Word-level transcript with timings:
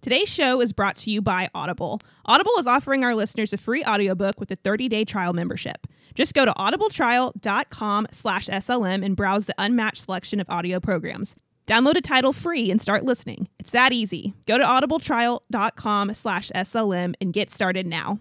Today's 0.00 0.32
show 0.32 0.62
is 0.62 0.72
brought 0.72 0.96
to 0.96 1.10
you 1.10 1.20
by 1.20 1.50
Audible. 1.54 2.00
Audible 2.24 2.54
is 2.58 2.66
offering 2.66 3.04
our 3.04 3.14
listeners 3.14 3.52
a 3.52 3.58
free 3.58 3.84
audiobook 3.84 4.40
with 4.40 4.50
a 4.50 4.56
30-day 4.56 5.04
trial 5.04 5.34
membership. 5.34 5.86
Just 6.14 6.32
go 6.32 6.46
to 6.46 6.52
audibletrial.com 6.52 8.06
slash 8.10 8.46
SLM 8.46 9.04
and 9.04 9.14
browse 9.14 9.44
the 9.44 9.54
unmatched 9.58 10.04
selection 10.04 10.40
of 10.40 10.48
audio 10.48 10.80
programs. 10.80 11.36
Download 11.66 11.96
a 11.96 12.00
title 12.00 12.32
free 12.32 12.70
and 12.70 12.80
start 12.80 13.04
listening. 13.04 13.48
It's 13.58 13.72
that 13.72 13.92
easy. 13.92 14.32
Go 14.46 14.56
to 14.56 14.64
audibletrial.com 14.64 16.14
slash 16.14 16.50
SLM 16.54 17.12
and 17.20 17.34
get 17.34 17.50
started 17.50 17.86
now. 17.86 18.20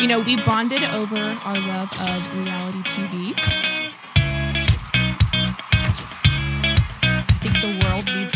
You 0.00 0.06
know, 0.06 0.20
we 0.20 0.36
bonded 0.44 0.84
over 0.84 1.16
our 1.16 1.58
love 1.58 1.92
of 1.92 2.38
reality 2.38 2.78
TV. 2.88 3.11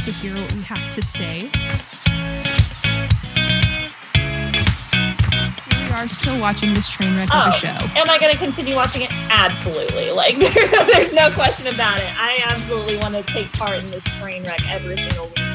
To 0.07 0.13
hear 0.13 0.37
what 0.37 0.53
we 0.55 0.63
have 0.63 0.95
to 0.95 1.03
say. 1.03 1.51
We 5.81 5.93
are 5.93 6.07
still 6.07 6.41
watching 6.41 6.75
this 6.75 6.89
train 6.89 7.17
wreck 7.17 7.35
of 7.35 7.47
a 7.47 7.49
oh, 7.49 7.51
show. 7.51 7.77
Am 7.97 8.09
I 8.09 8.17
going 8.21 8.31
to 8.31 8.39
continue 8.39 8.77
watching 8.77 9.03
it? 9.03 9.11
Absolutely. 9.11 10.13
Like, 10.13 10.39
there's 10.93 11.13
no 11.13 11.33
question 11.33 11.67
about 11.67 11.99
it. 11.99 12.09
I 12.21 12.41
absolutely 12.45 12.99
want 12.99 13.15
to 13.15 13.23
take 13.25 13.53
part 13.55 13.79
in 13.79 13.91
this 13.91 14.05
train 14.21 14.45
wreck 14.45 14.61
every 14.71 14.97
single 14.97 15.27
week. 15.27 15.46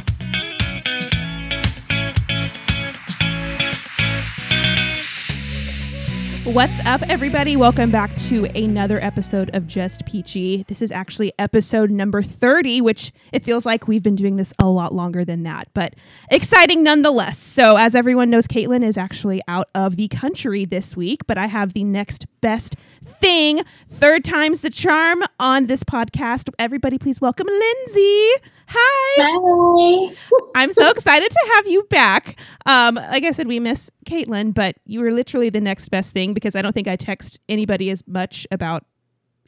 What's 6.45 6.83
up, 6.87 7.03
everybody? 7.07 7.55
Welcome 7.55 7.91
back 7.91 8.17
to 8.17 8.45
another 8.45 8.99
episode 8.99 9.55
of 9.55 9.67
Just 9.67 10.07
Peachy. 10.07 10.65
This 10.67 10.81
is 10.81 10.91
actually 10.91 11.31
episode 11.37 11.91
number 11.91 12.23
30, 12.23 12.81
which 12.81 13.11
it 13.31 13.43
feels 13.43 13.63
like 13.63 13.87
we've 13.87 14.01
been 14.01 14.15
doing 14.15 14.37
this 14.37 14.51
a 14.57 14.65
lot 14.65 14.91
longer 14.91 15.23
than 15.23 15.43
that, 15.43 15.67
but 15.75 15.93
exciting 16.31 16.81
nonetheless. 16.81 17.37
So, 17.37 17.77
as 17.77 17.93
everyone 17.93 18.31
knows, 18.31 18.47
Caitlin 18.47 18.83
is 18.83 18.97
actually 18.97 19.43
out 19.47 19.69
of 19.75 19.97
the 19.97 20.07
country 20.07 20.65
this 20.65 20.97
week, 20.97 21.27
but 21.27 21.37
I 21.37 21.45
have 21.45 21.73
the 21.73 21.83
next 21.83 22.25
best 22.41 22.75
thing, 23.03 23.61
third 23.87 24.25
time's 24.25 24.61
the 24.61 24.71
charm 24.71 25.23
on 25.39 25.67
this 25.67 25.83
podcast. 25.83 26.49
Everybody, 26.57 26.97
please 26.97 27.21
welcome 27.21 27.45
Lindsey. 27.45 28.31
Hi. 28.73 30.07
Hi. 30.09 30.15
I'm 30.55 30.71
so 30.71 30.89
excited 30.89 31.29
to 31.29 31.51
have 31.55 31.67
you 31.67 31.83
back. 31.89 32.39
Um, 32.65 32.95
like 32.95 33.23
I 33.23 33.31
said, 33.31 33.47
we 33.47 33.59
miss 33.59 33.91
Caitlin, 34.05 34.53
but 34.53 34.75
you 34.85 35.01
were 35.01 35.11
literally 35.11 35.49
the 35.49 35.59
next 35.59 35.89
best 35.89 36.13
thing 36.13 36.33
because 36.33 36.55
I 36.55 36.61
don't 36.61 36.71
think 36.71 36.87
I 36.87 36.95
text 36.95 37.39
anybody 37.49 37.89
as 37.89 38.07
much 38.07 38.47
about 38.51 38.85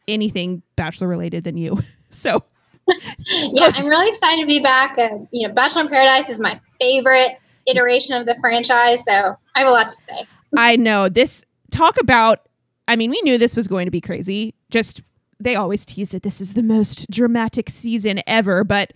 anything 0.07 0.61
Bachelor 0.75 1.07
related 1.07 1.43
than 1.43 1.57
you. 1.57 1.79
So, 2.13 2.43
yeah, 3.25 3.71
I'm 3.73 3.87
really 3.87 4.07
excited 4.07 4.41
to 4.41 4.45
be 4.45 4.59
back. 4.59 4.99
Uh, 4.99 5.17
you 5.31 5.47
know, 5.47 5.53
Bachelor 5.55 5.81
in 5.81 5.87
Paradise 5.87 6.29
is 6.29 6.39
my 6.39 6.61
favorite 6.79 7.39
iteration 7.65 8.13
of 8.13 8.27
the 8.27 8.35
franchise, 8.35 9.03
so 9.03 9.35
I 9.55 9.59
have 9.59 9.67
a 9.67 9.71
lot 9.71 9.87
to 9.87 9.91
say. 9.93 10.27
I 10.55 10.75
know 10.75 11.09
this. 11.09 11.43
Talk 11.71 11.99
about. 11.99 12.47
I 12.87 12.95
mean, 12.95 13.09
we 13.09 13.19
knew 13.23 13.39
this 13.39 13.55
was 13.55 13.67
going 13.67 13.85
to 13.85 13.91
be 13.91 13.99
crazy. 13.99 14.53
Just 14.69 15.01
they 15.39 15.55
always 15.55 15.85
teased 15.85 16.13
it. 16.13 16.23
This 16.23 16.39
is 16.39 16.53
the 16.53 16.63
most 16.63 17.09
dramatic 17.09 17.69
season 17.69 18.21
ever, 18.27 18.63
but 18.63 18.93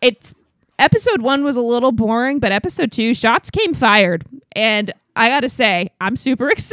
it's 0.00 0.34
episode 0.78 1.22
one 1.22 1.44
was 1.44 1.56
a 1.56 1.60
little 1.60 1.92
boring, 1.92 2.38
but 2.38 2.52
episode 2.52 2.92
two, 2.92 3.14
shots 3.14 3.50
came 3.50 3.74
fired, 3.74 4.24
and 4.52 4.92
I 5.16 5.28
gotta 5.28 5.48
say, 5.48 5.88
I'm 6.00 6.16
super 6.16 6.50
ex- 6.52 6.72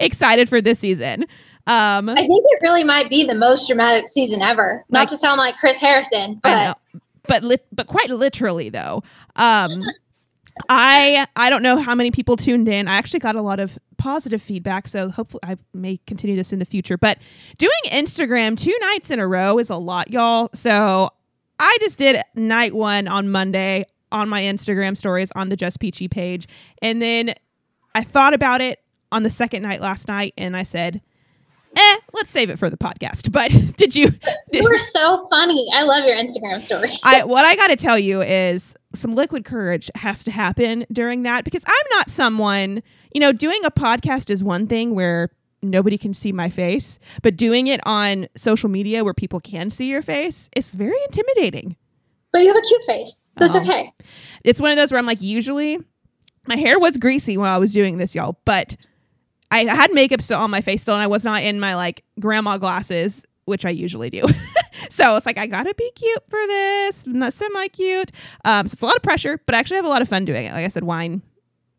excited 0.00 0.48
for 0.48 0.60
this 0.60 0.78
season. 0.80 1.24
Um, 1.66 2.10
I 2.10 2.14
think 2.16 2.44
it 2.46 2.58
really 2.62 2.84
might 2.84 3.08
be 3.08 3.24
the 3.24 3.34
most 3.34 3.66
dramatic 3.66 4.08
season 4.08 4.42
ever. 4.42 4.84
Not 4.90 5.00
Like- 5.00 5.08
to 5.08 5.16
sound 5.16 5.38
like 5.38 5.56
Chris 5.56 5.78
Harrison, 5.78 6.40
but 6.42 6.78
but 7.26 7.42
lit, 7.42 7.64
but 7.72 7.86
quite 7.86 8.10
literally 8.10 8.68
though. 8.68 9.02
Um, 9.36 9.82
I 10.68 11.26
I 11.36 11.50
don't 11.50 11.62
know 11.62 11.78
how 11.78 11.94
many 11.94 12.10
people 12.10 12.36
tuned 12.36 12.68
in. 12.68 12.86
I 12.86 12.96
actually 12.96 13.20
got 13.20 13.34
a 13.34 13.42
lot 13.42 13.60
of 13.60 13.78
positive 13.96 14.40
feedback, 14.42 14.86
so 14.88 15.08
hopefully 15.08 15.40
I 15.42 15.56
may 15.72 15.98
continue 16.06 16.36
this 16.36 16.52
in 16.52 16.58
the 16.58 16.64
future. 16.64 16.96
But 16.98 17.18
doing 17.58 17.72
Instagram 17.86 18.56
two 18.58 18.76
nights 18.82 19.10
in 19.10 19.18
a 19.18 19.26
row 19.26 19.58
is 19.58 19.70
a 19.70 19.76
lot, 19.76 20.10
y'all. 20.10 20.50
So 20.54 21.10
I 21.64 21.78
just 21.80 21.98
did 21.98 22.20
night 22.34 22.74
one 22.74 23.08
on 23.08 23.30
Monday 23.30 23.84
on 24.12 24.28
my 24.28 24.42
Instagram 24.42 24.94
stories 24.96 25.32
on 25.34 25.48
the 25.48 25.56
Just 25.56 25.80
Peachy 25.80 26.08
page, 26.08 26.46
and 26.82 27.00
then 27.00 27.34
I 27.94 28.04
thought 28.04 28.34
about 28.34 28.60
it 28.60 28.80
on 29.10 29.22
the 29.22 29.30
second 29.30 29.62
night 29.62 29.80
last 29.80 30.06
night, 30.06 30.34
and 30.36 30.54
I 30.54 30.62
said, 30.62 31.00
"Eh, 31.74 31.96
let's 32.12 32.30
save 32.30 32.50
it 32.50 32.58
for 32.58 32.68
the 32.68 32.76
podcast." 32.76 33.30
But 33.32 33.50
did 33.78 33.96
you? 33.96 34.10
Did, 34.10 34.20
you 34.52 34.62
were 34.64 34.76
so 34.76 35.26
funny. 35.30 35.66
I 35.72 35.84
love 35.84 36.04
your 36.04 36.14
Instagram 36.16 36.60
story. 36.60 36.90
I 37.02 37.24
what 37.24 37.46
I 37.46 37.56
got 37.56 37.68
to 37.68 37.76
tell 37.76 37.98
you 37.98 38.20
is 38.20 38.76
some 38.94 39.14
liquid 39.14 39.46
courage 39.46 39.90
has 39.94 40.22
to 40.24 40.30
happen 40.30 40.84
during 40.92 41.22
that 41.22 41.44
because 41.44 41.64
I'm 41.66 41.86
not 41.92 42.10
someone, 42.10 42.82
you 43.14 43.20
know, 43.22 43.32
doing 43.32 43.64
a 43.64 43.70
podcast 43.70 44.28
is 44.28 44.44
one 44.44 44.66
thing 44.66 44.94
where 44.94 45.30
nobody 45.70 45.98
can 45.98 46.14
see 46.14 46.32
my 46.32 46.48
face, 46.48 46.98
but 47.22 47.36
doing 47.36 47.66
it 47.66 47.80
on 47.86 48.26
social 48.36 48.68
media 48.68 49.04
where 49.04 49.14
people 49.14 49.40
can 49.40 49.70
see 49.70 49.86
your 49.88 50.02
face, 50.02 50.48
it's 50.56 50.74
very 50.74 50.96
intimidating. 51.06 51.76
But 52.32 52.40
you 52.42 52.48
have 52.48 52.56
a 52.56 52.60
cute 52.66 52.82
face, 52.84 53.28
so 53.38 53.44
it's 53.44 53.54
Oh. 53.56 53.62
okay. 53.62 53.92
It's 54.44 54.60
one 54.60 54.70
of 54.70 54.76
those 54.76 54.90
where 54.90 54.98
I'm 54.98 55.06
like 55.06 55.22
usually 55.22 55.78
my 56.46 56.56
hair 56.56 56.78
was 56.78 56.96
greasy 56.98 57.36
when 57.36 57.48
I 57.48 57.58
was 57.58 57.72
doing 57.72 57.96
this, 57.98 58.14
y'all, 58.14 58.38
but 58.44 58.76
I 59.50 59.64
had 59.64 59.92
makeup 59.92 60.20
still 60.20 60.38
on 60.40 60.50
my 60.50 60.60
face 60.60 60.82
still 60.82 60.94
and 60.94 61.02
I 61.02 61.06
was 61.06 61.24
not 61.24 61.42
in 61.42 61.60
my 61.60 61.74
like 61.76 62.02
grandma 62.20 62.58
glasses, 62.58 63.24
which 63.44 63.64
I 63.64 63.70
usually 63.70 64.10
do. 64.10 64.24
so 64.90 65.16
it's 65.16 65.26
like 65.26 65.38
I 65.38 65.46
gotta 65.46 65.74
be 65.74 65.90
cute 65.94 66.22
for 66.28 66.44
this, 66.48 67.06
not 67.06 67.32
semi 67.32 67.68
cute. 67.68 68.10
Um, 68.44 68.66
so 68.68 68.72
it's 68.74 68.82
a 68.82 68.86
lot 68.86 68.96
of 68.96 69.02
pressure, 69.02 69.40
but 69.46 69.54
I 69.54 69.58
actually 69.58 69.76
have 69.76 69.84
a 69.86 69.90
lot 69.90 70.02
of 70.02 70.08
fun 70.08 70.24
doing 70.24 70.44
it. 70.46 70.52
Like 70.52 70.64
I 70.64 70.68
said, 70.68 70.82
wine, 70.84 71.22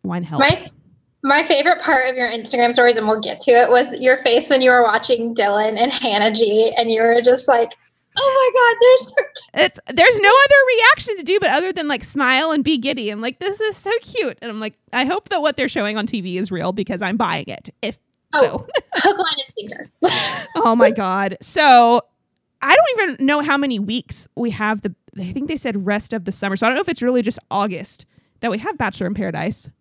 wine 0.03 0.23
helps. 0.23 0.41
Right? 0.41 0.69
My 1.25 1.43
favorite 1.43 1.81
part 1.81 2.07
of 2.07 2.15
your 2.15 2.27
Instagram 2.27 2.71
stories, 2.71 2.97
and 2.97 3.07
we'll 3.07 3.19
get 3.19 3.41
to 3.41 3.51
it, 3.51 3.69
was 3.69 3.99
your 3.99 4.17
face 4.17 4.47
when 4.47 4.61
you 4.61 4.69
were 4.69 4.83
watching 4.83 5.33
Dylan 5.33 5.75
and 5.75 5.91
Hannah 5.91 6.31
G, 6.31 6.71
and 6.77 6.91
you 6.91 7.01
were 7.01 7.19
just 7.23 7.47
like, 7.47 7.73
"Oh 8.15 8.51
my 8.53 8.59
God, 8.59 8.77
they're 8.79 8.97
so 8.97 9.15
cute." 9.15 9.65
It's 9.65 9.79
there's 9.91 10.19
no 10.19 10.29
other 10.29 10.55
reaction 10.77 11.17
to 11.17 11.23
do 11.23 11.39
but 11.39 11.49
other 11.49 11.73
than 11.73 11.87
like 11.87 12.03
smile 12.03 12.51
and 12.51 12.63
be 12.63 12.77
giddy. 12.77 13.09
I'm 13.09 13.21
like, 13.21 13.39
this 13.39 13.59
is 13.59 13.75
so 13.75 13.89
cute, 14.01 14.37
and 14.39 14.51
I'm 14.51 14.59
like, 14.59 14.75
I 14.93 15.05
hope 15.05 15.29
that 15.29 15.41
what 15.41 15.57
they're 15.57 15.67
showing 15.67 15.97
on 15.97 16.05
TV 16.05 16.35
is 16.35 16.51
real 16.51 16.71
because 16.73 17.01
I'm 17.01 17.17
buying 17.17 17.45
it. 17.47 17.69
If 17.81 17.97
Oh. 18.33 18.41
so. 18.43 18.67
hook, 18.97 19.17
line, 19.17 19.33
and 19.33 19.49
sinker." 19.49 20.47
oh 20.57 20.75
my 20.75 20.91
god. 20.91 21.37
So 21.41 22.01
I 22.61 22.75
don't 22.75 23.09
even 23.15 23.25
know 23.25 23.41
how 23.41 23.57
many 23.57 23.79
weeks 23.79 24.27
we 24.35 24.51
have 24.51 24.81
the 24.83 24.93
I 25.17 25.31
think 25.31 25.47
they 25.47 25.57
said 25.57 25.87
rest 25.87 26.13
of 26.13 26.25
the 26.25 26.31
summer. 26.31 26.55
So 26.55 26.67
I 26.67 26.69
don't 26.69 26.75
know 26.75 26.81
if 26.81 26.89
it's 26.89 27.01
really 27.01 27.23
just 27.23 27.39
August 27.49 28.05
that 28.41 28.51
we 28.51 28.59
have 28.59 28.77
Bachelor 28.77 29.07
in 29.07 29.15
Paradise. 29.15 29.71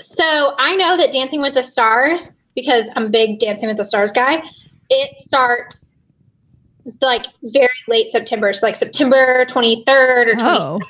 So 0.00 0.54
I 0.58 0.76
know 0.76 0.96
that 0.96 1.12
Dancing 1.12 1.40
with 1.40 1.54
the 1.54 1.62
Stars, 1.62 2.36
because 2.54 2.90
I'm 2.96 3.06
a 3.06 3.08
big 3.08 3.38
Dancing 3.38 3.68
with 3.68 3.76
the 3.76 3.84
Stars 3.84 4.12
guy, 4.12 4.42
it 4.88 5.20
starts 5.20 5.92
like 7.00 7.26
very 7.44 7.68
late 7.88 8.10
September. 8.10 8.52
So 8.52 8.66
like 8.66 8.76
September 8.76 9.44
23rd 9.44 10.26
or 10.26 10.34
22nd. 10.34 10.38
Oh. 10.38 10.80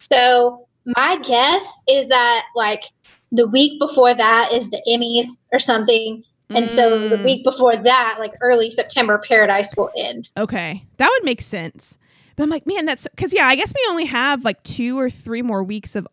So 0.00 0.68
my 0.96 1.18
guess 1.22 1.80
is 1.88 2.08
that 2.08 2.44
like 2.54 2.84
the 3.32 3.46
week 3.48 3.78
before 3.80 4.14
that 4.14 4.50
is 4.52 4.70
the 4.70 4.82
Emmys 4.88 5.36
or 5.52 5.58
something. 5.58 6.22
And 6.50 6.68
so 6.68 7.08
the 7.08 7.18
Mm, 7.18 7.24
week 7.24 7.44
before 7.44 7.76
that, 7.76 8.16
like 8.18 8.32
early 8.40 8.70
September, 8.70 9.18
Paradise 9.18 9.74
will 9.76 9.90
end. 9.98 10.30
Okay. 10.38 10.84
That 10.96 11.10
would 11.12 11.24
make 11.24 11.42
sense. 11.42 11.98
But 12.36 12.44
I'm 12.44 12.50
like, 12.50 12.66
man, 12.66 12.86
that's 12.86 13.06
cuz 13.16 13.34
yeah, 13.34 13.46
I 13.46 13.56
guess 13.56 13.74
we 13.74 13.86
only 13.90 14.06
have 14.06 14.44
like 14.44 14.62
2 14.62 14.98
or 14.98 15.10
3 15.10 15.42
more 15.42 15.62
weeks 15.62 15.94
of 15.96 16.06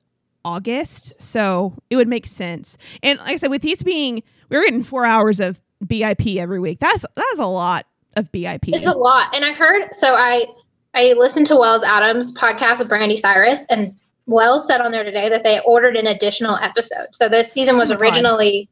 August, 0.46 1.22
so 1.22 1.74
it 1.90 1.98
would 1.98 2.08
make 2.08 2.28
sense. 2.28 2.78
And 3.04 3.20
like 3.20 3.34
I 3.34 3.36
said 3.36 3.50
with 3.50 3.64
these 3.64 3.84
being 3.84 4.24
we 4.50 4.56
were 4.58 4.64
getting 4.64 4.84
4 4.84 5.06
hours 5.06 5.40
of 5.42 5.60
BIP 5.84 6.38
every 6.38 6.60
week. 6.60 6.80
That's 6.80 7.04
that's 7.16 7.40
a 7.40 7.46
lot 7.48 7.86
of 8.16 8.32
BIP. 8.32 8.70
It's 8.70 8.88
a 8.88 8.94
lot. 8.94 9.36
And 9.36 9.44
I 9.44 9.52
heard 9.52 9.94
so 9.94 10.16
I 10.16 10.46
I 10.94 11.14
listened 11.18 11.48
to 11.48 11.58
Wells 11.58 11.84
Adams 11.84 12.32
podcast 12.32 12.80
with 12.80 12.88
Brandi 12.90 13.18
Cyrus 13.18 13.66
and 13.70 13.94
Wells 14.28 14.66
said 14.68 14.82
on 14.82 14.92
there 14.92 15.04
today 15.04 15.28
that 15.30 15.44
they 15.44 15.60
ordered 15.66 15.98
an 15.98 16.08
additional 16.08 16.56
episode. 16.58 17.08
So 17.14 17.28
this 17.28 17.52
season 17.52 17.78
was 17.78 17.92
Oh 17.92 17.96
my 17.96 18.00
God. 18.00 18.06
originally 18.06 18.70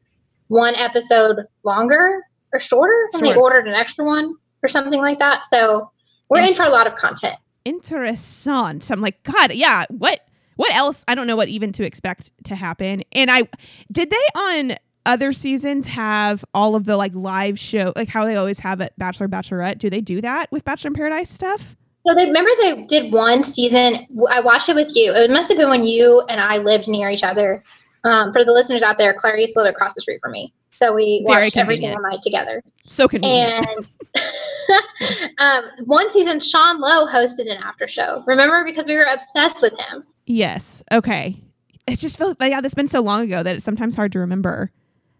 one 0.48 0.74
episode 0.76 1.46
longer 1.64 2.22
or 2.52 2.60
shorter 2.60 3.08
and 3.12 3.22
they 3.22 3.36
ordered 3.36 3.68
an 3.68 3.74
extra 3.74 4.04
one 4.04 4.34
or 4.62 4.68
something 4.68 5.00
like 5.00 5.18
that. 5.18 5.44
So 5.50 5.90
we're 6.28 6.40
in 6.40 6.54
for 6.54 6.64
a 6.64 6.70
lot 6.70 6.86
of 6.86 6.96
content. 6.96 7.36
interessant. 7.64 8.82
So 8.84 8.94
I'm 8.94 9.00
like, 9.00 9.22
God, 9.22 9.52
yeah. 9.52 9.84
What? 9.90 10.26
What 10.56 10.74
else? 10.74 11.04
I 11.08 11.14
don't 11.14 11.26
know 11.26 11.36
what 11.36 11.48
even 11.48 11.72
to 11.72 11.84
expect 11.84 12.30
to 12.44 12.54
happen. 12.54 13.02
And 13.12 13.30
I 13.30 13.48
did 13.92 14.10
they 14.10 14.26
on 14.34 14.76
other 15.06 15.32
seasons 15.32 15.86
have 15.86 16.44
all 16.54 16.74
of 16.74 16.84
the 16.84 16.96
like 16.96 17.14
live 17.14 17.58
show, 17.58 17.92
like 17.96 18.08
how 18.08 18.24
they 18.24 18.36
always 18.36 18.58
have 18.60 18.80
at 18.80 18.98
Bachelor 18.98 19.28
Bachelorette. 19.28 19.78
Do 19.78 19.90
they 19.90 20.00
do 20.00 20.20
that 20.20 20.50
with 20.50 20.64
Bachelor 20.64 20.88
in 20.88 20.94
Paradise 20.94 21.30
stuff? 21.30 21.76
So 22.06 22.14
they 22.14 22.26
remember 22.26 22.50
they 22.60 22.84
did 22.84 23.12
one 23.12 23.42
season. 23.42 24.06
I 24.30 24.40
watched 24.40 24.68
it 24.68 24.74
with 24.74 24.94
you. 24.94 25.12
It 25.14 25.30
must 25.30 25.48
have 25.48 25.56
been 25.56 25.70
when 25.70 25.84
you 25.84 26.22
and 26.28 26.40
I 26.40 26.58
lived 26.58 26.88
near 26.88 27.08
each 27.08 27.24
other. 27.24 27.62
Um, 28.04 28.32
for 28.34 28.44
the 28.44 28.52
listeners 28.52 28.82
out 28.82 28.98
there, 28.98 29.14
Clarice 29.14 29.56
lived 29.56 29.70
across 29.70 29.94
the 29.94 30.02
street 30.02 30.20
from 30.20 30.32
me, 30.32 30.52
so 30.72 30.94
we 30.94 31.24
Very 31.26 31.44
watched 31.44 31.56
every 31.56 31.78
single 31.78 32.02
night 32.02 32.20
together. 32.20 32.62
So 32.84 33.08
convenient. 33.08 33.66
And 33.66 33.88
um, 35.38 35.64
one 35.86 36.10
season, 36.10 36.38
Sean 36.38 36.80
Lowe 36.80 37.06
hosted 37.06 37.50
an 37.50 37.62
after 37.62 37.88
show. 37.88 38.22
Remember, 38.26 38.62
because 38.62 38.84
we 38.84 38.96
were 38.96 39.08
obsessed 39.10 39.62
with 39.62 39.72
him. 39.78 40.04
Yes. 40.26 40.82
Okay. 40.90 41.40
It 41.86 41.98
just 41.98 42.18
felt 42.18 42.40
like 42.40 42.50
yeah, 42.50 42.60
that's 42.60 42.74
been 42.74 42.88
so 42.88 43.00
long 43.00 43.22
ago 43.22 43.42
that 43.42 43.56
it's 43.56 43.64
sometimes 43.64 43.94
hard 43.94 44.12
to 44.12 44.20
remember. 44.20 44.70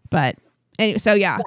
But 0.09 0.37
anyway, 0.79 0.97
so 0.97 1.13
yeah. 1.13 1.37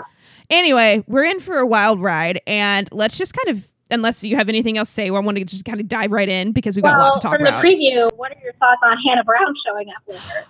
Anyway, 0.50 1.04
we're 1.06 1.24
in 1.24 1.40
for 1.40 1.58
a 1.58 1.66
wild 1.66 2.00
ride, 2.00 2.40
and 2.46 2.88
let's 2.90 3.18
just 3.18 3.34
kind 3.34 3.54
of, 3.54 3.70
unless 3.90 4.24
you 4.24 4.36
have 4.36 4.48
anything 4.48 4.78
else 4.78 4.88
to 4.88 4.94
say, 4.94 5.06
I 5.08 5.10
want 5.10 5.36
to 5.36 5.44
just 5.44 5.64
kind 5.64 5.80
of 5.80 5.88
dive 5.88 6.10
right 6.10 6.28
in 6.28 6.52
because 6.52 6.74
we've 6.74 6.82
got 6.82 6.94
a 6.94 6.98
lot 6.98 7.14
to 7.14 7.20
talk 7.20 7.32
from 7.32 7.42
about. 7.42 7.60
From 7.60 7.70
the 7.70 7.76
preview, 7.76 8.10
what 8.16 8.32
are 8.32 8.40
your 8.42 8.54
thoughts 8.54 8.80
on 8.82 8.96
Hannah 9.06 9.24
Brown 9.24 9.54
showing 9.66 9.88
up 9.90 10.02
with 10.06 10.20
her? 10.20 10.44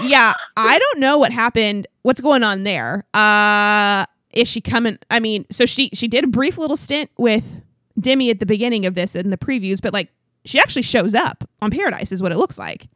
yeah, 0.00 0.32
I 0.56 0.78
don't 0.78 1.00
know 1.00 1.18
what 1.18 1.32
happened. 1.32 1.86
What's 2.02 2.20
going 2.20 2.42
on 2.42 2.62
there? 2.64 3.04
Uh 3.12 4.06
is 4.32 4.48
she 4.48 4.60
coming? 4.60 4.98
I 5.10 5.20
mean, 5.20 5.44
so 5.50 5.66
she 5.66 5.90
she 5.92 6.08
did 6.08 6.24
a 6.24 6.26
brief 6.26 6.56
little 6.56 6.76
stint 6.76 7.10
with 7.18 7.60
Demi 8.00 8.30
at 8.30 8.40
the 8.40 8.46
beginning 8.46 8.86
of 8.86 8.94
this 8.94 9.14
in 9.14 9.30
the 9.30 9.36
previews, 9.36 9.80
but 9.82 9.92
like 9.92 10.08
she 10.44 10.58
actually 10.58 10.82
shows 10.82 11.14
up 11.14 11.48
on 11.60 11.70
Paradise 11.70 12.12
is 12.12 12.22
what 12.22 12.32
it 12.32 12.38
looks 12.38 12.58
like. 12.58 12.88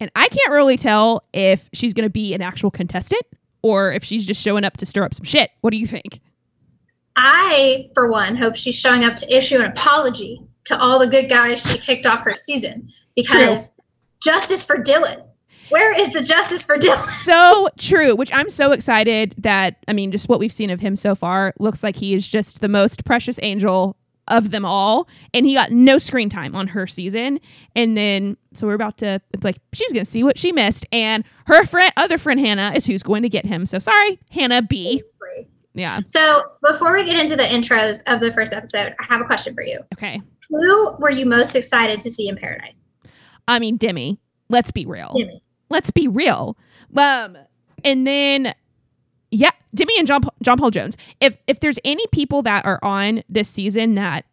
And 0.00 0.10
I 0.14 0.28
can't 0.28 0.52
really 0.52 0.76
tell 0.76 1.24
if 1.32 1.68
she's 1.72 1.92
going 1.92 2.06
to 2.06 2.10
be 2.10 2.34
an 2.34 2.42
actual 2.42 2.70
contestant 2.70 3.22
or 3.62 3.92
if 3.92 4.04
she's 4.04 4.26
just 4.26 4.42
showing 4.42 4.64
up 4.64 4.76
to 4.76 4.86
stir 4.86 5.04
up 5.04 5.14
some 5.14 5.24
shit. 5.24 5.50
What 5.60 5.70
do 5.70 5.76
you 5.76 5.86
think? 5.86 6.20
I, 7.16 7.90
for 7.94 8.10
one, 8.10 8.36
hope 8.36 8.54
she's 8.54 8.76
showing 8.76 9.02
up 9.02 9.16
to 9.16 9.36
issue 9.36 9.56
an 9.56 9.64
apology 9.64 10.40
to 10.66 10.78
all 10.78 11.00
the 11.00 11.08
good 11.08 11.28
guys 11.28 11.60
she 11.60 11.78
kicked 11.78 12.06
off 12.06 12.22
her 12.22 12.36
season 12.36 12.90
because 13.16 13.70
justice 14.22 14.64
for 14.64 14.76
Dylan. 14.76 15.24
Where 15.70 15.98
is 15.98 16.12
the 16.12 16.22
justice 16.22 16.62
for 16.62 16.78
Dylan? 16.78 17.00
So 17.00 17.68
true, 17.78 18.14
which 18.14 18.32
I'm 18.32 18.48
so 18.48 18.72
excited 18.72 19.34
that 19.38 19.84
I 19.88 19.92
mean, 19.92 20.12
just 20.12 20.28
what 20.28 20.38
we've 20.38 20.52
seen 20.52 20.70
of 20.70 20.80
him 20.80 20.94
so 20.94 21.14
far 21.14 21.52
looks 21.58 21.82
like 21.82 21.96
he 21.96 22.14
is 22.14 22.26
just 22.28 22.60
the 22.60 22.68
most 22.68 23.04
precious 23.04 23.38
angel 23.42 23.96
of 24.30 24.50
them 24.50 24.64
all, 24.64 25.08
and 25.34 25.44
he 25.46 25.54
got 25.54 25.70
no 25.70 25.98
screen 25.98 26.28
time 26.28 26.54
on 26.54 26.68
her 26.68 26.86
season. 26.86 27.40
And 27.74 27.96
then, 27.96 28.36
so 28.54 28.66
we're 28.66 28.74
about 28.74 28.98
to 28.98 29.20
like, 29.42 29.58
she's 29.72 29.92
gonna 29.92 30.04
see 30.04 30.24
what 30.24 30.38
she 30.38 30.52
missed, 30.52 30.86
and 30.92 31.24
her 31.46 31.64
friend, 31.66 31.92
other 31.96 32.18
friend 32.18 32.38
Hannah, 32.40 32.72
is 32.74 32.86
who's 32.86 33.02
going 33.02 33.22
to 33.22 33.28
get 33.28 33.46
him. 33.46 33.66
So 33.66 33.78
sorry, 33.78 34.18
Hannah 34.30 34.62
B. 34.62 35.02
Yeah. 35.74 36.00
So 36.06 36.42
before 36.62 36.94
we 36.94 37.04
get 37.04 37.16
into 37.16 37.36
the 37.36 37.44
intros 37.44 38.00
of 38.06 38.20
the 38.20 38.32
first 38.32 38.52
episode, 38.52 38.94
I 38.98 39.04
have 39.04 39.20
a 39.20 39.24
question 39.24 39.54
for 39.54 39.62
you. 39.62 39.80
Okay. 39.94 40.20
Who 40.50 40.92
were 40.98 41.10
you 41.10 41.26
most 41.26 41.54
excited 41.54 42.00
to 42.00 42.10
see 42.10 42.28
in 42.28 42.36
Paradise? 42.36 42.86
I 43.46 43.58
mean, 43.58 43.76
Demi. 43.76 44.18
Let's 44.48 44.70
be 44.70 44.86
real. 44.86 45.14
Demi. 45.16 45.42
Let's 45.70 45.90
be 45.90 46.08
real. 46.08 46.56
Um, 46.96 47.36
and 47.84 48.06
then 48.06 48.54
yeah, 49.30 49.50
Demi 49.74 49.94
and 49.98 50.06
John 50.06 50.22
John 50.42 50.56
Paul 50.58 50.70
Jones. 50.70 50.96
If 51.20 51.36
if 51.46 51.60
there's 51.60 51.78
any 51.84 52.06
people 52.08 52.42
that 52.42 52.64
are 52.64 52.78
on 52.82 53.22
this 53.28 53.48
season 53.48 53.94
that 53.96 54.24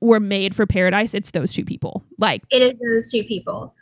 were 0.00 0.20
made 0.20 0.54
for 0.54 0.66
Paradise, 0.66 1.14
it's 1.14 1.30
those 1.30 1.52
two 1.52 1.64
people. 1.64 2.04
Like, 2.18 2.42
It 2.50 2.60
is 2.60 2.78
those 2.78 3.10
two 3.10 3.24
people. 3.24 3.74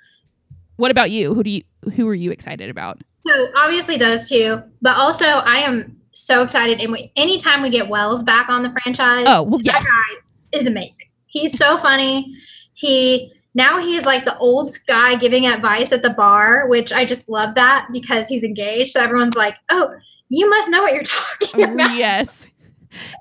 what 0.76 0.90
about 0.90 1.10
you? 1.10 1.34
Who 1.34 1.42
do 1.42 1.50
you 1.50 1.62
who 1.94 2.08
are 2.08 2.14
you 2.14 2.30
excited 2.30 2.70
about? 2.70 3.00
So 3.26 3.48
obviously 3.56 3.96
those 3.96 4.28
two, 4.28 4.62
but 4.80 4.96
also 4.96 5.24
I 5.26 5.58
am 5.58 5.96
so 6.12 6.42
excited. 6.42 6.80
And 6.80 6.92
we, 6.92 7.10
anytime 7.16 7.62
we 7.62 7.70
get 7.70 7.88
Wells 7.88 8.22
back 8.22 8.48
on 8.48 8.62
the 8.62 8.70
franchise, 8.70 9.24
Oh, 9.28 9.42
well, 9.42 9.58
that 9.58 9.64
yes. 9.64 9.86
guy 9.86 10.58
is 10.60 10.66
amazing. 10.66 11.06
He's 11.26 11.56
so 11.56 11.76
funny. 11.78 12.34
He 12.74 13.32
now 13.54 13.80
he's 13.80 14.04
like 14.04 14.24
the 14.24 14.36
old 14.38 14.68
guy 14.86 15.16
giving 15.16 15.46
advice 15.46 15.92
at 15.92 16.02
the 16.02 16.10
bar, 16.10 16.66
which 16.68 16.92
I 16.92 17.04
just 17.04 17.28
love 17.28 17.54
that 17.54 17.88
because 17.92 18.28
he's 18.28 18.42
engaged. 18.42 18.92
So 18.92 19.00
everyone's 19.00 19.34
like, 19.34 19.56
"Oh, 19.70 19.94
you 20.32 20.48
must 20.48 20.68
know 20.70 20.82
what 20.82 20.92
you're 20.94 21.02
talking 21.04 21.62
about." 21.64 21.96
yes. 21.96 22.46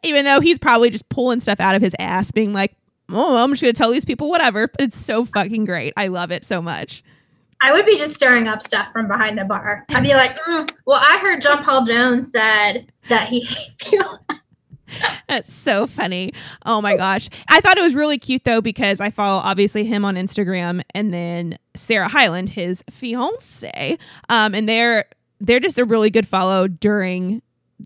Even 0.04 0.26
though 0.26 0.40
he's 0.42 0.60
probably 0.60 0.90
just 0.90 1.08
pulling 1.10 1.40
stuff 1.40 1.60
out 1.60 1.76
of 1.76 1.82
his 1.82 1.96
ass, 2.00 2.32
being 2.32 2.54
like, 2.54 2.76
"Oh, 3.10 3.38
I'm 3.42 3.52
just 3.52 3.62
gonna 3.62 3.74
tell 3.74 3.92
these 3.92 4.06
people 4.06 4.30
whatever." 4.30 4.68
But 4.68 4.82
it's 4.82 4.98
so 4.98 5.26
fucking 5.26 5.66
great. 5.66 5.94
I 5.96 6.08
love 6.08 6.32
it 6.32 6.44
so 6.44 6.62
much. 6.62 7.04
I 7.64 7.72
would 7.72 7.86
be 7.86 7.96
just 7.96 8.16
stirring 8.16 8.48
up 8.48 8.62
stuff 8.62 8.92
from 8.92 9.08
behind 9.08 9.38
the 9.38 9.46
bar. 9.46 9.86
I'd 9.90 10.04
be 10.04 10.14
like, 10.14 10.38
"Mm, 10.40 10.70
"Well, 10.86 11.00
I 11.02 11.18
heard 11.20 11.42
John 11.42 11.64
Paul 11.64 11.86
Jones 11.86 12.32
said 12.32 12.92
that 13.08 13.28
he 13.30 13.40
hates 13.46 13.92
you." 13.92 14.02
That's 15.28 15.54
so 15.54 15.88
funny. 15.88 16.34
Oh 16.66 16.82
my 16.82 16.98
gosh. 16.98 17.30
I 17.50 17.62
thought 17.62 17.78
it 17.78 17.82
was 17.82 17.96
really 17.96 18.18
cute 18.18 18.44
though 18.44 18.60
because 18.62 19.00
I 19.00 19.10
follow 19.10 19.42
obviously 19.42 19.86
him 19.86 20.04
on 20.04 20.16
Instagram 20.16 20.82
and 20.94 21.14
then 21.14 21.58
Sarah 21.76 22.10
Hyland, 22.10 22.50
his 22.50 22.84
fiance. 22.90 23.98
Um, 24.28 24.54
and 24.54 24.68
they're 24.68 25.06
they're 25.42 25.60
just 25.60 25.78
a 25.78 25.86
really 25.86 26.10
good 26.10 26.28
follow 26.28 26.68
during 26.68 27.42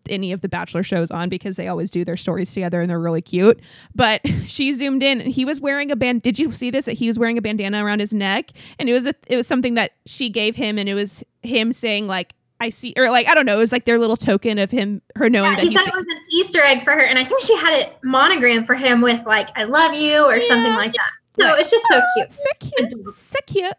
any 0.10 0.32
of 0.32 0.42
the 0.42 0.50
bachelor 0.50 0.84
shows 0.84 1.10
on 1.10 1.30
because 1.30 1.56
they 1.56 1.68
always 1.68 1.90
do 1.90 2.04
their 2.04 2.18
stories 2.18 2.54
together 2.54 2.82
and 2.82 2.90
they're 2.90 3.00
really 3.00 3.22
cute. 3.22 3.60
But 3.96 4.22
she 4.48 4.74
zoomed 4.74 5.02
in 5.02 5.22
and 5.22 5.34
he 5.34 5.46
was 5.46 5.60
wearing 5.60 5.92
a 5.92 5.96
band 5.96 6.22
did 6.22 6.38
you 6.38 6.52
see 6.52 6.70
this? 6.70 6.86
That 6.86 6.94
he 6.94 7.08
was 7.08 7.18
wearing 7.18 7.38
a 7.38 7.42
bandana 7.42 7.84
around 7.84 8.00
his 8.00 8.14
neck 8.14 8.52
and 8.78 8.90
it 8.90 8.94
was 8.94 9.06
a 9.06 9.14
it 9.28 9.38
was 9.38 9.48
something 9.48 9.76
that 9.76 9.92
she 10.06 10.30
gave 10.30 10.56
him 10.56 10.78
and 10.78 10.90
it 10.90 10.94
was 10.94 11.24
him 11.44 11.72
saying 11.72 12.08
like 12.08 12.34
I 12.60 12.70
see 12.70 12.94
or 12.98 13.10
like 13.10 13.28
I 13.28 13.34
don't 13.34 13.46
know, 13.46 13.56
it 13.56 13.62
was 13.62 13.72
like 13.72 13.86
their 13.86 14.00
little 14.00 14.18
token 14.18 14.60
of 14.60 14.72
him 14.72 15.02
her 15.16 15.30
knowing 15.30 15.52
Yeah, 15.52 15.56
that 15.58 15.64
he 15.64 15.70
said 15.70 15.88
it 15.88 15.94
was 15.94 16.06
an 16.06 16.20
Easter 16.32 16.62
egg 16.62 16.84
for 16.84 16.92
her, 16.92 17.04
and 17.04 17.20
I 17.20 17.26
think 17.26 17.42
she 17.42 17.56
had 17.58 17.74
it 17.74 17.98
monogrammed 18.04 18.66
for 18.66 18.76
him 18.76 19.02
with 19.02 19.26
like 19.26 19.50
"I 19.58 19.66
love 19.66 19.94
you" 19.94 20.24
or 20.24 20.42
something 20.42 20.74
like 20.74 20.94
that. 20.94 21.12
So 21.38 21.54
it's 21.56 21.70
just 21.70 21.84
so 21.90 21.98
oh, 21.98 22.02
cute. 22.16 22.34
so 22.34 22.70
cute, 22.88 23.16
so 23.16 23.40
cute. 23.46 23.74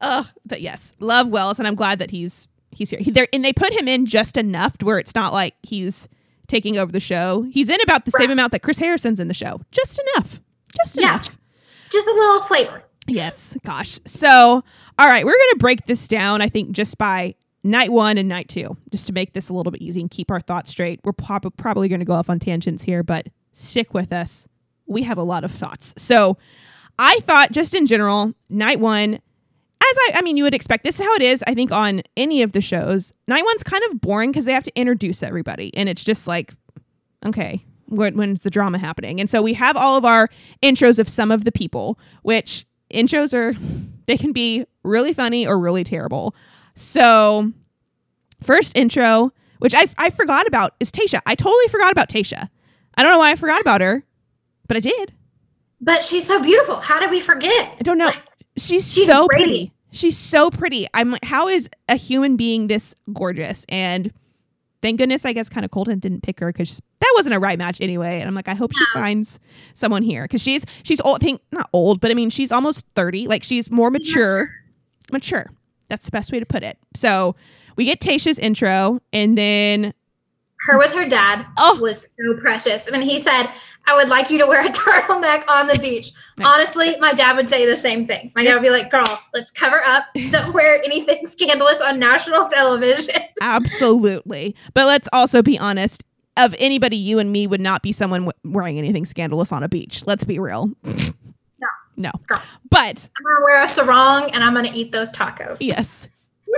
Oh, 0.00 0.28
but 0.44 0.60
yes, 0.60 0.92
love 0.98 1.28
Wells, 1.28 1.60
and 1.60 1.68
I'm 1.68 1.76
glad 1.76 2.00
that 2.00 2.10
he's 2.10 2.48
he's 2.76 2.90
here. 2.90 2.98
He, 3.00 3.10
there, 3.10 3.26
and 3.32 3.44
they 3.44 3.52
put 3.52 3.72
him 3.72 3.88
in 3.88 4.06
just 4.06 4.36
enough 4.36 4.78
to 4.78 4.86
where 4.86 4.98
it's 4.98 5.14
not 5.14 5.32
like 5.32 5.54
he's 5.62 6.08
taking 6.46 6.78
over 6.78 6.92
the 6.92 7.00
show. 7.00 7.42
He's 7.50 7.68
in 7.68 7.80
about 7.82 8.04
the 8.04 8.12
same 8.12 8.30
amount 8.30 8.52
that 8.52 8.62
Chris 8.62 8.78
Harrison's 8.78 9.18
in 9.18 9.28
the 9.28 9.34
show, 9.34 9.60
just 9.72 10.00
enough, 10.14 10.40
just 10.76 10.96
Yeah. 10.96 11.14
enough. 11.14 11.36
Just 11.90 12.06
a 12.06 12.12
little 12.12 12.40
flavor. 12.42 12.82
Yes, 13.08 13.56
gosh. 13.64 13.98
So, 14.06 14.62
all 14.98 15.06
right, 15.08 15.24
we're 15.24 15.32
gonna 15.32 15.56
break 15.58 15.86
this 15.86 16.06
down. 16.08 16.42
I 16.42 16.48
think 16.48 16.72
just 16.72 16.98
by 16.98 17.34
night 17.64 17.90
one 17.92 18.18
and 18.18 18.28
night 18.28 18.48
two, 18.48 18.76
just 18.92 19.06
to 19.08 19.12
make 19.12 19.32
this 19.32 19.48
a 19.48 19.52
little 19.52 19.70
bit 19.72 19.82
easy 19.82 20.00
and 20.00 20.10
keep 20.10 20.30
our 20.30 20.40
thoughts 20.40 20.70
straight. 20.70 21.00
We're 21.04 21.12
prob- 21.12 21.56
probably 21.56 21.88
going 21.88 21.98
to 22.00 22.06
go 22.06 22.12
off 22.14 22.30
on 22.30 22.38
tangents 22.38 22.84
here, 22.84 23.02
but 23.02 23.26
stick 23.52 23.92
with 23.92 24.12
us. 24.12 24.46
We 24.86 25.02
have 25.02 25.18
a 25.18 25.22
lot 25.24 25.42
of 25.42 25.50
thoughts. 25.50 25.92
So, 25.96 26.36
I 26.98 27.18
thought 27.22 27.50
just 27.52 27.74
in 27.74 27.86
general, 27.86 28.34
night 28.48 28.78
one, 28.80 29.18
I, 29.98 30.12
I 30.16 30.22
mean, 30.22 30.36
you 30.36 30.44
would 30.44 30.54
expect. 30.54 30.84
This 30.84 30.98
is 31.00 31.04
how 31.06 31.14
it 31.14 31.22
is. 31.22 31.44
I 31.46 31.54
think 31.54 31.72
on 31.72 32.02
any 32.16 32.42
of 32.42 32.52
the 32.52 32.60
shows, 32.60 33.12
night 33.28 33.44
one's 33.44 33.62
kind 33.62 33.82
of 33.90 34.00
boring 34.00 34.30
because 34.30 34.44
they 34.44 34.52
have 34.52 34.62
to 34.64 34.78
introduce 34.78 35.22
everybody, 35.22 35.70
and 35.76 35.88
it's 35.88 36.04
just 36.04 36.26
like, 36.26 36.54
okay, 37.24 37.64
when, 37.86 38.16
when's 38.16 38.42
the 38.42 38.50
drama 38.50 38.78
happening? 38.78 39.20
And 39.20 39.28
so 39.30 39.42
we 39.42 39.54
have 39.54 39.76
all 39.76 39.96
of 39.96 40.04
our 40.04 40.28
intros 40.62 40.98
of 40.98 41.08
some 41.08 41.30
of 41.30 41.44
the 41.44 41.52
people, 41.52 41.98
which 42.22 42.66
intros 42.92 43.34
are 43.34 43.56
they 44.06 44.16
can 44.16 44.32
be 44.32 44.64
really 44.82 45.12
funny 45.12 45.46
or 45.46 45.58
really 45.58 45.84
terrible. 45.84 46.34
So, 46.74 47.52
first 48.42 48.76
intro, 48.76 49.32
which 49.58 49.74
I 49.74 49.86
I 49.98 50.10
forgot 50.10 50.46
about, 50.46 50.74
is 50.80 50.90
Tasha. 50.92 51.20
I 51.26 51.34
totally 51.34 51.68
forgot 51.68 51.92
about 51.92 52.08
Tasha. 52.08 52.48
I 52.96 53.02
don't 53.02 53.12
know 53.12 53.18
why 53.18 53.30
I 53.30 53.36
forgot 53.36 53.60
about 53.60 53.80
her, 53.80 54.04
but 54.68 54.76
I 54.76 54.80
did. 54.80 55.12
But 55.80 56.04
she's 56.04 56.26
so 56.26 56.40
beautiful. 56.40 56.76
How 56.80 56.98
did 56.98 57.10
we 57.10 57.20
forget? 57.20 57.76
I 57.78 57.82
don't 57.82 57.98
know. 57.98 58.10
She's, 58.56 58.94
She's 58.94 59.04
so 59.04 59.26
radiant. 59.30 59.30
pretty. 59.30 59.72
She's 59.92 60.16
so 60.16 60.50
pretty. 60.50 60.86
I'm 60.94 61.10
like, 61.10 61.24
how 61.24 61.48
is 61.48 61.70
a 61.88 61.96
human 61.96 62.36
being 62.36 62.66
this 62.66 62.94
gorgeous? 63.12 63.64
And 63.68 64.12
thank 64.82 64.98
goodness, 64.98 65.24
I 65.24 65.32
guess, 65.32 65.48
kind 65.48 65.64
of 65.64 65.70
Colton 65.70 65.98
didn't 65.98 66.22
pick 66.22 66.40
her 66.40 66.52
because 66.52 66.82
that 67.00 67.12
wasn't 67.16 67.34
a 67.34 67.38
right 67.38 67.58
match 67.58 67.80
anyway. 67.80 68.20
And 68.20 68.28
I'm 68.28 68.34
like, 68.34 68.48
I 68.48 68.54
hope 68.54 68.72
she 68.72 68.84
finds 68.92 69.38
someone 69.74 70.02
here 70.02 70.24
because 70.24 70.42
she's 70.42 70.64
she's 70.82 71.00
old. 71.00 71.22
I 71.22 71.24
think 71.24 71.40
not 71.52 71.68
old, 71.72 72.00
but 72.00 72.10
I 72.10 72.14
mean, 72.14 72.30
she's 72.30 72.52
almost 72.52 72.84
thirty. 72.94 73.26
Like 73.26 73.42
she's 73.42 73.70
more 73.70 73.90
mature. 73.90 74.50
Mature. 75.10 75.46
That's 75.88 76.04
the 76.04 76.10
best 76.10 76.32
way 76.32 76.40
to 76.40 76.46
put 76.46 76.62
it. 76.62 76.78
So 76.94 77.36
we 77.76 77.84
get 77.84 78.00
Tasha's 78.00 78.38
intro, 78.38 79.00
and 79.12 79.38
then 79.38 79.94
Her 80.66 80.78
with 80.78 80.92
her 80.92 81.06
dad 81.06 81.44
Oh. 81.58 81.78
was 81.80 82.02
so 82.18 82.40
precious. 82.40 82.86
And 82.86 82.96
when 82.96 83.02
he 83.06 83.20
said, 83.22 83.50
I 83.86 83.94
would 83.94 84.08
like 84.08 84.30
you 84.30 84.38
to 84.38 84.46
wear 84.46 84.60
a 84.66 84.70
turtleneck 84.70 85.44
on 85.48 85.66
the 85.68 85.78
beach. 85.78 86.10
Honestly, 86.42 86.96
my 86.98 87.12
dad 87.12 87.36
would 87.36 87.48
say 87.48 87.66
the 87.66 87.76
same 87.76 88.06
thing. 88.06 88.32
My 88.34 88.42
dad 88.42 88.54
would 88.54 88.62
be 88.62 88.70
like, 88.70 88.90
girl, 88.90 89.20
let's 89.34 89.50
cover 89.50 89.82
up. 89.84 90.04
Don't 90.30 90.52
wear 90.52 90.82
anything 90.82 91.26
scandalous 91.26 91.80
on 91.80 91.98
national 91.98 92.46
television. 92.48 93.14
absolutely. 93.42 94.56
But 94.74 94.86
let's 94.86 95.08
also 95.12 95.42
be 95.42 95.58
honest. 95.58 96.02
Of 96.38 96.54
anybody, 96.58 96.96
you 96.98 97.18
and 97.18 97.32
me 97.32 97.46
would 97.46 97.62
not 97.62 97.80
be 97.80 97.92
someone 97.92 98.30
wearing 98.44 98.78
anything 98.78 99.06
scandalous 99.06 99.52
on 99.52 99.62
a 99.62 99.68
beach. 99.70 100.06
Let's 100.06 100.22
be 100.24 100.38
real. 100.38 100.70
No. 100.84 101.68
No. 101.96 102.10
Girl. 102.26 102.42
But 102.68 103.08
I'm 103.18 103.24
going 103.24 103.36
to 103.38 103.42
wear 103.44 103.62
a 103.62 103.68
sarong 103.68 104.30
and 104.32 104.44
I'm 104.44 104.52
going 104.52 104.70
to 104.70 104.78
eat 104.78 104.92
those 104.92 105.10
tacos. 105.12 105.56
yes, 105.60 106.08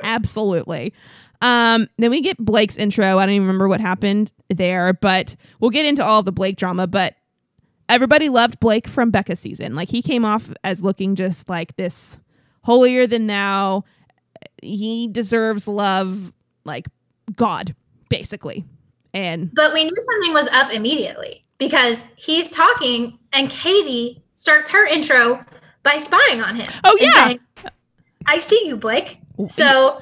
absolutely. 0.02 0.92
Um, 1.40 1.88
then 1.98 2.10
we 2.10 2.20
get 2.20 2.36
Blake's 2.38 2.76
intro. 2.76 3.18
I 3.18 3.26
don't 3.26 3.34
even 3.34 3.46
remember 3.46 3.68
what 3.68 3.80
happened 3.80 4.32
there, 4.48 4.92
but 4.92 5.36
we'll 5.60 5.70
get 5.70 5.86
into 5.86 6.04
all 6.04 6.22
the 6.22 6.32
Blake 6.32 6.56
drama. 6.56 6.86
But 6.86 7.14
everybody 7.88 8.28
loved 8.28 8.58
Blake 8.60 8.88
from 8.88 9.10
Becca's 9.10 9.40
season. 9.40 9.74
Like 9.74 9.88
he 9.88 10.02
came 10.02 10.24
off 10.24 10.52
as 10.64 10.82
looking 10.82 11.14
just 11.14 11.48
like 11.48 11.76
this 11.76 12.18
holier 12.64 13.06
than 13.06 13.26
thou. 13.28 13.84
He 14.62 15.08
deserves 15.08 15.68
love 15.68 16.32
like 16.64 16.86
God, 17.36 17.74
basically. 18.08 18.64
And 19.14 19.54
But 19.54 19.72
we 19.72 19.84
knew 19.84 19.96
something 20.00 20.32
was 20.32 20.48
up 20.48 20.72
immediately. 20.72 21.44
because 21.58 22.04
he's 22.16 22.50
talking 22.52 23.18
and 23.32 23.48
Katie 23.48 24.22
starts 24.34 24.70
her 24.70 24.86
intro 24.86 25.44
by 25.82 25.98
spying 25.98 26.40
on 26.42 26.56
him. 26.56 26.66
Oh, 26.84 26.96
yeah. 27.00 27.24
saying, 27.24 27.40
I 28.26 28.38
see 28.38 28.66
you, 28.66 28.76
Blake. 28.76 29.18
So 29.48 30.00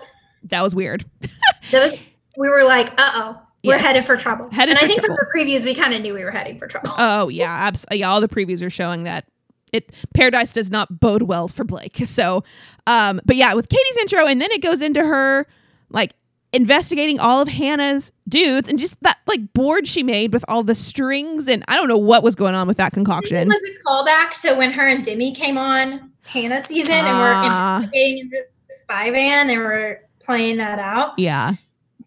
that 0.50 0.62
was 0.62 0.74
weird. 0.74 1.04
we 1.72 2.48
were 2.48 2.64
like, 2.64 2.88
uh 2.98 3.10
oh, 3.14 3.42
we're 3.64 3.74
Yes. 3.74 3.80
headed 3.84 4.06
for 4.06 4.16
trouble. 4.16 4.48
Headed 4.50 4.72
and 4.72 4.78
for 4.78 4.84
I 4.84 4.88
think 4.88 5.00
trouble. 5.00 5.16
from 5.16 5.26
the 5.44 5.50
previews, 5.50 5.64
we 5.64 5.74
kind 5.74 5.94
of 5.94 6.02
knew 6.02 6.14
we 6.14 6.24
were 6.24 6.30
heading 6.30 6.58
for 6.58 6.66
trouble. 6.66 6.90
Oh 6.98 7.28
yeah, 7.28 7.50
abs- 7.52 7.86
yeah. 7.90 8.08
All 8.10 8.20
the 8.20 8.28
previews 8.28 8.62
are 8.64 8.70
showing 8.70 9.04
that 9.04 9.26
it 9.72 9.92
Paradise 10.14 10.52
does 10.52 10.70
not 10.70 11.00
bode 11.00 11.22
well 11.22 11.48
for 11.48 11.64
Blake. 11.64 11.96
So, 12.04 12.44
um, 12.86 13.20
but 13.24 13.36
yeah, 13.36 13.54
with 13.54 13.68
Katie's 13.68 13.96
intro, 13.98 14.26
and 14.26 14.40
then 14.40 14.50
it 14.52 14.62
goes 14.62 14.80
into 14.82 15.04
her 15.04 15.46
like 15.90 16.12
investigating 16.52 17.18
all 17.18 17.40
of 17.42 17.48
Hannah's 17.48 18.12
dudes, 18.28 18.68
and 18.68 18.78
just 18.78 18.96
that 19.02 19.18
like 19.26 19.52
board 19.52 19.88
she 19.88 20.02
made 20.04 20.32
with 20.32 20.44
all 20.48 20.62
the 20.62 20.74
strings, 20.76 21.48
and 21.48 21.64
I 21.68 21.74
don't 21.76 21.88
know 21.88 21.98
what 21.98 22.22
was 22.22 22.34
going 22.36 22.54
on 22.54 22.68
with 22.68 22.76
that 22.76 22.92
It 22.92 22.94
concoction. 22.94 23.48
was 23.48 23.58
a 23.58 23.88
callback 23.88 24.40
to 24.42 24.54
when 24.54 24.70
her 24.72 24.86
and 24.86 25.04
Demi 25.04 25.34
came 25.34 25.58
on 25.58 26.12
Hannah 26.22 26.60
season 26.60 26.92
and 26.92 27.08
Ah. 27.08 27.18
were 27.18 27.76
investigating 27.84 28.30
the 28.30 28.44
spy 28.70 29.10
van. 29.10 29.48
They 29.48 29.58
were 29.58 30.00
playing 30.26 30.58
that 30.58 30.78
out. 30.78 31.18
Yeah, 31.18 31.54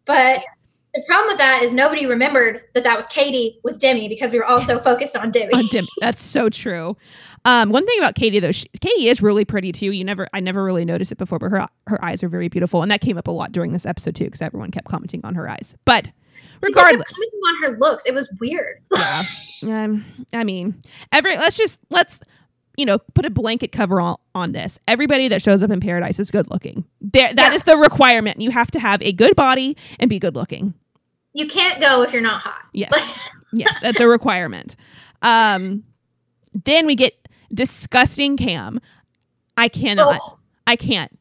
But 0.06 0.42
the 0.94 1.04
problem 1.08 1.28
with 1.28 1.38
that 1.38 1.62
is 1.64 1.72
nobody 1.72 2.06
remembered 2.08 2.62
that 2.74 2.84
that 2.84 2.98
was 2.98 3.06
Katie 3.08 3.60
with 3.64 3.80
Demi 3.80 4.08
because 4.10 4.32
we 4.32 4.40
were 4.40 4.46
all 4.46 4.60
so 4.62 4.80
focused 4.80 5.16
on 5.16 5.30
Demi. 5.32 5.54
on 5.54 5.66
Dim- 5.68 5.88
that's 6.00 6.22
so 6.24 6.50
true. 6.50 6.98
Um, 7.46 7.70
one 7.72 7.86
thing 7.86 8.00
about 8.00 8.16
Katie 8.16 8.40
though, 8.40 8.52
she, 8.52 8.66
Katie 8.82 9.08
is 9.08 9.22
really 9.22 9.46
pretty 9.46 9.72
too. 9.72 9.92
You 9.92 10.04
never, 10.04 10.28
I 10.34 10.40
never 10.40 10.64
really 10.64 10.86
noticed 10.86 11.12
it 11.12 11.18
before, 11.18 11.40
but 11.40 11.52
her 11.52 11.68
her 11.88 12.04
eyes 12.04 12.24
are 12.24 12.28
very 12.30 12.50
beautiful, 12.50 12.82
and 12.82 12.92
that 12.92 13.02
came 13.02 13.18
up 13.18 13.28
a 13.28 13.32
lot 13.32 13.52
during 13.52 13.72
this 13.72 13.86
episode 13.86 14.16
too, 14.16 14.26
because 14.26 14.42
everyone 14.42 14.72
kept 14.72 14.88
commenting 14.88 15.22
on 15.24 15.36
her 15.36 15.48
eyes. 15.48 15.76
But 15.86 16.10
regardless, 16.62 17.06
commenting 17.08 17.40
on 17.48 17.62
her 17.72 17.78
looks. 17.80 18.06
It 18.06 18.14
was 18.14 18.30
weird. 18.40 18.82
yeah. 18.96 19.24
Um, 19.62 20.06
I 20.32 20.46
mean, 20.46 20.80
every 21.12 21.36
let's 21.36 21.58
just 21.58 21.80
let's 21.90 22.22
you 22.80 22.86
know 22.86 22.98
put 23.14 23.26
a 23.26 23.30
blanket 23.30 23.72
cover 23.72 24.00
on 24.02 24.16
on 24.34 24.54
this. 24.54 24.80
Everybody 24.88 25.28
that 25.28 25.42
shows 25.42 25.62
up 25.62 25.70
in 25.70 25.80
Paradise 25.80 26.18
is 26.20 26.32
good 26.32 26.50
looking. 26.50 26.86
There, 27.02 27.34
that 27.34 27.52
Yeah. 27.52 27.56
is 27.56 27.66
the 27.66 27.78
requirement. 27.78 28.40
You 28.42 28.52
have 28.52 28.72
to 28.72 28.80
have 28.80 29.02
a 29.02 29.12
good 29.12 29.36
body 29.36 29.76
and 30.00 30.10
be 30.10 30.18
good 30.20 30.36
looking. 30.36 30.74
You 31.34 31.48
can't 31.48 31.80
go 31.82 32.02
if 32.02 32.14
you're 32.14 32.22
not 32.22 32.42
hot. 32.42 32.62
Yes, 32.74 32.92
yes, 33.54 33.78
that's 33.82 34.00
a 34.00 34.08
requirement. 34.08 34.76
Um, 35.22 35.84
then 36.66 36.86
we 36.88 36.96
get 36.96 37.14
disgusting 37.54 38.38
Cam. 38.38 38.80
I 39.58 39.68
cannot. 39.68 40.18
Oh. 40.22 40.40
I 40.66 40.76
can't. 40.76 41.12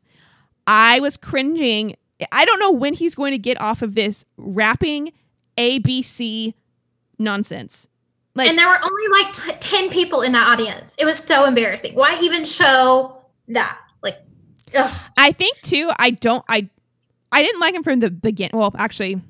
I 0.67 1.01
was 1.01 1.17
cringing. 1.17 1.97
I 2.33 2.45
don't 2.45 2.61
know 2.61 2.73
when 2.73 2.95
he's 2.95 3.15
going 3.15 3.33
to 3.33 3.39
get 3.39 3.61
off 3.61 3.83
of 3.83 3.95
this 3.95 4.25
rapping 4.37 5.13
ABC 5.57 6.55
nonsense. 7.19 7.89
Like 8.39 8.49
and 8.49 8.57
there 8.57 8.69
were 8.69 8.79
only 8.83 9.09
like 9.21 9.33
t- 9.33 9.53
10 9.59 9.91
people 9.91 10.23
in 10.23 10.31
that 10.33 10.47
audience. 10.47 10.95
It 10.97 11.05
was 11.05 11.19
so 11.19 11.45
embarrassing. 11.45 11.95
Why 11.95 12.19
even 12.23 12.45
show 12.45 13.25
that? 13.49 13.77
Like, 14.01 14.17
ugh. 14.75 14.95
I 15.17 15.33
think 15.33 15.61
too. 15.63 15.91
I 15.99 16.11
don't. 16.11 16.45
I 16.49 16.71
I 17.33 17.43
didn't 17.43 17.61
like 17.61 17.75
him 17.75 17.83
from 17.83 17.99
the 17.99 18.13
begin. 18.13 18.51
Well, 18.55 18.73
actually, 18.79 19.21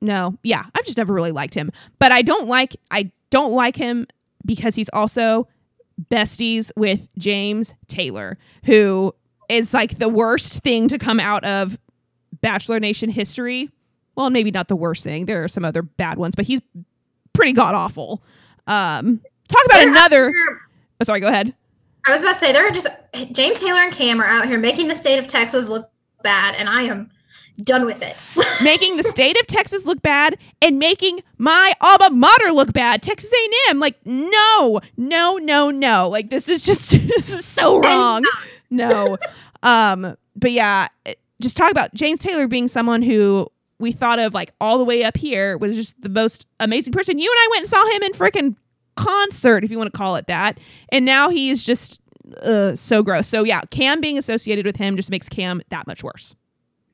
no. 0.00 0.38
Yeah, 0.42 0.62
I've 0.74 0.84
just 0.86 0.96
never 0.96 1.12
really 1.12 1.30
liked 1.30 1.52
him. 1.52 1.70
But 1.98 2.10
I 2.10 2.22
don't 2.22 2.48
like. 2.48 2.74
I 2.90 3.12
don't 3.28 3.52
like 3.52 3.76
him 3.76 4.06
because 4.46 4.74
he's 4.74 4.88
also 4.94 5.46
besties 6.10 6.72
with 6.74 7.06
James 7.18 7.74
Taylor, 7.86 8.38
who 8.64 9.14
is 9.50 9.74
like 9.74 9.98
the 9.98 10.08
worst 10.08 10.62
thing 10.62 10.88
to 10.88 10.98
come 10.98 11.20
out 11.20 11.44
of 11.44 11.78
Bachelor 12.40 12.80
Nation 12.80 13.10
history. 13.10 13.68
Well, 14.16 14.30
maybe 14.30 14.50
not 14.50 14.68
the 14.68 14.76
worst 14.76 15.04
thing. 15.04 15.26
There 15.26 15.44
are 15.44 15.48
some 15.48 15.66
other 15.66 15.82
bad 15.82 16.16
ones, 16.16 16.34
but 16.34 16.46
he's 16.46 16.62
pretty 17.34 17.52
god 17.52 17.74
awful. 17.74 18.22
Um, 18.66 19.20
talk 19.48 19.64
about 19.66 19.78
They're 19.78 19.88
another. 19.88 20.30
here- 20.30 20.60
Oh, 21.00 21.04
sorry, 21.04 21.20
go 21.20 21.28
ahead. 21.28 21.54
I 22.06 22.12
was 22.12 22.20
about 22.20 22.34
to 22.34 22.38
say, 22.38 22.52
there 22.52 22.66
are 22.66 22.70
just 22.70 22.86
James 23.32 23.60
Taylor 23.60 23.80
and 23.82 23.92
Cam 23.92 24.20
are 24.20 24.24
out 24.26 24.46
here 24.46 24.58
making 24.58 24.88
the 24.88 24.94
state 24.94 25.18
of 25.18 25.26
Texas 25.26 25.68
look 25.68 25.90
bad, 26.22 26.54
and 26.54 26.68
I 26.68 26.82
am 26.82 27.10
done 27.62 27.84
with 27.84 28.02
it. 28.02 28.24
making 28.62 28.96
the 28.96 29.02
state 29.04 29.38
of 29.40 29.46
Texas 29.46 29.86
look 29.86 30.02
bad 30.02 30.36
and 30.60 30.78
making 30.78 31.20
my 31.38 31.72
alma 31.80 32.10
mater 32.10 32.52
look 32.52 32.72
bad, 32.72 33.02
Texas 33.02 33.32
A&M. 33.32 33.80
Like, 33.80 33.96
no, 34.04 34.80
no, 34.96 35.36
no, 35.38 35.70
no. 35.70 36.08
Like, 36.08 36.30
this 36.30 36.48
is 36.48 36.62
just 36.62 36.90
this 37.08 37.30
is 37.32 37.44
so 37.44 37.80
wrong. 37.80 38.22
No, 38.70 39.16
um, 39.62 40.16
but 40.36 40.52
yeah, 40.52 40.88
just 41.40 41.56
talk 41.56 41.70
about 41.70 41.94
James 41.94 42.20
Taylor 42.20 42.46
being 42.46 42.68
someone 42.68 43.02
who 43.02 43.50
we 43.78 43.92
thought 43.92 44.18
of 44.18 44.34
like 44.34 44.52
all 44.60 44.78
the 44.78 44.84
way 44.84 45.04
up 45.04 45.16
here 45.16 45.58
was 45.58 45.76
just 45.76 46.00
the 46.00 46.08
most 46.08 46.46
amazing 46.60 46.92
person. 46.92 47.18
You 47.18 47.30
and 47.30 47.38
I 47.38 47.48
went 47.50 47.60
and 47.62 47.68
saw 47.68 47.86
him 47.90 48.02
in 48.02 48.12
freaking 48.12 48.56
concert, 48.96 49.64
if 49.64 49.70
you 49.70 49.78
want 49.78 49.92
to 49.92 49.96
call 49.96 50.16
it 50.16 50.26
that, 50.28 50.58
and 50.90 51.04
now 51.04 51.28
he's 51.28 51.64
just 51.64 52.00
uh, 52.42 52.76
so 52.76 53.02
gross. 53.02 53.28
So 53.28 53.44
yeah, 53.44 53.62
Cam 53.70 54.00
being 54.00 54.16
associated 54.18 54.64
with 54.66 54.76
him 54.76 54.96
just 54.96 55.10
makes 55.10 55.28
Cam 55.28 55.60
that 55.70 55.86
much 55.86 56.02
worse. 56.02 56.34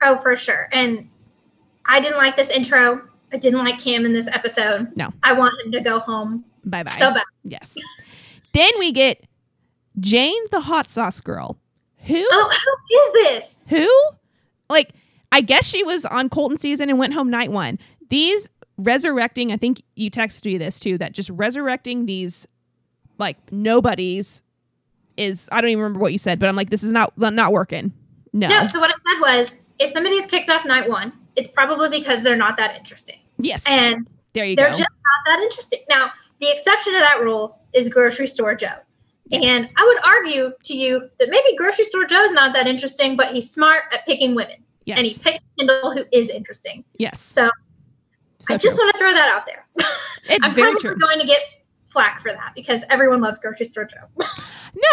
Oh, 0.02 0.16
for 0.18 0.36
sure. 0.36 0.68
And 0.72 1.08
I 1.86 2.00
didn't 2.00 2.16
like 2.18 2.36
this 2.36 2.48
intro. 2.50 3.02
I 3.32 3.36
didn't 3.36 3.60
like 3.60 3.78
Cam 3.78 4.04
in 4.04 4.12
this 4.12 4.26
episode. 4.28 4.88
No. 4.96 5.10
I 5.22 5.32
want 5.32 5.54
him 5.64 5.72
to 5.72 5.80
go 5.80 6.00
home 6.00 6.44
Bye 6.64 6.82
bye. 6.82 6.90
so 6.92 7.12
bad. 7.12 7.22
Yes. 7.44 7.76
then 8.52 8.70
we 8.78 8.92
get 8.92 9.24
Jane 9.98 10.42
the 10.50 10.60
hot 10.60 10.88
sauce 10.88 11.20
girl. 11.20 11.58
Who? 12.04 12.26
Oh, 12.32 12.50
who 12.88 12.96
is 12.96 13.12
this? 13.12 13.56
Who? 13.68 13.88
Like, 14.68 14.90
I 15.32 15.40
guess 15.40 15.66
she 15.66 15.82
was 15.82 16.04
on 16.04 16.28
Colton 16.28 16.58
season 16.58 16.90
and 16.90 16.98
went 16.98 17.14
home 17.14 17.30
night 17.30 17.52
one. 17.52 17.78
These 18.08 18.48
resurrecting, 18.78 19.52
I 19.52 19.56
think 19.56 19.82
you 19.96 20.10
texted 20.10 20.46
me 20.46 20.58
this 20.58 20.80
too, 20.80 20.98
that 20.98 21.12
just 21.12 21.30
resurrecting 21.30 22.06
these 22.06 22.46
like 23.18 23.36
nobodies 23.52 24.42
is 25.16 25.48
I 25.52 25.60
don't 25.60 25.70
even 25.70 25.82
remember 25.82 26.00
what 26.00 26.12
you 26.12 26.18
said, 26.18 26.38
but 26.38 26.48
I'm 26.48 26.56
like, 26.56 26.70
this 26.70 26.82
is 26.82 26.92
not 26.92 27.16
not 27.16 27.52
working. 27.52 27.92
No. 28.32 28.48
No, 28.48 28.66
so 28.66 28.80
what 28.80 28.90
I 28.90 28.94
said 28.94 29.20
was 29.20 29.60
if 29.78 29.90
somebody's 29.90 30.26
kicked 30.26 30.50
off 30.50 30.64
night 30.64 30.88
one, 30.88 31.12
it's 31.36 31.48
probably 31.48 31.88
because 31.88 32.22
they're 32.22 32.36
not 32.36 32.56
that 32.56 32.76
interesting. 32.76 33.18
Yes. 33.38 33.64
And 33.68 34.08
there 34.32 34.44
you 34.44 34.56
go. 34.56 34.62
they're 34.62 34.72
go. 34.72 34.78
just 34.78 34.90
not 34.90 35.36
that 35.36 35.42
interesting. 35.42 35.80
Now, 35.88 36.10
the 36.40 36.50
exception 36.50 36.94
to 36.94 37.00
that 37.00 37.20
rule 37.22 37.58
is 37.72 37.88
grocery 37.88 38.26
store 38.26 38.54
Joe. 38.54 38.76
Yes. 39.26 39.42
And 39.44 39.72
I 39.76 39.84
would 39.84 40.04
argue 40.04 40.52
to 40.64 40.76
you 40.76 41.08
that 41.18 41.28
maybe 41.28 41.56
grocery 41.56 41.84
store 41.84 42.04
Joe's 42.04 42.32
not 42.32 42.52
that 42.54 42.66
interesting, 42.66 43.16
but 43.16 43.32
he's 43.32 43.50
smart 43.50 43.84
at 43.92 44.04
picking 44.06 44.34
women. 44.34 44.56
Yes. 44.90 44.98
And 44.98 45.06
he 45.06 45.14
picked 45.22 45.44
Kendall, 45.58 45.92
who 45.92 46.04
is 46.12 46.28
interesting. 46.30 46.84
yes. 46.98 47.20
So, 47.20 47.50
So 48.40 48.54
I 48.54 48.58
just 48.58 48.76
true. 48.76 48.84
want 48.84 48.94
to 48.94 48.98
throw 48.98 49.12
that 49.14 49.28
out 49.28 49.46
there. 49.46 49.66
it's 50.28 50.38
I'm 50.46 50.52
very 50.54 50.72
probably 50.72 50.90
true. 50.90 50.98
going 50.98 51.20
to 51.20 51.26
get 51.26 51.40
flack 51.88 52.20
for 52.20 52.30
that 52.30 52.52
because 52.54 52.84
everyone 52.88 53.20
loves 53.20 53.38
grocery 53.38 53.66
store 53.66 53.84
Joe. 53.84 54.24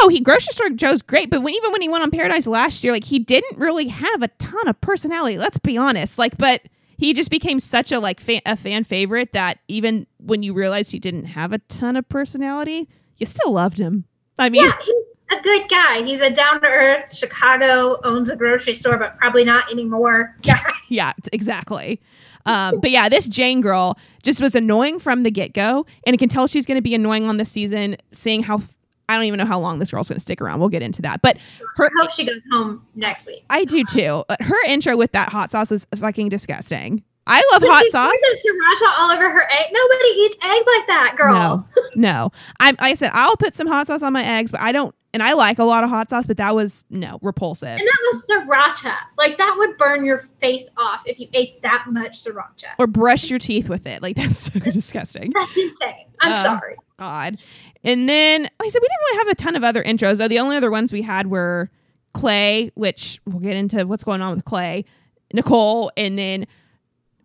No, 0.01 0.07
he 0.07 0.19
grocery 0.21 0.53
store 0.53 0.71
Joe's 0.71 1.03
great, 1.03 1.29
but 1.29 1.43
when, 1.43 1.53
even 1.53 1.71
when 1.71 1.81
he 1.83 1.87
went 1.87 2.01
on 2.03 2.09
Paradise 2.09 2.47
last 2.47 2.83
year, 2.83 2.91
like 2.91 3.03
he 3.03 3.19
didn't 3.19 3.59
really 3.59 3.87
have 3.89 4.23
a 4.23 4.27
ton 4.39 4.67
of 4.67 4.81
personality. 4.81 5.37
Let's 5.37 5.59
be 5.59 5.77
honest. 5.77 6.17
Like, 6.17 6.35
but 6.35 6.63
he 6.97 7.13
just 7.13 7.29
became 7.29 7.59
such 7.59 7.91
a 7.91 7.99
like 7.99 8.19
fan, 8.19 8.41
a 8.47 8.55
fan 8.57 8.83
favorite 8.85 9.33
that 9.33 9.59
even 9.67 10.07
when 10.17 10.41
you 10.41 10.53
realized 10.55 10.91
he 10.91 10.97
didn't 10.97 11.25
have 11.25 11.53
a 11.53 11.59
ton 11.59 11.95
of 11.95 12.09
personality, 12.09 12.89
you 13.17 13.27
still 13.27 13.53
loved 13.53 13.77
him. 13.77 14.05
I 14.39 14.49
mean, 14.49 14.65
yeah, 14.65 14.73
he's 14.83 15.05
a 15.31 15.41
good 15.41 15.67
guy. 15.69 16.03
He's 16.03 16.21
a 16.21 16.29
down 16.29 16.61
to 16.61 16.67
earth 16.67 17.15
Chicago 17.15 17.99
owns 18.03 18.29
a 18.29 18.35
grocery 18.35 18.75
store, 18.75 18.97
but 18.97 19.17
probably 19.17 19.43
not 19.43 19.71
anymore. 19.71 20.35
Yeah. 20.43 20.59
yeah, 20.89 21.13
exactly. 21.33 21.99
Um, 22.45 22.79
but 22.79 22.91
yeah, 22.91 23.09
this 23.09 23.27
Jane 23.27 23.59
girl 23.59 23.97
just 24.23 24.39
was 24.41 24.55
annoying 24.55 24.99
from 24.99 25.23
the 25.23 25.31
get 25.31 25.53
go, 25.53 25.85
and 26.05 26.13
I 26.13 26.17
can 26.17 26.29
tell 26.29 26.47
she's 26.47 26.65
going 26.65 26.77
to 26.77 26.81
be 26.81 26.95
annoying 26.95 27.25
on 27.27 27.35
this 27.37 27.51
season. 27.51 27.97
Seeing 28.13 28.41
how 28.41 28.61
I 29.09 29.15
don't 29.15 29.25
even 29.25 29.37
know 29.37 29.45
how 29.45 29.59
long 29.59 29.79
this 29.79 29.91
girl's 29.91 30.07
going 30.07 30.15
to 30.15 30.21
stick 30.21 30.41
around. 30.41 30.59
We'll 30.61 30.69
get 30.69 30.81
into 30.81 31.01
that, 31.01 31.21
but 31.21 31.37
her 31.75 31.85
I 31.87 31.89
hope 32.01 32.11
she 32.11 32.23
goes 32.25 32.39
home 32.51 32.85
next 32.95 33.25
week. 33.27 33.43
I 33.49 33.65
do 33.65 33.83
too. 33.83 34.23
But 34.29 34.41
her 34.41 34.63
intro 34.67 34.95
with 34.95 35.11
that 35.11 35.27
hot 35.29 35.51
sauce 35.51 35.71
is 35.73 35.85
fucking 35.97 36.29
disgusting. 36.29 37.03
I 37.29 37.41
love 37.51 37.59
But 37.61 37.69
hot 37.71 37.83
she 37.83 37.89
sauce. 37.89 38.13
sriracha 38.45 38.99
all 38.99 39.11
over 39.11 39.29
her 39.29 39.43
egg. 39.51 39.65
Nobody 39.73 40.07
eats 40.09 40.37
eggs 40.41 40.65
like 40.77 40.87
that, 40.87 41.15
girl. 41.17 41.33
No, 41.33 41.65
no. 41.95 42.31
I'm. 42.61 42.77
I 42.79 42.93
said 42.93 43.11
I'll 43.13 43.35
put 43.35 43.53
some 43.55 43.67
hot 43.67 43.87
sauce 43.87 44.03
on 44.03 44.13
my 44.13 44.23
eggs, 44.23 44.51
but 44.51 44.61
I 44.61 44.71
don't. 44.71 44.95
And 45.17 45.23
I 45.23 45.33
like 45.33 45.57
a 45.57 45.63
lot 45.63 45.83
of 45.83 45.89
hot 45.89 46.11
sauce, 46.11 46.27
but 46.27 46.37
that 46.37 46.53
was 46.53 46.83
no 46.91 47.17
repulsive. 47.23 47.69
And 47.69 47.79
that 47.79 47.99
was 48.11 48.29
sriracha. 48.29 48.93
Like 49.17 49.35
that 49.39 49.55
would 49.57 49.75
burn 49.79 50.05
your 50.05 50.19
face 50.19 50.69
off 50.77 51.01
if 51.07 51.19
you 51.19 51.27
ate 51.33 51.59
that 51.63 51.85
much 51.89 52.11
sriracha. 52.11 52.65
Or 52.77 52.85
brush 52.85 53.31
your 53.31 53.39
teeth 53.39 53.67
with 53.67 53.87
it. 53.87 54.03
Like 54.03 54.15
that's 54.15 54.37
so 54.53 54.59
disgusting. 54.71 55.31
That's 55.33 55.57
insane. 55.57 56.05
I'm 56.21 56.33
Uh, 56.33 56.43
sorry. 56.43 56.75
God. 56.99 57.39
And 57.83 58.07
then, 58.07 58.43
like 58.43 58.51
I 58.61 58.69
said, 58.69 58.79
we 58.79 58.87
didn't 58.87 58.99
really 59.09 59.17
have 59.17 59.27
a 59.29 59.35
ton 59.35 59.55
of 59.55 59.63
other 59.63 59.83
intros. 59.83 60.19
Though 60.19 60.27
the 60.27 60.37
only 60.37 60.55
other 60.55 60.69
ones 60.69 60.93
we 60.93 61.01
had 61.01 61.25
were 61.31 61.71
Clay, 62.13 62.69
which 62.75 63.19
we'll 63.25 63.39
get 63.41 63.55
into 63.55 63.87
what's 63.87 64.03
going 64.03 64.21
on 64.21 64.35
with 64.35 64.45
Clay, 64.45 64.85
Nicole, 65.33 65.91
and 65.97 66.15
then 66.15 66.45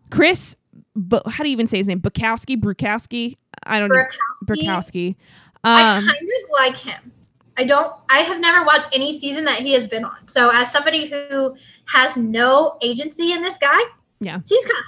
Chris. 0.09 0.57
But 0.95 1.27
how 1.27 1.43
do 1.43 1.49
you 1.49 1.53
even 1.53 1.67
say 1.67 1.77
his 1.77 1.87
name? 1.87 2.01
Bukowski, 2.01 2.59
Brukowski. 2.59 3.37
I 3.67 3.77
don't 3.77 3.89
know. 3.89 4.03
Burkowski, 4.45 4.63
Brukowski. 4.65 5.15
I 5.63 5.97
Um, 5.97 6.05
kind 6.07 6.17
of 6.17 6.49
like 6.53 6.77
him. 6.77 7.11
I 7.57 7.63
don't. 7.65 7.93
I 8.09 8.19
have 8.19 8.39
never 8.39 8.63
watched 8.65 8.89
any 8.93 9.17
season 9.17 9.45
that 9.45 9.59
he 9.61 9.73
has 9.73 9.87
been 9.87 10.03
on. 10.05 10.27
So 10.27 10.49
as 10.49 10.71
somebody 10.71 11.07
who 11.09 11.55
has 11.87 12.17
no 12.17 12.77
agency 12.81 13.31
in 13.31 13.41
this 13.43 13.57
guy, 13.57 13.79
Yeah. 14.19 14.39
seems 14.43 14.65
kind 14.65 14.77
of 14.79 14.85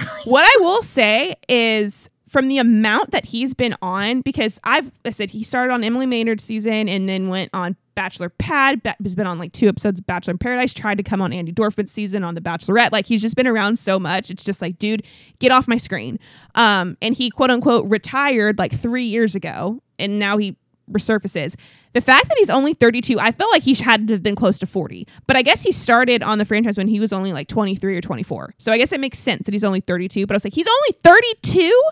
funny. 0.00 0.20
what 0.24 0.42
I 0.44 0.56
will 0.62 0.82
say 0.82 1.34
is 1.48 2.08
from 2.28 2.48
the 2.48 2.58
amount 2.58 3.10
that 3.12 3.26
he's 3.26 3.54
been 3.54 3.74
on, 3.82 4.20
because 4.22 4.58
I've 4.64 4.90
I 5.04 5.10
said 5.10 5.30
he 5.30 5.44
started 5.44 5.72
on 5.72 5.84
Emily 5.84 6.06
Maynard 6.06 6.40
season 6.40 6.88
and 6.88 7.08
then 7.08 7.28
went 7.28 7.50
on 7.52 7.76
Bachelor 7.94 8.28
Pad, 8.28 8.80
has 9.02 9.14
been 9.14 9.26
on 9.26 9.38
like 9.38 9.52
two 9.52 9.68
episodes 9.68 10.00
of 10.00 10.06
Bachelor 10.06 10.32
in 10.32 10.38
Paradise, 10.38 10.74
tried 10.74 10.98
to 10.98 11.02
come 11.04 11.22
on 11.22 11.30
Andi 11.30 11.54
Dorfman's 11.54 11.90
season 11.90 12.24
on 12.24 12.34
The 12.34 12.40
Bachelorette. 12.42 12.92
Like 12.92 13.06
he's 13.06 13.22
just 13.22 13.36
been 13.36 13.46
around 13.46 13.78
so 13.78 13.98
much. 13.98 14.30
It's 14.30 14.44
just 14.44 14.60
like, 14.60 14.78
dude, 14.78 15.02
get 15.38 15.50
off 15.50 15.66
my 15.68 15.76
screen. 15.78 16.18
Um, 16.54 16.96
and 17.00 17.14
he 17.14 17.30
quote 17.30 17.50
unquote 17.50 17.88
retired 17.88 18.58
like 18.58 18.72
three 18.72 19.04
years 19.04 19.34
ago, 19.34 19.82
and 19.98 20.18
now 20.18 20.36
he 20.36 20.56
resurfaces. 20.90 21.56
The 21.92 22.00
fact 22.00 22.28
that 22.28 22.36
he's 22.38 22.50
only 22.50 22.74
32, 22.74 23.18
I 23.18 23.32
feel 23.32 23.48
like 23.50 23.62
he 23.62 23.74
had 23.74 24.08
to 24.08 24.14
have 24.14 24.22
been 24.22 24.34
close 24.36 24.58
to 24.60 24.66
40. 24.66 25.06
But 25.26 25.36
I 25.36 25.42
guess 25.42 25.62
he 25.62 25.72
started 25.72 26.22
on 26.22 26.38
the 26.38 26.44
franchise 26.44 26.76
when 26.78 26.88
he 26.88 27.00
was 27.00 27.12
only 27.12 27.32
like 27.32 27.48
23 27.48 27.96
or 27.96 28.00
24. 28.00 28.54
So 28.58 28.72
I 28.72 28.78
guess 28.78 28.92
it 28.92 29.00
makes 29.00 29.18
sense 29.18 29.46
that 29.46 29.52
he's 29.52 29.64
only 29.64 29.80
32. 29.80 30.26
But 30.26 30.34
I 30.34 30.36
was 30.36 30.44
like, 30.44 30.54
he's 30.54 30.66
only 30.66 30.98
32. 31.02 31.82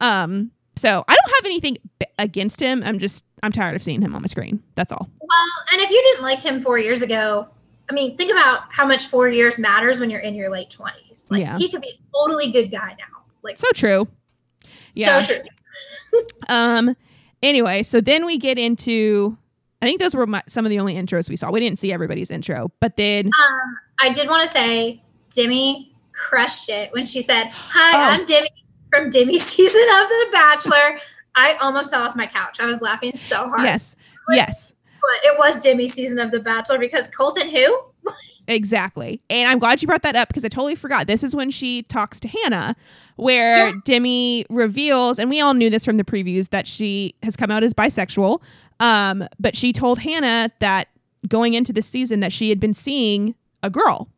Um, 0.00 0.50
so 0.76 1.04
I 1.06 1.14
don't 1.14 1.34
have 1.36 1.44
anything 1.44 1.76
b- 1.98 2.06
against 2.18 2.60
him. 2.60 2.82
I'm 2.82 2.98
just 2.98 3.24
I'm 3.42 3.52
tired 3.52 3.76
of 3.76 3.82
seeing 3.82 4.00
him 4.02 4.14
on 4.14 4.22
my 4.22 4.26
screen. 4.28 4.62
That's 4.74 4.90
all. 4.92 5.08
Well, 5.20 5.46
and 5.72 5.80
if 5.82 5.90
you 5.90 6.00
didn't 6.02 6.22
like 6.22 6.40
him 6.40 6.60
four 6.60 6.78
years 6.78 7.02
ago, 7.02 7.48
I 7.90 7.94
mean, 7.94 8.16
think 8.16 8.30
about 8.30 8.62
how 8.70 8.86
much 8.86 9.06
four 9.08 9.28
years 9.28 9.58
matters 9.58 10.00
when 10.00 10.08
you're 10.10 10.20
in 10.20 10.34
your 10.34 10.50
late 10.50 10.70
twenties. 10.70 11.26
Like 11.28 11.40
Yeah. 11.40 11.58
he 11.58 11.70
could 11.70 11.82
be 11.82 11.88
a 11.88 12.16
totally 12.16 12.50
good 12.52 12.70
guy 12.70 12.90
now. 12.98 13.22
Like 13.42 13.58
So 13.58 13.66
true. 13.74 14.08
Yeah. 14.94 15.22
so 15.22 15.34
true. 15.34 16.22
Um. 16.48 16.94
Anyway, 17.42 17.82
so 17.82 18.00
then 18.00 18.24
we 18.26 18.38
get 18.38 18.58
into. 18.58 19.36
I 19.80 19.86
think 19.86 20.00
those 20.00 20.14
were 20.14 20.26
my, 20.28 20.42
some 20.46 20.64
of 20.64 20.70
the 20.70 20.78
only 20.78 20.94
intros 20.94 21.28
we 21.28 21.34
saw. 21.36 21.50
We 21.50 21.58
didn't 21.58 21.78
see 21.80 21.92
everybody's 21.92 22.30
intro, 22.30 22.70
but 22.80 22.96
then 22.96 23.26
Um, 23.26 23.76
I 23.98 24.10
did 24.12 24.28
want 24.28 24.46
to 24.46 24.52
say 24.52 25.02
Demi 25.34 25.92
crushed 26.12 26.68
it 26.68 26.92
when 26.92 27.04
she 27.04 27.20
said, 27.20 27.48
"Hi, 27.52 27.96
Oh. 27.96 28.10
I'm 28.12 28.24
Demi 28.24 28.48
from 28.90 29.10
Demi's 29.10 29.42
season 29.46 29.80
of 30.00 30.08
The 30.08 30.26
Bachelor." 30.32 31.00
I 31.34 31.54
almost 31.54 31.90
fell 31.90 32.02
off 32.02 32.14
my 32.14 32.26
couch. 32.26 32.58
I 32.60 32.66
was 32.66 32.80
laughing 32.80 33.16
so 33.16 33.36
hard. 33.48 33.62
yes, 33.62 33.96
yes, 34.30 34.74
but 35.00 35.24
it 35.30 35.36
was 35.38 35.56
Demi's 35.62 35.94
season 35.94 36.18
of 36.20 36.30
The 36.30 36.38
Bachelor 36.40 36.78
because 36.78 37.08
Colton, 37.08 37.48
who 37.48 37.80
exactly. 38.48 39.20
And 39.30 39.48
I'm 39.48 39.58
glad 39.58 39.82
you 39.82 39.86
brought 39.88 40.02
that 40.02 40.16
up 40.16 40.28
because 40.28 40.44
I 40.44 40.48
totally 40.48 40.74
forgot. 40.74 41.06
This 41.06 41.22
is 41.22 41.34
when 41.34 41.50
she 41.50 41.82
talks 41.84 42.20
to 42.20 42.28
Hannah, 42.28 42.76
where 43.16 43.68
Yeah. 43.68 43.72
Demi 43.84 44.46
reveals, 44.50 45.18
and 45.18 45.28
we 45.30 45.40
all 45.40 45.54
knew 45.54 45.70
this 45.70 45.84
from 45.84 45.96
the 45.96 46.04
previews 46.04 46.50
that 46.50 46.66
she 46.66 47.14
has 47.22 47.36
come 47.36 47.50
out 47.50 47.62
as 47.62 47.72
bisexual. 47.74 48.40
Um, 48.80 49.26
but 49.38 49.54
she 49.56 49.72
told 49.72 50.00
Hannah 50.00 50.50
that 50.60 50.88
going 51.28 51.54
into 51.54 51.72
this 51.72 51.86
season 51.86 52.20
that 52.20 52.32
she 52.32 52.48
had 52.48 52.58
been 52.58 52.74
seeing 52.74 53.34
a 53.62 53.70
girl. 53.70 54.08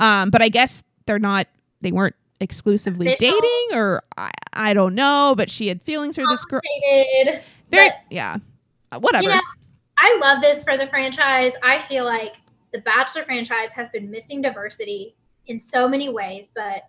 Um, 0.00 0.30
but 0.30 0.40
I 0.42 0.48
guess 0.48 0.82
they're 1.06 1.18
not. 1.18 1.48
They 1.80 1.90
weren't 1.92 2.14
exclusively 2.40 3.12
Official. 3.12 3.40
dating, 3.40 3.78
or 3.78 4.02
I, 4.16 4.30
I 4.52 4.74
don't 4.74 4.94
know. 4.94 5.34
But 5.36 5.50
she 5.50 5.66
had 5.68 5.82
feelings 5.82 6.14
for 6.16 6.24
this 6.28 6.44
girl. 6.44 6.60
Very, 6.90 7.40
But, 7.70 7.92
yeah, 8.10 8.36
whatever. 8.96 9.24
you 9.24 9.28
know, 9.30 9.40
I 9.98 10.18
love 10.20 10.40
this 10.40 10.62
for 10.62 10.76
the 10.76 10.86
franchise. 10.86 11.52
I 11.62 11.78
feel 11.80 12.04
like 12.04 12.34
the 12.72 12.80
Bachelor 12.80 13.24
franchise 13.24 13.70
has 13.72 13.88
been 13.90 14.10
missing 14.10 14.40
diversity 14.42 15.14
in 15.46 15.58
so 15.60 15.88
many 15.88 16.08
ways, 16.08 16.50
but 16.54 16.84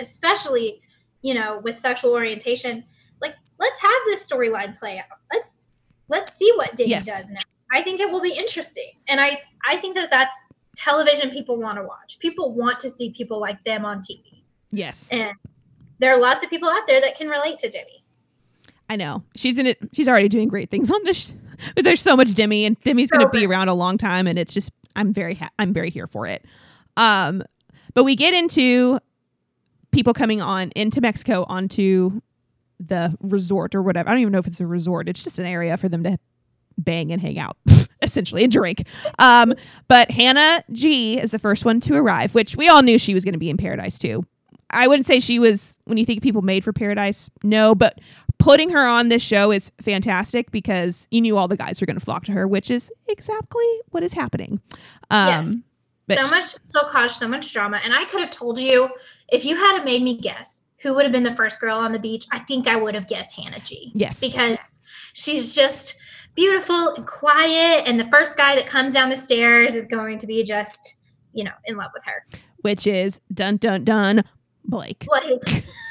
especially, 0.00 0.80
you 1.22 1.34
know, 1.34 1.58
with 1.62 1.78
sexual 1.78 2.12
orientation. 2.12 2.84
Like, 3.20 3.34
let's 3.58 3.80
have 3.80 3.92
this 4.06 4.28
storyline 4.28 4.78
play 4.78 4.98
out. 4.98 5.18
Let's 5.32 5.58
let's 6.08 6.34
see 6.36 6.52
what 6.56 6.74
Diddy 6.76 6.90
Yes. 6.90 7.06
does 7.06 7.28
now. 7.30 7.40
I 7.72 7.82
think 7.82 8.00
it 8.00 8.10
will 8.10 8.20
be 8.22 8.32
interesting, 8.32 8.92
and 9.08 9.20
I 9.20 9.40
I 9.64 9.76
think 9.76 9.94
that 9.94 10.10
that's 10.10 10.36
television 10.76 11.30
people 11.30 11.58
want 11.58 11.76
to 11.78 11.84
watch. 11.84 12.18
People 12.18 12.52
want 12.54 12.80
to 12.80 12.90
see 12.90 13.10
people 13.10 13.40
like 13.40 13.62
them 13.64 13.84
on 13.84 14.00
TV, 14.00 14.42
yes, 14.70 15.08
and 15.12 15.32
there 16.00 16.12
are 16.12 16.18
lots 16.18 16.42
of 16.42 16.50
people 16.50 16.68
out 16.68 16.86
there 16.86 17.00
that 17.00 17.16
can 17.16 17.28
relate 17.28 17.58
to 17.60 17.68
Demi. 17.68 18.04
I 18.88 18.96
know. 18.96 19.22
She's 19.36 19.56
in 19.56 19.66
it. 19.66 19.78
She's 19.92 20.08
already 20.08 20.28
doing 20.28 20.48
great 20.48 20.68
things 20.68 20.90
on 20.90 21.04
this. 21.04 21.28
sh- 21.28 21.32
But 21.76 21.84
there's 21.84 22.00
so 22.00 22.16
much 22.16 22.34
Demi, 22.34 22.64
and 22.64 22.80
Demi's 22.80 23.10
going 23.10 23.24
to 23.24 23.30
be 23.30 23.46
around 23.46 23.68
a 23.68 23.74
long 23.74 23.98
time, 23.98 24.26
and 24.26 24.36
it's 24.38 24.52
just 24.54 24.70
I'm 24.96 25.12
very 25.12 25.34
ha- 25.34 25.50
I'm 25.58 25.72
very 25.72 25.90
here 25.90 26.06
for 26.06 26.26
it. 26.26 26.44
Um, 26.96 27.42
but 27.94 28.04
we 28.04 28.16
get 28.16 28.34
into 28.34 28.98
people 29.90 30.14
coming 30.14 30.40
on 30.40 30.70
into 30.76 31.00
Mexico 31.00 31.44
onto 31.48 32.20
the 32.78 33.16
resort 33.20 33.74
or 33.74 33.82
whatever. 33.82 34.08
I 34.08 34.12
don't 34.12 34.22
even 34.22 34.32
know 34.32 34.38
if 34.38 34.46
it's 34.46 34.60
a 34.60 34.66
resort. 34.66 35.08
It's 35.08 35.22
just 35.22 35.38
an 35.38 35.46
area 35.46 35.76
for 35.76 35.88
them 35.88 36.02
to 36.04 36.18
bang 36.78 37.12
and 37.12 37.20
hang 37.20 37.38
out, 37.38 37.56
essentially, 38.02 38.42
and 38.42 38.52
drink. 38.52 38.86
Um, 39.18 39.54
but 39.88 40.10
Hannah 40.10 40.64
G 40.72 41.18
is 41.18 41.30
the 41.32 41.38
first 41.38 41.64
one 41.64 41.80
to 41.80 41.94
arrive, 41.96 42.34
which 42.34 42.56
we 42.56 42.68
all 42.68 42.82
knew 42.82 42.98
she 42.98 43.14
was 43.14 43.24
going 43.24 43.34
to 43.34 43.38
be 43.38 43.50
in 43.50 43.56
Paradise 43.56 43.98
too. 43.98 44.24
I 44.72 44.86
wouldn't 44.86 45.06
say 45.06 45.20
she 45.20 45.38
was 45.38 45.74
when 45.84 45.98
you 45.98 46.04
think 46.04 46.22
people 46.22 46.42
made 46.42 46.64
for 46.64 46.72
Paradise, 46.72 47.28
no, 47.42 47.74
but 47.74 48.00
putting 48.40 48.70
her 48.70 48.84
on 48.84 49.08
this 49.08 49.22
show 49.22 49.52
is 49.52 49.70
fantastic 49.80 50.50
because 50.50 51.06
you 51.10 51.20
knew 51.20 51.36
all 51.36 51.46
the 51.46 51.56
guys 51.56 51.80
were 51.80 51.86
going 51.86 51.98
to 51.98 52.04
flock 52.04 52.24
to 52.24 52.32
her, 52.32 52.48
which 52.48 52.70
is 52.70 52.90
exactly 53.08 53.64
what 53.90 54.02
is 54.02 54.12
happening. 54.14 54.60
Um, 55.10 55.28
Yes. 55.28 55.54
but 56.08 56.24
so 56.24 56.30
much 56.36 56.54
so 56.62 56.82
caused 56.88 57.16
so 57.16 57.28
much 57.28 57.52
drama. 57.52 57.80
And 57.84 57.94
i 57.94 58.04
could 58.06 58.20
have 58.20 58.30
told 58.30 58.58
you 58.58 58.88
if 59.28 59.44
you 59.44 59.54
had 59.56 59.84
made 59.84 60.02
me 60.02 60.18
guess 60.18 60.62
who 60.78 60.94
would 60.94 61.04
have 61.04 61.12
been 61.12 61.22
the 61.22 61.30
first 61.36 61.60
girl 61.60 61.76
on 61.78 61.92
the 61.92 61.98
beach 61.98 62.26
i 62.32 62.38
think 62.38 62.66
i 62.66 62.74
would 62.74 62.94
have 62.94 63.06
guessed 63.06 63.36
hannah 63.36 63.60
g. 63.60 63.92
Yes, 63.94 64.20
because 64.20 64.58
she's 65.12 65.54
just 65.54 66.00
beautiful 66.34 66.94
and 66.94 67.06
quiet 67.06 67.84
and 67.86 68.00
the 68.00 68.06
first 68.06 68.36
guy 68.36 68.56
that 68.56 68.66
comes 68.66 68.94
down 68.94 69.08
the 69.10 69.16
stairs 69.16 69.72
is 69.72 69.84
going 69.86 70.18
to 70.18 70.26
be 70.26 70.42
just 70.42 71.02
you 71.32 71.44
know 71.44 71.52
in 71.66 71.76
love 71.76 71.90
with 71.94 72.04
her. 72.04 72.24
Which 72.62 72.86
is 72.86 73.20
dun 73.32 73.56
dun 73.58 73.84
dun 73.84 74.22
Blake, 74.64 75.06
like 75.10 75.64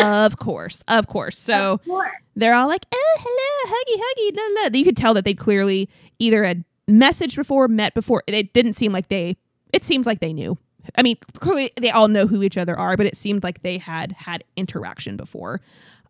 of 0.00 0.36
course, 0.36 0.82
of 0.88 1.06
course. 1.06 1.38
So 1.38 1.74
of 1.74 1.84
course. 1.84 2.12
they're 2.36 2.54
all 2.54 2.68
like, 2.68 2.86
"Oh, 2.92 3.16
hello, 3.18 3.74
huggy, 3.74 4.02
huggy." 4.02 4.36
La, 4.36 4.62
la. 4.62 4.68
You 4.72 4.84
could 4.84 4.96
tell 4.96 5.14
that 5.14 5.24
they 5.24 5.34
clearly 5.34 5.88
either 6.18 6.44
had 6.44 6.64
messaged 6.88 7.36
before, 7.36 7.68
met 7.68 7.94
before. 7.94 8.22
It 8.26 8.52
didn't 8.52 8.74
seem 8.74 8.92
like 8.92 9.08
they. 9.08 9.36
It 9.72 9.84
seemed 9.84 10.06
like 10.06 10.20
they 10.20 10.32
knew. 10.32 10.58
I 10.96 11.02
mean, 11.02 11.16
clearly 11.34 11.70
they 11.80 11.90
all 11.90 12.08
know 12.08 12.26
who 12.26 12.42
each 12.42 12.56
other 12.56 12.78
are, 12.78 12.96
but 12.96 13.06
it 13.06 13.16
seemed 13.16 13.42
like 13.42 13.62
they 13.62 13.78
had 13.78 14.12
had 14.12 14.44
interaction 14.56 15.16
before. 15.16 15.60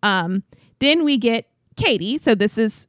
Um, 0.02 0.42
then 0.78 1.04
we 1.04 1.18
get 1.18 1.46
Katie. 1.76 2.18
So 2.18 2.34
this 2.34 2.58
is 2.58 2.88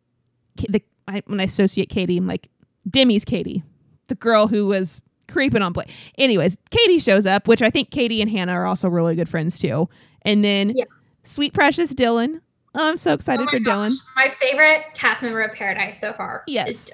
the 0.55 0.81
I, 1.07 1.23
when 1.25 1.39
I 1.39 1.43
associate 1.43 1.89
Katie, 1.89 2.17
I'm 2.17 2.27
like 2.27 2.49
Demi's 2.89 3.25
Katie, 3.25 3.63
the 4.07 4.15
girl 4.15 4.47
who 4.47 4.67
was 4.67 5.01
creeping 5.27 5.61
on 5.61 5.73
Blake. 5.73 5.89
Anyways, 6.17 6.57
Katie 6.69 6.99
shows 6.99 7.25
up, 7.25 7.47
which 7.47 7.61
I 7.61 7.69
think 7.69 7.91
Katie 7.91 8.21
and 8.21 8.29
Hannah 8.29 8.53
are 8.53 8.65
also 8.65 8.89
really 8.89 9.15
good 9.15 9.29
friends 9.29 9.59
too. 9.59 9.89
And 10.25 10.43
then 10.43 10.73
Yeah. 10.75 10.85
sweet 11.23 11.53
precious 11.53 11.93
Dylan. 11.93 12.41
Oh, 12.75 12.87
I'm 12.89 12.97
so 12.97 13.13
excited 13.13 13.45
Oh 13.47 13.51
for 13.51 13.59
my 13.59 13.65
Dylan. 13.71 13.93
my 14.15 14.29
favorite 14.29 14.83
cast 14.95 15.21
member 15.21 15.41
of 15.41 15.53
paradise 15.53 15.99
so 15.99 16.13
far 16.13 16.43
Yes. 16.47 16.89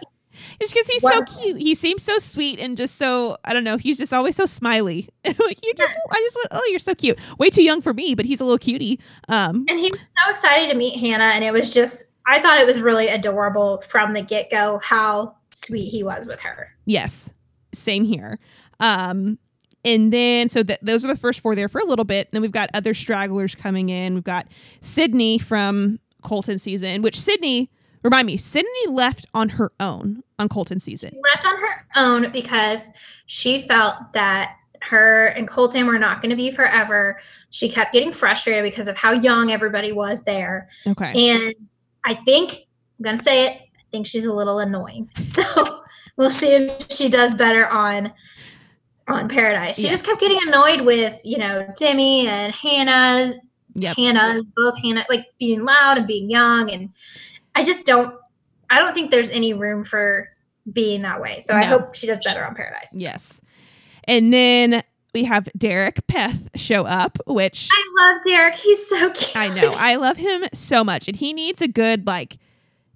It's 0.62 0.72
because 0.72 0.88
he's 0.88 1.04
Wonderful. 1.04 1.34
so 1.36 1.42
cute. 1.44 1.58
He 1.62 1.76
seems 1.76 2.02
so 2.02 2.18
sweet 2.18 2.60
and 2.60 2.78
just 2.78 2.96
so 2.96 3.36
I 3.44 3.52
don't 3.54 3.66
know. 3.66 3.76
He's 3.78 3.98
just 3.98 4.14
always 4.14 4.38
so 4.38 4.46
smiley. 4.46 5.10
like 5.26 5.38
you 5.64 5.74
just, 5.76 5.94
I 6.12 6.18
just 6.20 6.36
went, 6.38 6.48
oh, 6.52 6.68
you're 6.70 6.80
so 6.80 6.96
cute. 6.96 7.20
Way 7.40 7.50
too 7.50 7.64
young 7.64 7.82
for 7.82 7.94
me, 7.94 8.16
but 8.16 8.26
he's 8.26 8.40
a 8.40 8.46
little 8.46 8.58
cutie. 8.58 9.00
Um, 9.28 9.66
And 9.68 9.78
he 9.80 9.90
was 9.92 10.00
so 10.00 10.32
excited 10.32 10.72
to 10.72 10.78
meet 10.78 10.98
Hannah, 10.98 11.26
and 11.34 11.44
it 11.44 11.52
was 11.52 11.74
just, 11.74 12.12
I 12.26 12.40
thought 12.42 12.58
it 12.58 12.66
was 12.66 12.80
really 12.80 13.08
adorable 13.10 13.82
from 13.82 14.14
the 14.14 14.22
get 14.22 14.50
go 14.50 14.80
how 14.82 15.36
sweet 15.52 15.90
he 15.90 16.04
was 16.04 16.26
with 16.26 16.40
her. 16.40 16.74
yes, 16.86 17.34
same 17.74 18.06
here. 18.06 18.40
Um, 18.80 19.38
and 19.86 20.12
then 20.12 20.50
so 20.50 20.64
that 20.64 20.80
those 20.84 21.06
are 21.06 21.08
the 21.08 21.18
first 21.18 21.40
four 21.40 21.56
there 21.56 21.70
for 21.70 21.80
a 21.80 21.86
little 21.86 22.06
bit. 22.06 22.32
Then 22.32 22.42
we've 22.42 22.52
got 22.52 22.70
other 22.74 22.94
stragglers 22.94 23.56
coming 23.56 23.90
in. 23.90 24.14
We've 24.14 24.24
got 24.24 24.48
Sydney 24.82 25.38
from 25.38 26.00
Colton 26.22 26.60
season, 26.60 27.02
which 27.02 27.20
Sydney 27.20 27.70
remind 28.04 28.28
me, 28.28 28.38
Sydney 28.38 28.88
left 28.88 29.26
on 29.34 29.50
her 29.50 29.72
own 29.80 30.24
on 30.38 30.50
Colton 30.50 30.80
season. 30.80 31.12
Left 31.34 31.46
on 31.46 31.58
her 31.58 31.86
own 31.96 32.32
because 32.32 32.90
she 33.26 33.62
felt 33.68 34.14
that 34.14 34.56
her 34.82 35.28
and 35.28 35.48
Colton 35.48 35.86
were 35.86 36.00
not 36.00 36.22
going 36.22 36.30
to 36.30 36.36
be 36.36 36.52
forever. 36.52 37.20
She 37.50 37.70
kept 37.70 37.94
getting 37.94 38.12
frustrated 38.12 38.64
because 38.64 38.88
of 38.88 38.96
how 38.96 39.12
young 39.12 39.52
everybody 39.52 39.92
was 39.92 40.24
there. 40.24 40.70
Okay. 40.88 41.30
And 41.30 41.54
I 42.06 42.16
think, 42.16 42.66
I'm 42.98 43.04
going 43.04 43.18
to 43.18 43.24
say 43.24 43.48
it, 43.48 43.62
I 43.62 43.82
think 43.92 44.08
she's 44.08 44.26
a 44.26 44.34
little 44.34 44.60
annoying. 44.60 45.10
So 45.30 45.84
we'll 46.18 46.32
see 46.32 46.50
if 46.50 46.92
she 46.92 47.08
does 47.08 47.34
better 47.34 47.68
on 47.70 48.12
on 49.10 49.28
Paradise. 49.28 49.76
She 49.76 49.90
just 49.90 50.06
kept 50.06 50.22
getting 50.22 50.40
annoyed 50.48 50.82
with, 50.82 51.20
you 51.24 51.38
know, 51.38 51.68
Demi 51.78 52.28
and 52.28 52.54
Hannah's 52.54 53.36
Yep. 53.76 53.98
Hannah's 53.98 54.48
both 54.56 54.78
Hannah 54.82 55.06
like 55.10 55.26
being 55.40 55.64
loud 55.64 55.98
and 55.98 56.08
being 56.08 56.30
young 56.30 56.72
and 56.72 56.90
I 57.56 57.64
just 57.64 57.86
don't 57.86 58.16
I 58.70 58.80
don't 58.80 58.94
think 58.94 59.12
there's 59.12 59.30
any 59.30 59.54
room 59.54 59.84
for 59.84 60.30
being 60.72 61.02
that 61.02 61.20
way. 61.22 61.42
So 61.42 61.56
I 61.56 61.64
hope 61.64 61.96
she 61.96 62.06
does 62.06 62.20
better 62.24 62.46
on 62.46 62.54
Paradise. 62.54 62.90
Yes. 62.94 63.42
And 64.04 64.32
then 64.32 64.84
we 65.14 65.24
have 65.24 65.50
Derek 65.58 66.06
Peth 66.08 66.50
show 66.56 66.86
up, 66.86 67.18
which 67.26 67.68
I 67.72 67.84
love 68.00 68.22
Derek. 68.28 68.56
He's 68.56 68.88
so 68.88 69.10
cute. 69.12 69.36
I 69.36 69.50
know. 69.50 69.72
I 69.76 69.96
love 69.96 70.18
him 70.18 70.46
so 70.54 70.84
much. 70.84 71.08
And 71.08 71.18
he 71.18 71.34
needs 71.34 71.62
a 71.62 71.68
good 71.68 72.06
like 72.06 72.38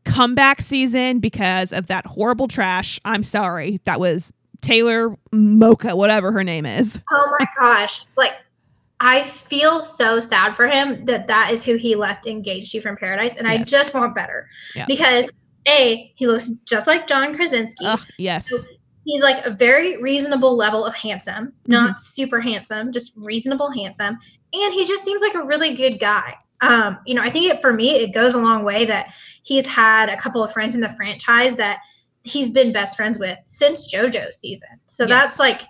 comeback 0.06 0.62
season 0.62 1.20
because 1.20 1.72
of 1.72 1.88
that 1.88 2.06
horrible 2.06 2.48
trash. 2.48 3.00
I'm 3.06 3.24
sorry. 3.24 3.80
That 3.86 4.00
was 4.00 4.34
Taylor 4.64 5.16
Mocha, 5.32 5.96
whatever 5.96 6.32
her 6.32 6.44
name 6.44 6.66
is. 6.66 7.00
oh 7.12 7.36
my 7.40 7.46
gosh. 7.60 8.06
Like 8.18 8.32
I 9.00 9.24
feel 9.24 9.82
so 9.82 10.20
sad 10.20 10.56
for 10.56 10.68
him 10.68 11.06
that 11.06 11.28
that 11.28 11.52
is 11.52 11.62
who 11.62 11.76
he 11.76 11.94
left 11.96 12.26
engaged 12.26 12.72
to 12.72 12.82
from 12.82 12.96
Paradise, 12.98 13.36
and 13.36 13.48
I 13.48 13.62
just 13.64 13.94
want 13.94 14.16
better 14.16 14.48
Yeah. 14.76 14.86
because 14.88 15.30
a 15.68 16.12
he 16.16 16.26
looks 16.28 16.50
just 16.66 16.88
like 16.88 17.06
John 17.08 17.36
Krasinski. 17.36 17.86
Ugh, 17.86 18.02
yes. 18.18 18.52
He's 19.06 19.22
like 19.22 19.46
a 19.46 19.50
very 19.50 20.02
reasonable 20.02 20.56
level 20.56 20.86
of 20.86 20.96
handsome, 20.96 21.52
not 21.68 21.90
Mm-hmm. 21.92 21.98
super 22.00 22.40
handsome, 22.40 22.92
just 22.94 23.12
reasonable 23.18 23.70
handsome, 23.72 24.18
and 24.54 24.74
he 24.74 24.86
just 24.86 25.04
seems 25.04 25.22
like 25.22 25.34
a 25.36 25.44
really 25.44 25.76
good 25.76 26.00
guy. 26.00 26.36
Um, 26.62 26.98
you 27.06 27.14
know, 27.14 27.22
I 27.22 27.30
think 27.30 27.48
it 27.54 27.62
for 27.62 27.74
me 27.74 27.90
it 27.96 28.14
goes 28.14 28.34
a 28.36 28.40
long 28.40 28.64
way 28.64 28.86
that 28.86 29.14
he's 29.44 29.68
had 29.68 30.08
a 30.08 30.16
couple 30.16 30.42
of 30.42 30.54
friends 30.54 30.76
in 30.76 30.80
the 30.82 30.88
franchise 30.88 31.58
that 31.58 31.80
he's 32.24 32.50
been 32.50 32.72
best 32.72 32.96
friends 32.98 33.20
with 33.20 33.38
since 33.46 33.92
JoJo's 33.94 34.38
season. 34.38 34.70
So 34.86 35.06
Yes. 35.06 35.10
that's 35.28 35.40
like 35.40 35.62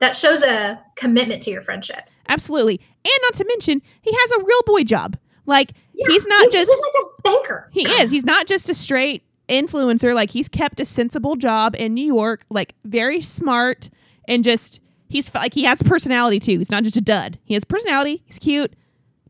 that 0.00 0.16
shows 0.16 0.42
a 0.42 0.80
commitment 0.96 1.42
to 1.44 1.50
your 1.50 1.62
friendships. 1.62 2.16
Absolutely. 2.28 2.80
And 3.04 3.12
not 3.22 3.34
to 3.34 3.44
mention, 3.46 3.80
he 4.02 4.10
has 4.12 4.30
a 4.32 4.42
real 4.44 4.60
boy 4.66 4.82
job. 4.84 5.16
Like 5.46 5.72
Yeah, 5.94 6.06
he's 6.08 6.26
not 6.26 6.50
just 6.50 6.70
like 6.70 7.04
a 7.04 7.22
banker. 7.22 7.68
he 7.72 7.82
is. 7.82 8.10
He's 8.10 8.24
not 8.24 8.46
just 8.46 8.68
a 8.68 8.74
straight 8.74 9.22
influencer. 9.48 10.14
Like 10.14 10.30
he's 10.30 10.48
kept 10.48 10.80
a 10.80 10.84
sensible 10.84 11.36
job 11.36 11.76
in 11.76 11.94
New 11.94 12.06
York, 12.06 12.44
like 12.50 12.74
very 12.84 13.20
smart 13.22 13.88
and 14.26 14.42
just 14.42 14.80
he's 15.08 15.32
like 15.34 15.54
he 15.54 15.64
has 15.64 15.82
personality 15.82 16.40
too. 16.40 16.58
He's 16.58 16.70
not 16.70 16.82
just 16.82 16.96
a 16.96 17.00
dud. 17.02 17.38
He 17.44 17.54
has 17.54 17.64
personality. 17.64 18.22
He's 18.26 18.38
cute, 18.38 18.74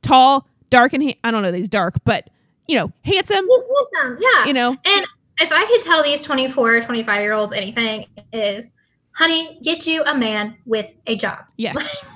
tall, 0.02 0.48
dark 0.70 0.92
and 0.92 1.02
ha- 1.02 1.18
I 1.24 1.30
don't 1.30 1.42
know 1.42 1.50
that 1.50 1.58
he's 1.58 1.68
dark, 1.68 1.96
but 2.04 2.30
you 2.66 2.78
know, 2.78 2.90
handsome, 3.04 3.44
He's 3.46 3.64
handsome. 3.94 4.18
Yeah. 4.22 4.46
you 4.46 4.52
know. 4.54 4.70
And 4.86 5.06
if 5.40 5.50
I 5.52 5.64
could 5.66 5.82
tell 5.82 6.02
these 6.02 6.22
24, 6.22 6.80
25 6.82 7.20
year 7.22 7.32
olds 7.32 7.52
anything, 7.52 8.06
is 8.32 8.70
honey, 9.12 9.58
get 9.62 9.86
you 9.86 10.02
a 10.04 10.16
man 10.16 10.56
with 10.66 10.92
a 11.06 11.16
job. 11.16 11.38
Yes. 11.56 11.96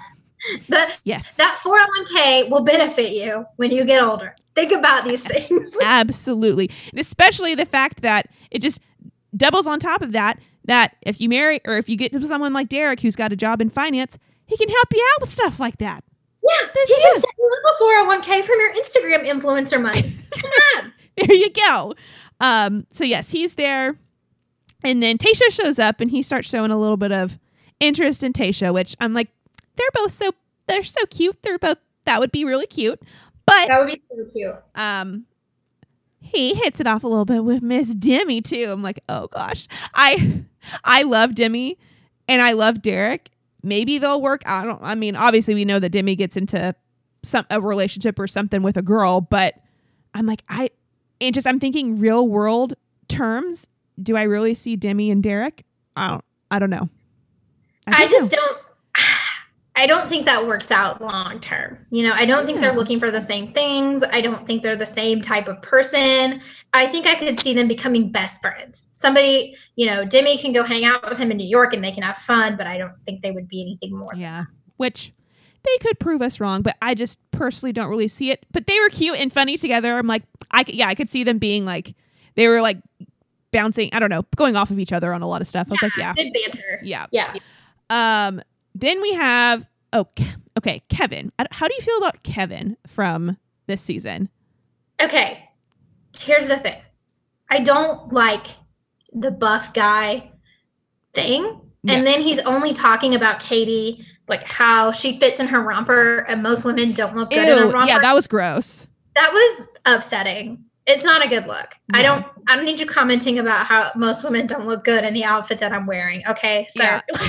That 0.69 0.97
Yes. 1.03 1.35
that 1.35 1.59
401k 1.59 2.49
will 2.49 2.61
benefit 2.61 3.11
you 3.11 3.45
when 3.57 3.73
you 3.73 3.85
get 3.85 4.01
older. 4.01 4.37
Think 4.55 4.71
about 4.71 5.05
these 5.05 5.25
things. 5.27 5.77
Absolutely. 5.83 6.71
And 6.93 7.01
especially 7.01 7.57
the 7.57 7.67
fact 7.67 8.03
that 8.03 8.27
it 8.53 8.63
just 8.63 8.79
doubles 9.37 9.67
on 9.67 9.81
top 9.81 10.01
of 10.01 10.13
that 10.13 10.39
that 10.67 10.95
if 11.03 11.21
you 11.21 11.29
marry 11.29 11.61
or 11.67 11.77
if 11.77 11.89
you 11.89 11.97
get 11.97 12.13
to 12.13 12.25
someone 12.25 12.53
like 12.53 12.69
Derek 12.69 13.01
who's 13.01 13.17
got 13.17 13.33
a 13.33 13.37
job 13.37 13.61
in 13.61 13.69
finance, 13.69 14.17
he 14.47 14.57
can 14.57 14.69
help 14.69 14.87
you 14.95 15.05
out 15.17 15.23
with 15.23 15.31
stuff 15.31 15.59
like 15.59 15.79
that. 15.79 16.05
yeah, 16.43 16.69
This 16.73 16.89
he 16.89 17.03
can 17.03 17.17
is- 17.17 17.23
set 17.23 17.31
you 17.37 17.51
up 17.67 17.75
a 17.75 17.83
401k 17.83 18.45
from 18.45 18.61
your 18.61 18.75
Instagram 18.75 19.27
influencer 19.29 19.83
money. 19.83 20.03
Come 20.41 20.51
on. 20.77 20.93
There 21.17 21.37
you 21.37 21.51
go. 21.51 21.95
Um, 22.41 22.87
so 22.93 23.05
yes, 23.05 23.31
he's 23.31 23.55
there. 23.55 23.97
And 24.85 25.03
then 25.03 25.19
Tasha 25.19 25.51
shows 25.51 25.79
up 25.79 26.01
and 26.01 26.11
he 26.11 26.23
starts 26.23 26.49
showing 26.49 26.71
a 26.71 26.79
little 26.79 26.97
bit 26.97 27.11
of 27.13 27.39
interest 27.81 28.23
in 28.23 28.33
Tasha, 28.33 28.73
which 28.73 28.95
I'm 29.01 29.13
like, 29.13 29.29
they're 29.77 29.91
both 29.93 30.13
so 30.13 30.31
they're 30.69 30.85
so 30.85 31.05
cute. 31.07 31.43
They're 31.43 31.59
both 31.59 31.79
that 32.05 32.21
would 32.21 32.33
be 32.33 32.45
really 32.45 32.67
cute. 32.67 33.01
But 33.47 33.69
That 33.69 33.81
would 33.81 33.89
be 33.89 34.03
so 34.11 34.25
cute. 34.33 34.55
um 34.75 35.25
he 36.21 36.55
hits 36.55 36.81
it 36.81 36.87
off 36.87 37.05
a 37.05 37.09
little 37.09 37.25
bit 37.25 37.45
with 37.45 37.63
Miss 37.63 37.95
Demi 37.95 38.41
too. 38.41 38.71
I'm 38.71 38.83
like, 38.83 39.01
oh 39.09 39.29
gosh. 39.29 39.67
I 39.95 40.45
I 40.85 41.03
love 41.03 41.35
Demi 41.35 41.79
and 42.29 42.43
I 42.43 42.53
love 42.53 42.83
Derek. 42.83 43.31
Maybe 43.63 43.99
they'll 43.99 44.21
work. 44.23 44.43
I 44.47 44.65
don't 44.65 44.81
I 44.83 44.95
mean, 44.95 45.17
obviously 45.17 45.55
we 45.55 45.65
know 45.65 45.79
that 45.81 45.91
Demi 45.91 46.15
gets 46.17 46.37
into 46.37 46.75
some 47.25 47.47
a 47.51 47.61
relationship 47.61 48.19
or 48.19 48.27
something 48.29 48.63
with 48.63 48.77
a 48.77 48.83
girl, 48.83 49.21
but 49.21 49.55
I'm 50.15 50.27
like, 50.27 50.43
I 50.49 50.71
and 51.21 51.35
just 51.35 51.47
I'm 51.47 51.61
thinking 51.61 51.99
real 51.99 52.27
world 52.29 52.75
terms. 53.09 53.69
Do 54.03 54.17
I 54.17 54.23
really 54.23 54.55
see 54.55 54.77
Demi 54.77 55.11
and 55.11 55.23
Derek? 55.23 55.65
I 55.97 56.09
don't 56.09 56.25
I 56.51 56.59
don't 56.59 56.71
know. 56.71 56.89
I, 57.87 58.07
don't 58.07 58.11
just 58.11 58.33
know. 58.33 58.39
don't. 58.39 58.59
I 59.77 59.87
don't 59.87 60.09
think 60.09 60.25
that 60.25 60.45
works 60.47 60.71
out 60.73 61.01
long 61.01 61.39
term. 61.41 61.79
You 61.91 62.03
know, 62.03 62.13
I 62.13 62.25
don't 62.27 62.45
think 62.45 62.57
Yeah. 62.57 62.63
they're 62.69 62.77
looking 62.77 62.99
for 62.99 63.11
the 63.13 63.21
same 63.21 63.53
things. 63.53 64.03
I 64.03 64.21
don't 64.21 64.45
think 64.47 64.63
they're 64.63 64.77
the 64.77 64.85
same 64.87 65.21
type 65.21 65.47
of 65.47 65.63
person. 65.63 66.41
I 66.75 66.87
think 66.89 67.07
I 67.07 67.15
could 67.15 67.39
see 67.39 67.55
them 67.55 67.69
becoming 67.69 68.11
best 68.11 68.41
friends. 68.41 68.87
Somebody, 68.95 69.55
you 69.77 69.87
know, 69.87 70.05
Demi 70.05 70.37
can 70.37 70.53
go 70.53 70.65
hang 70.65 70.85
out 70.85 71.09
with 71.09 71.19
him 71.19 71.31
in 71.31 71.37
New 71.37 71.47
York 71.47 71.75
and 71.75 71.83
they 71.85 71.93
can 71.93 72.03
have 72.03 72.19
fun, 72.19 72.57
but 72.57 72.67
I 72.67 72.77
don't 72.77 72.93
think 73.07 73.23
they 73.23 73.31
would 73.31 73.47
be 73.47 73.61
anything 73.61 73.97
more. 73.97 74.13
Yeah. 74.17 74.45
Which 74.79 75.13
they 75.63 75.79
could 75.81 76.01
prove 76.01 76.23
us 76.23 76.41
wrong, 76.41 76.63
but 76.63 76.77
I 76.83 76.95
just 76.95 77.19
personally 77.31 77.73
don't 77.73 77.89
really 77.89 78.09
see 78.09 78.31
it. 78.33 78.45
But 78.53 78.67
they 78.67 78.81
were 78.81 78.89
cute 78.91 79.19
and 79.19 79.33
funny 79.33 79.57
together. 79.57 79.97
I'm 79.97 80.07
like, 80.09 80.25
I 80.51 80.65
yeah, 80.67 80.89
I 80.89 80.95
could 80.95 81.09
see 81.09 81.25
them 81.25 81.39
being 81.39 81.65
like, 81.65 81.95
they 82.35 82.49
were 82.49 82.61
like 82.61 82.79
bouncing. 83.53 83.91
I 83.93 83.99
don't 83.99 84.11
know, 84.11 84.23
going 84.37 84.57
off 84.57 84.71
of 84.71 84.79
each 84.79 84.93
other 84.93 85.13
on 85.13 85.23
a 85.23 85.29
lot 85.29 85.41
of 85.41 85.49
stuff. 85.49 85.69
I 85.69 85.73
was 85.73 85.83
like, 85.83 85.97
yeah, 85.97 86.15
Good 86.15 86.33
banter. 86.33 86.81
yeah. 86.83 87.07
Yeah. 87.11 87.35
Um. 87.91 88.41
Then 88.75 89.01
we 89.03 89.15
have 89.15 89.67
oh, 89.93 90.07
okay, 90.57 90.83
Kevin. 90.89 91.33
How 91.51 91.69
do 91.69 91.75
you 91.75 91.81
feel 91.81 91.99
about 91.99 92.23
Kevin 92.23 92.77
from 92.87 93.37
this 93.67 93.83
season? 93.83 94.29
Okay. 95.01 95.49
Here's 96.19 96.47
the 96.47 96.59
thing. 96.59 96.81
I 97.51 97.61
don't 97.61 98.13
like 98.13 98.47
the 99.13 99.31
buff 99.31 99.73
guy 99.73 100.33
thing. 101.15 101.61
Yeah. 101.83 101.95
And 101.95 102.07
then 102.07 102.21
he's 102.21 102.39
only 102.41 102.75
talking 102.75 103.15
about 103.15 103.41
Katie, 103.41 104.05
like 104.27 104.43
how 104.51 104.93
she 104.93 105.19
fits 105.19 105.41
in 105.41 105.47
her 105.47 105.61
romper, 105.61 106.19
and 106.29 106.43
most 106.43 106.65
women 106.65 106.93
don't 106.93 107.17
look 107.17 107.31
good 107.31 107.49
in 107.49 107.59
a 107.59 107.67
romper. 107.69 107.87
yeah, 107.87 107.99
that 108.01 108.15
was 108.15 108.27
gross. 108.27 108.87
That 109.15 109.33
was 109.33 109.67
upsetting. 109.87 110.65
It's 110.87 111.05
not 111.05 111.25
a 111.25 111.29
good 111.29 111.47
look. 111.47 111.75
I 111.93 112.03
don't. 112.03 112.25
I 112.47 112.57
don't 112.57 112.65
need 112.65 112.81
you 112.81 112.87
commenting 112.87 113.39
about 113.39 113.67
how 113.67 113.91
most 113.95 114.25
women 114.25 114.47
don't 114.47 114.67
look 114.67 114.85
good 114.85 115.05
in 115.05 115.13
the 115.13 115.25
outfit 115.25 115.59
that 115.59 115.73
I'm 115.73 115.87
wearing. 115.87 116.23
Okay, 116.27 116.67
so 116.71 116.83
Yeah. 116.83 117.01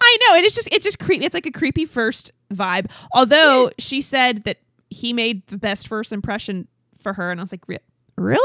I 0.00 0.18
know, 0.28 0.36
and 0.36 0.44
it's 0.44 0.54
just 0.54 0.72
it's 0.72 0.84
just 0.84 0.98
creepy. 0.98 1.24
It's 1.24 1.34
like 1.34 1.46
a 1.46 1.50
creepy 1.50 1.84
first 1.84 2.32
vibe. 2.52 2.90
Although 3.12 3.70
she 3.78 4.00
said 4.00 4.44
that 4.44 4.58
he 4.88 5.12
made 5.12 5.46
the 5.48 5.58
best 5.58 5.88
first 5.88 6.12
impression 6.12 6.68
for 7.00 7.12
her, 7.12 7.30
and 7.30 7.40
I 7.40 7.42
was 7.42 7.52
like, 7.52 7.66
"Re- 7.68 7.78
really? 8.16 8.38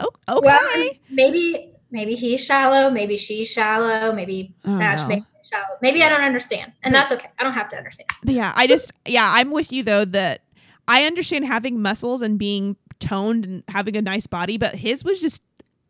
Oh, 0.00 0.08
okay. 0.28 0.46
well, 0.46 0.80
um, 0.80 0.88
maybe 1.10 1.70
maybe 1.90 2.14
he's 2.14 2.44
shallow, 2.44 2.90
maybe 2.90 3.16
she's 3.16 3.48
shallow, 3.48 4.12
maybe 4.12 4.54
Oh, 4.64 4.76
no. 4.78 5.06
makes 5.06 5.26
shallow. 5.44 5.76
Maybe 5.82 6.02
I 6.02 6.08
don't 6.08 6.22
understand, 6.22 6.72
and 6.82 6.94
that's 6.94 7.12
okay. 7.12 7.28
I 7.38 7.44
don't 7.44 7.52
have 7.54 7.68
to 7.68 7.76
understand. 7.76 8.08
But 8.24 8.34
yeah, 8.34 8.52
I 8.56 8.66
just 8.66 8.92
yeah, 9.06 9.30
I'm 9.34 9.50
with 9.50 9.72
you 9.72 9.82
though 9.82 10.04
that 10.06 10.40
I 10.88 11.04
understand 11.04 11.44
having 11.46 11.80
muscles 11.80 12.22
and 12.22 12.38
being 12.38 12.76
toned 13.00 13.44
and 13.44 13.62
having 13.68 13.96
a 13.96 14.02
nice 14.02 14.26
body, 14.26 14.56
but 14.58 14.74
his 14.74 15.04
was 15.04 15.20
just 15.20 15.42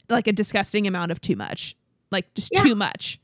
like 0.08 0.26
a 0.26 0.32
disgusting 0.32 0.86
amount 0.86 1.10
of 1.12 1.20
too 1.20 1.36
much. 1.36 1.76
Like 2.10 2.32
just 2.34 2.50
Yeah. 2.54 2.62
too 2.62 2.74
much. 2.74 3.18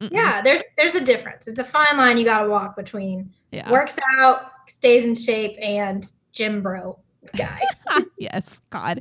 Mm-mm. 0.00 0.10
Yeah, 0.12 0.42
there's 0.42 0.62
there's 0.76 0.94
a 0.94 1.00
difference. 1.00 1.48
It's 1.48 1.58
a 1.58 1.64
fine 1.64 1.96
line 1.96 2.18
you 2.18 2.24
got 2.24 2.40
to 2.42 2.48
walk 2.48 2.76
between 2.76 3.30
Yeah. 3.50 3.70
works 3.70 3.96
out, 4.18 4.50
stays 4.68 5.04
in 5.04 5.14
shape, 5.14 5.56
and 5.62 6.04
gym 6.32 6.60
bro 6.62 6.98
guy. 7.36 7.60
yes, 8.18 8.60
God. 8.70 8.98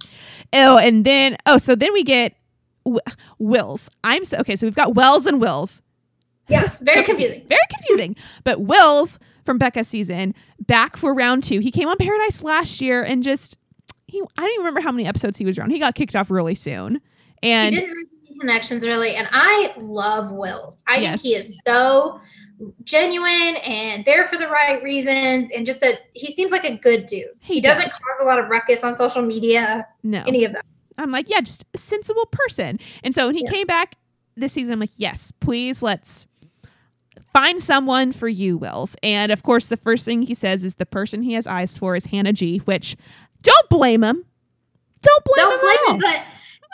Oh, 0.54 0.78
and 0.78 1.04
then 1.06 1.38
oh, 1.46 1.58
so 1.58 1.76
then 1.76 1.92
we 1.94 2.04
get 2.04 2.36
w- 2.86 3.00
Wills. 3.40 3.90
I'm 4.04 4.24
so 4.24 4.38
okay. 4.40 4.56
So 4.56 4.66
we've 4.68 4.76
got 4.76 4.96
Wells 4.96 5.26
and 5.26 5.42
Wills. 5.42 5.82
yes, 6.48 6.80
very 6.80 7.02
So 7.02 7.08
confusing. 7.08 7.46
Very 7.48 7.60
confusing. 7.70 8.16
But 8.44 8.62
Wills 8.62 9.20
from 9.46 9.58
Becca's 9.58 9.88
season 9.88 10.34
back 10.66 10.98
for 10.98 11.14
round 11.14 11.44
two. 11.44 11.60
He 11.60 11.72
came 11.72 11.88
on 11.88 11.98
Paradise 11.98 12.44
last 12.44 12.82
year 12.82 13.04
and 13.04 13.24
just 13.24 13.58
he 14.08 14.22
I 14.38 14.42
don't 14.42 14.50
even 14.52 14.60
remember 14.60 14.82
how 14.82 14.92
many 14.92 15.08
episodes 15.08 15.38
he 15.38 15.46
was 15.46 15.58
around. 15.58 15.70
He 15.72 15.80
got 15.80 15.96
kicked 15.96 16.16
off 16.16 16.30
really 16.30 16.56
soon. 16.56 17.00
And 17.44 17.74
he 17.76 17.80
didn't 17.82 17.96
make 17.96 18.08
any 18.30 18.40
connections 18.40 18.86
really, 18.86 19.16
and 19.16 19.28
I 19.32 19.74
love 19.78 20.32
Wills. 20.32 20.80
I 20.88 20.98
Yes. 20.98 21.22
think 21.22 21.34
he 21.34 21.40
is 21.40 21.60
so 21.68 22.20
genuine 22.84 23.58
and 23.58 24.04
there 24.06 24.26
for 24.28 24.38
the 24.38 24.48
right 24.48 24.82
reasons, 24.82 25.52
and 25.56 25.66
just 25.66 25.84
a 25.84 26.00
he 26.14 26.34
seems 26.34 26.52
like 26.52 26.64
a 26.64 26.78
good 26.78 27.06
dude. 27.06 27.28
He 27.42 27.56
He, 27.56 27.62
doesn't 27.62 27.84
does. 27.84 27.92
cause 27.94 28.18
a 28.22 28.26
lot 28.26 28.40
of 28.40 28.50
ruckus 28.50 28.84
on 28.84 28.96
social 28.96 29.22
media, 29.22 29.86
no. 30.04 30.24
any 30.26 30.44
of 30.46 30.54
that. 30.54 30.66
I'm 30.98 31.12
like, 31.12 31.30
yeah, 31.30 31.42
just 31.42 31.66
a 31.74 31.78
sensible 31.78 32.26
person. 32.32 32.80
And 33.04 33.14
so 33.14 33.28
when 33.28 33.36
he 33.36 33.44
Yeah. 33.46 33.52
came 33.52 33.68
back 33.68 33.96
this 34.38 34.54
season, 34.54 34.74
I'm 34.74 34.80
like, 34.80 34.92
yes, 34.98 35.32
please 35.40 35.84
let's 35.84 36.26
find 37.36 37.62
someone 37.62 38.14
for 38.14 38.30
you, 38.30 38.58
Wills. 38.58 38.96
And 39.04 39.30
of 39.32 39.44
course, 39.44 39.68
the 39.68 39.76
first 39.76 40.06
thing 40.06 40.22
he 40.22 40.34
says 40.34 40.64
is 40.64 40.76
the 40.76 40.86
person 40.86 41.22
he 41.22 41.34
has 41.34 41.46
eyes 41.46 41.78
for 41.78 41.96
is 41.98 42.06
Hannah 42.06 42.32
G, 42.32 42.60
which 42.60 42.96
don't 43.42 43.70
blame 43.70 44.04
him. 44.04 44.24
Don't 45.02 45.26
blame 45.26 45.36
Don't 45.46 45.54
him 45.54 45.60
blame 45.60 45.76
at 45.76 45.88
all. 45.88 45.94
him, 45.96 46.00
but 46.02 46.24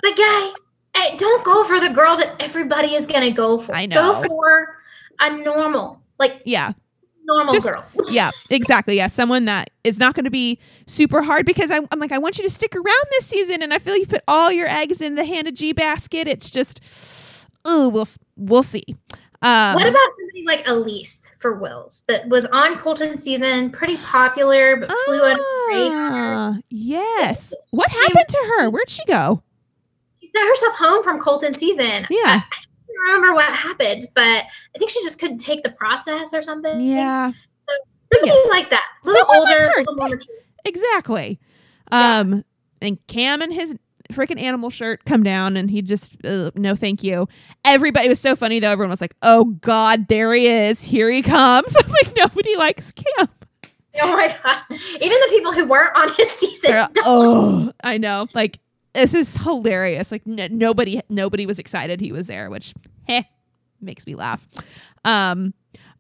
but 0.04 0.18
guy, 0.18 0.52
hey, 0.96 1.18
don't 1.18 1.44
go 1.44 1.64
for 1.64 1.80
the 1.80 1.90
girl 1.90 2.16
that 2.18 2.42
everybody 2.42 2.94
is 2.94 3.08
gonna 3.08 3.32
go 3.32 3.58
for. 3.58 3.76
I 3.76 3.88
know. 3.88 4.14
Go 4.14 4.28
for 4.28 4.78
a 5.20 5.36
normal, 5.36 6.00
like 6.20 6.44
yeah, 6.46 6.74
normal 7.26 7.52
Just- 7.54 7.68
girl. 7.68 7.84
yeah, 8.10 8.30
exactly. 8.52 8.96
Yeah, 8.98 9.08
someone 9.08 9.46
that 9.46 9.72
is 9.84 9.98
not 9.98 10.14
going 10.14 10.26
to 10.26 10.32
be 10.32 10.60
super 10.86 11.22
hard 11.24 11.46
because 11.46 11.72
I'm, 11.72 11.88
I'm 11.92 12.00
like, 12.00 12.12
I 12.12 12.18
want 12.20 12.38
you 12.38 12.44
to 12.44 12.50
stick 12.50 12.76
around 12.76 13.06
this 13.12 13.26
season, 13.26 13.62
and 13.62 13.74
I 13.74 13.80
feel 13.80 13.96
you 13.98 14.06
put 14.06 14.22
all 14.28 14.52
your 14.52 14.68
eggs 14.68 15.02
in 15.02 15.16
the 15.16 15.26
Hannah 15.26 15.52
G 15.52 15.74
basket. 15.74 16.28
It's 16.28 16.50
just, 16.52 17.48
ooh, 17.68 17.90
we'll 17.90 18.08
we'll 18.38 18.64
see. 18.64 18.84
Um, 19.42 19.74
what 19.74 19.88
about 19.88 20.12
like 20.46 20.64
Elise 20.68 21.28
for 21.38 21.54
Wills 21.56 22.04
that 22.08 22.28
was 22.30 22.46
on 22.48 22.78
Colton 22.78 23.18
season, 23.18 23.70
pretty 23.72 23.98
popular, 23.98 24.76
but 24.78 24.92
flew 25.06 25.22
under 25.24 25.36
the 25.42 25.68
radar? 25.70 26.10
Ah, 26.12 26.58
yes. 26.70 27.54
What 27.72 27.90
happened 27.90 28.28
to 28.28 28.38
her? 28.58 28.70
Where'd 28.70 28.90
she 28.90 29.04
go? 29.06 29.42
She 30.22 30.28
sent 30.28 30.48
herself 30.50 30.76
home 30.76 31.04
from 31.04 31.20
Colton 31.20 31.54
season. 31.54 32.06
Yeah. 32.10 32.20
I, 32.26 32.44
I 32.44 33.06
don't 33.06 33.06
remember 33.16 33.34
what 33.34 33.46
happened, 33.54 34.04
but 34.16 34.22
I 34.24 34.78
think 34.78 34.92
she 34.92 35.02
just 35.04 35.20
couldn't 35.20 35.40
take 35.40 35.64
the 35.64 35.72
process 35.72 36.34
or 36.34 36.42
something. 36.42 36.82
Yeah. 36.82 37.32
Somebody 38.14 38.32
Yes. 38.34 38.50
like 38.50 38.70
that. 38.70 38.84
A 39.04 39.08
little 39.08 39.22
Someone 39.26 39.40
like 39.46 39.50
older, 39.56 39.66
a 39.74 39.78
little 39.80 39.96
more 39.96 40.10
mature. 40.10 40.36
Exactly. 40.66 41.40
Yeah. 41.92 42.20
Um, 42.20 42.46
and 42.82 42.98
Cam 43.08 43.42
and 43.42 43.54
his 43.54 43.76
freaking 44.12 44.40
animal 44.42 44.70
shirt 44.70 45.06
come 45.06 45.24
down, 45.24 45.58
and 45.58 45.70
he 45.70 45.82
just 45.82 46.16
uh, 46.26 46.52
no, 46.56 46.76
thank 46.76 47.04
you. 47.04 47.28
Everybody 47.66 48.10
was 48.10 48.20
so 48.20 48.36
funny 48.36 48.60
though. 48.60 48.72
Everyone 48.72 48.92
was 48.92 49.02
like, 49.02 49.16
"Oh 49.22 49.46
God, 49.46 50.08
there 50.08 50.34
he 50.34 50.48
is! 50.48 50.84
Here 50.84 51.10
he 51.10 51.22
comes!" 51.22 51.76
I'm 51.84 51.90
like, 51.90 52.16
nobody 52.16 52.56
likes 52.56 52.92
Cam. 52.92 53.30
Oh 54.02 54.16
my 54.16 54.28
god! 54.44 54.64
Even 54.70 55.20
the 55.20 55.28
people 55.30 55.54
who 55.54 55.66
weren't 55.66 55.96
on 55.96 56.14
his 56.14 56.30
season. 56.32 56.72
Oh, 57.04 57.72
I 57.84 57.98
know. 57.98 58.28
Like 58.34 58.60
this 58.94 59.14
is 59.14 59.36
hilarious. 59.36 60.12
Like 60.12 60.24
n- 60.28 60.58
nobody, 60.58 61.02
nobody 61.10 61.46
was 61.46 61.60
excited 61.60 62.02
he 62.02 62.12
was 62.12 62.28
there, 62.28 62.50
which 62.50 62.74
heh, 63.08 63.24
makes 63.80 64.06
me 64.06 64.16
laugh. 64.16 64.48
Um, 65.06 65.54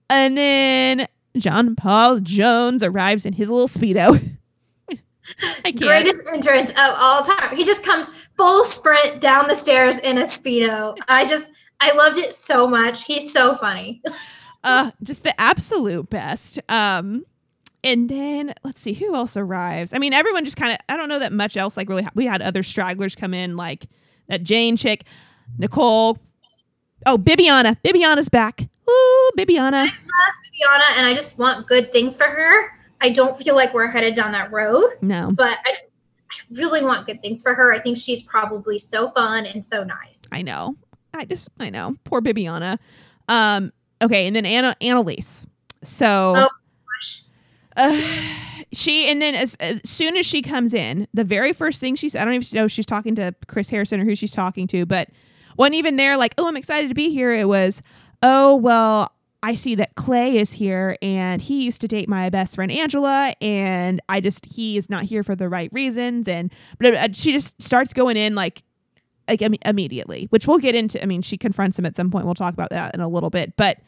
and 0.09 0.37
then 0.37 1.07
John 1.37 1.75
Paul 1.75 2.19
Jones 2.19 2.83
arrives 2.83 3.25
in 3.25 3.33
his 3.33 3.49
little 3.49 3.67
speedo. 3.67 4.19
I 5.65 5.71
can't. 5.71 5.79
Greatest 5.79 6.21
entrance 6.33 6.71
of 6.71 6.77
all 6.77 7.23
time. 7.23 7.55
He 7.55 7.63
just 7.63 7.83
comes 7.83 8.09
full 8.37 8.63
sprint 8.63 9.21
down 9.21 9.47
the 9.47 9.55
stairs 9.55 9.97
in 9.99 10.17
a 10.17 10.23
speedo. 10.23 10.95
I 11.07 11.25
just, 11.25 11.51
I 11.79 11.91
loved 11.93 12.17
it 12.17 12.33
so 12.33 12.67
much. 12.67 13.05
He's 13.05 13.31
so 13.31 13.55
funny. 13.55 14.01
uh 14.63 14.91
just 15.01 15.23
the 15.23 15.41
absolute 15.41 16.07
best 16.11 16.59
um 16.69 17.25
and 17.83 18.07
then 18.07 18.53
let's 18.63 18.79
see 18.79 18.93
who 18.93 19.15
else 19.15 19.35
arrives 19.35 19.91
i 19.91 19.97
mean 19.97 20.13
everyone 20.13 20.45
just 20.45 20.55
kind 20.55 20.71
of 20.71 20.77
i 20.87 20.95
don't 20.95 21.09
know 21.09 21.17
that 21.17 21.33
much 21.33 21.57
else 21.57 21.75
like 21.75 21.89
really 21.89 22.05
we 22.13 22.27
had 22.27 22.43
other 22.43 22.61
stragglers 22.61 23.15
come 23.15 23.33
in 23.33 23.55
like 23.55 23.87
that 24.27 24.43
jane 24.43 24.77
chick 24.77 25.03
nicole 25.57 26.15
oh 27.07 27.17
bibiana 27.17 27.75
bibiana's 27.83 28.29
back 28.29 28.69
Ooh, 28.87 29.31
bibiana 29.35 29.73
I 29.73 29.85
love 29.85 30.41
Bibiana, 30.61 30.97
and 30.97 31.05
I 31.05 31.13
just 31.13 31.37
want 31.37 31.67
good 31.67 31.91
things 31.91 32.17
for 32.17 32.25
her. 32.25 32.71
I 33.01 33.09
don't 33.09 33.37
feel 33.37 33.55
like 33.55 33.73
we're 33.73 33.87
headed 33.87 34.15
down 34.15 34.31
that 34.33 34.51
road, 34.51 34.91
no 35.01 35.31
but 35.31 35.57
I 35.65 35.71
just, 35.71 35.89
I 36.31 36.35
really 36.59 36.83
want 36.83 37.07
good 37.07 37.21
things 37.21 37.41
for 37.41 37.53
her. 37.55 37.73
I 37.73 37.79
think 37.79 37.97
she's 37.97 38.21
probably 38.23 38.77
so 38.79 39.09
fun 39.09 39.45
and 39.45 39.63
so 39.63 39.83
nice. 39.83 40.21
i 40.31 40.41
know 40.41 40.75
i 41.13 41.25
just 41.25 41.49
i 41.59 41.69
know 41.69 41.95
poor 42.05 42.21
bibiana 42.21 42.77
um 43.27 43.71
okay 44.01 44.27
and 44.27 44.35
then 44.35 44.45
anna 44.45 44.75
annaliese 44.81 45.45
so 45.83 46.33
Oh. 46.37 46.49
Gosh. 47.01 47.23
uh, 47.75 48.01
she 48.73 49.09
and 49.09 49.21
then 49.21 49.35
as, 49.35 49.55
as 49.55 49.81
soon 49.83 50.15
as 50.15 50.25
she 50.25 50.41
comes 50.41 50.73
in, 50.73 51.07
the 51.13 51.23
very 51.23 51.51
first 51.53 51.79
thing 51.79 51.95
she 51.95 52.07
said, 52.07 52.21
I 52.21 52.25
don't 52.25 52.35
even 52.35 52.47
know 52.53 52.65
if 52.65 52.71
she's 52.71 52.85
talking 52.85 53.15
to 53.15 53.33
Chris 53.47 53.69
Harrison 53.69 53.99
or 53.99 54.05
who 54.05 54.15
she's 54.15 54.31
talking 54.31 54.67
to, 54.67 54.85
but 54.85 55.09
wasn't 55.57 55.75
even 55.75 55.97
there 55.97 56.15
like, 56.17 56.33
oh, 56.37 56.47
I'm 56.47 56.55
excited 56.55 56.87
to 56.87 56.95
be 56.95 57.09
here. 57.09 57.31
It 57.31 57.47
was, 57.47 57.81
oh, 58.23 58.55
well, 58.55 59.11
I 59.43 59.55
see 59.55 59.75
that 59.75 59.95
Clay 59.95 60.37
is 60.37 60.53
here 60.53 60.97
and 61.01 61.41
he 61.41 61.63
used 61.63 61.81
to 61.81 61.87
date 61.87 62.07
my 62.07 62.29
best 62.29 62.55
friend 62.55 62.71
Angela 62.71 63.33
and 63.41 63.99
I 64.07 64.19
just 64.19 64.45
he 64.45 64.77
is 64.77 64.89
not 64.89 65.05
here 65.05 65.23
for 65.23 65.35
the 65.35 65.49
right 65.49 65.71
reasons 65.73 66.27
and 66.27 66.53
but 66.77 66.93
uh, 66.93 67.07
she 67.13 67.31
just 67.31 67.61
starts 67.61 67.93
going 67.93 68.17
in 68.17 68.35
like 68.35 68.63
like 69.27 69.41
Im- 69.41 69.55
immediately, 69.65 70.27
which 70.29 70.47
we'll 70.47 70.59
get 70.59 70.75
into. 70.75 71.01
I 71.01 71.05
mean, 71.05 71.21
she 71.21 71.37
confronts 71.37 71.79
him 71.79 71.85
at 71.85 71.95
some 71.95 72.11
point. 72.11 72.25
We'll 72.25 72.35
talk 72.35 72.53
about 72.53 72.69
that 72.71 72.93
in 72.93 73.01
a 73.01 73.07
little 73.07 73.29
bit, 73.29 73.55
but 73.55 73.79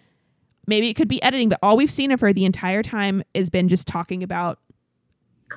maybe 0.68 0.90
it 0.90 0.94
could 0.94 1.08
be 1.08 1.22
editing, 1.22 1.50
but 1.50 1.60
all 1.62 1.76
we've 1.76 1.92
seen 1.92 2.12
of 2.12 2.22
her 2.22 2.34
the 2.34 2.46
entire 2.46 2.82
time 2.82 3.24
has 3.36 3.50
been 3.50 3.68
just 3.68 3.88
talking 3.88 4.24
about 4.24 4.60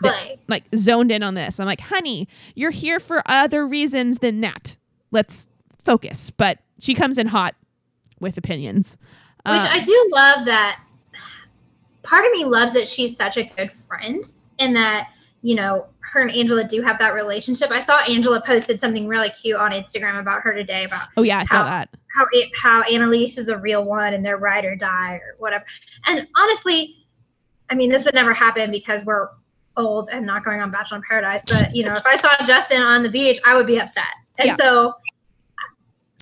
this, 0.02 0.24
Clay. 0.26 0.40
like 0.48 0.64
zoned 0.74 1.10
in 1.10 1.22
on 1.22 1.34
this. 1.34 1.60
I'm 1.60 1.66
like, 1.66 1.80
honey, 1.80 2.28
you're 2.54 2.70
here 2.70 2.98
for 2.98 3.22
other 3.26 3.66
reasons 3.66 4.18
than 4.18 4.40
that. 4.40 4.76
Let's 5.10 5.48
focus. 5.82 6.30
But 6.30 6.58
she 6.80 6.94
comes 6.94 7.16
in 7.16 7.28
hot 7.28 7.54
with 8.20 8.36
opinions. 8.36 8.96
Which 9.50 9.62
Uh, 9.64 9.68
I 9.70 9.80
do 9.80 10.08
love 10.12 10.44
that 10.46 10.80
part 12.02 12.24
of 12.24 12.32
me 12.32 12.44
loves 12.44 12.72
that 12.74 12.86
she's 12.88 13.16
such 13.16 13.36
a 13.36 13.44
good 13.44 13.70
friend 13.72 14.22
and 14.58 14.74
that, 14.76 15.08
you 15.42 15.54
know, 15.54 15.86
her 16.00 16.22
and 16.22 16.30
Angela 16.30 16.64
do 16.64 16.80
have 16.82 16.98
that 17.00 17.14
relationship. 17.14 17.70
I 17.70 17.80
saw 17.80 17.98
Angela 18.02 18.40
posted 18.40 18.80
something 18.80 19.08
really 19.08 19.30
cute 19.30 19.56
on 19.56 19.72
Instagram 19.72 20.20
about 20.20 20.42
her 20.42 20.54
today 20.54 20.84
about 20.84 21.08
oh 21.16 21.22
yeah, 21.22 21.38
I 21.40 21.44
saw 21.44 21.58
how- 21.58 21.64
that. 21.64 21.88
how 22.16 22.26
it, 22.32 22.48
how 22.56 22.82
Annaliese 22.84 23.38
is 23.38 23.48
a 23.48 23.58
real 23.58 23.84
one 23.84 24.14
and 24.14 24.24
they're 24.24 24.36
ride 24.38 24.64
or 24.64 24.76
die 24.76 25.14
or 25.14 25.34
whatever. 25.38 25.64
And 26.06 26.26
honestly, 26.36 26.96
I 27.68 27.74
mean, 27.74 27.90
this 27.90 28.04
would 28.04 28.14
never 28.14 28.32
happen 28.32 28.70
because 28.70 29.04
we're 29.04 29.28
old 29.76 30.08
and 30.12 30.24
not 30.24 30.44
going 30.44 30.62
on 30.62 30.70
Bachelor 30.70 30.98
in 30.98 31.02
Paradise. 31.08 31.42
But 31.46 31.74
you 31.74 31.84
know, 31.84 31.94
if 31.96 32.06
I 32.06 32.16
saw 32.16 32.30
Justin 32.44 32.80
on 32.80 33.02
the 33.02 33.10
beach, 33.10 33.38
I 33.44 33.56
would 33.56 33.66
be 33.66 33.78
upset. 33.80 34.04
And 34.38 34.46
Yeah. 34.46 34.56
so 34.56 34.94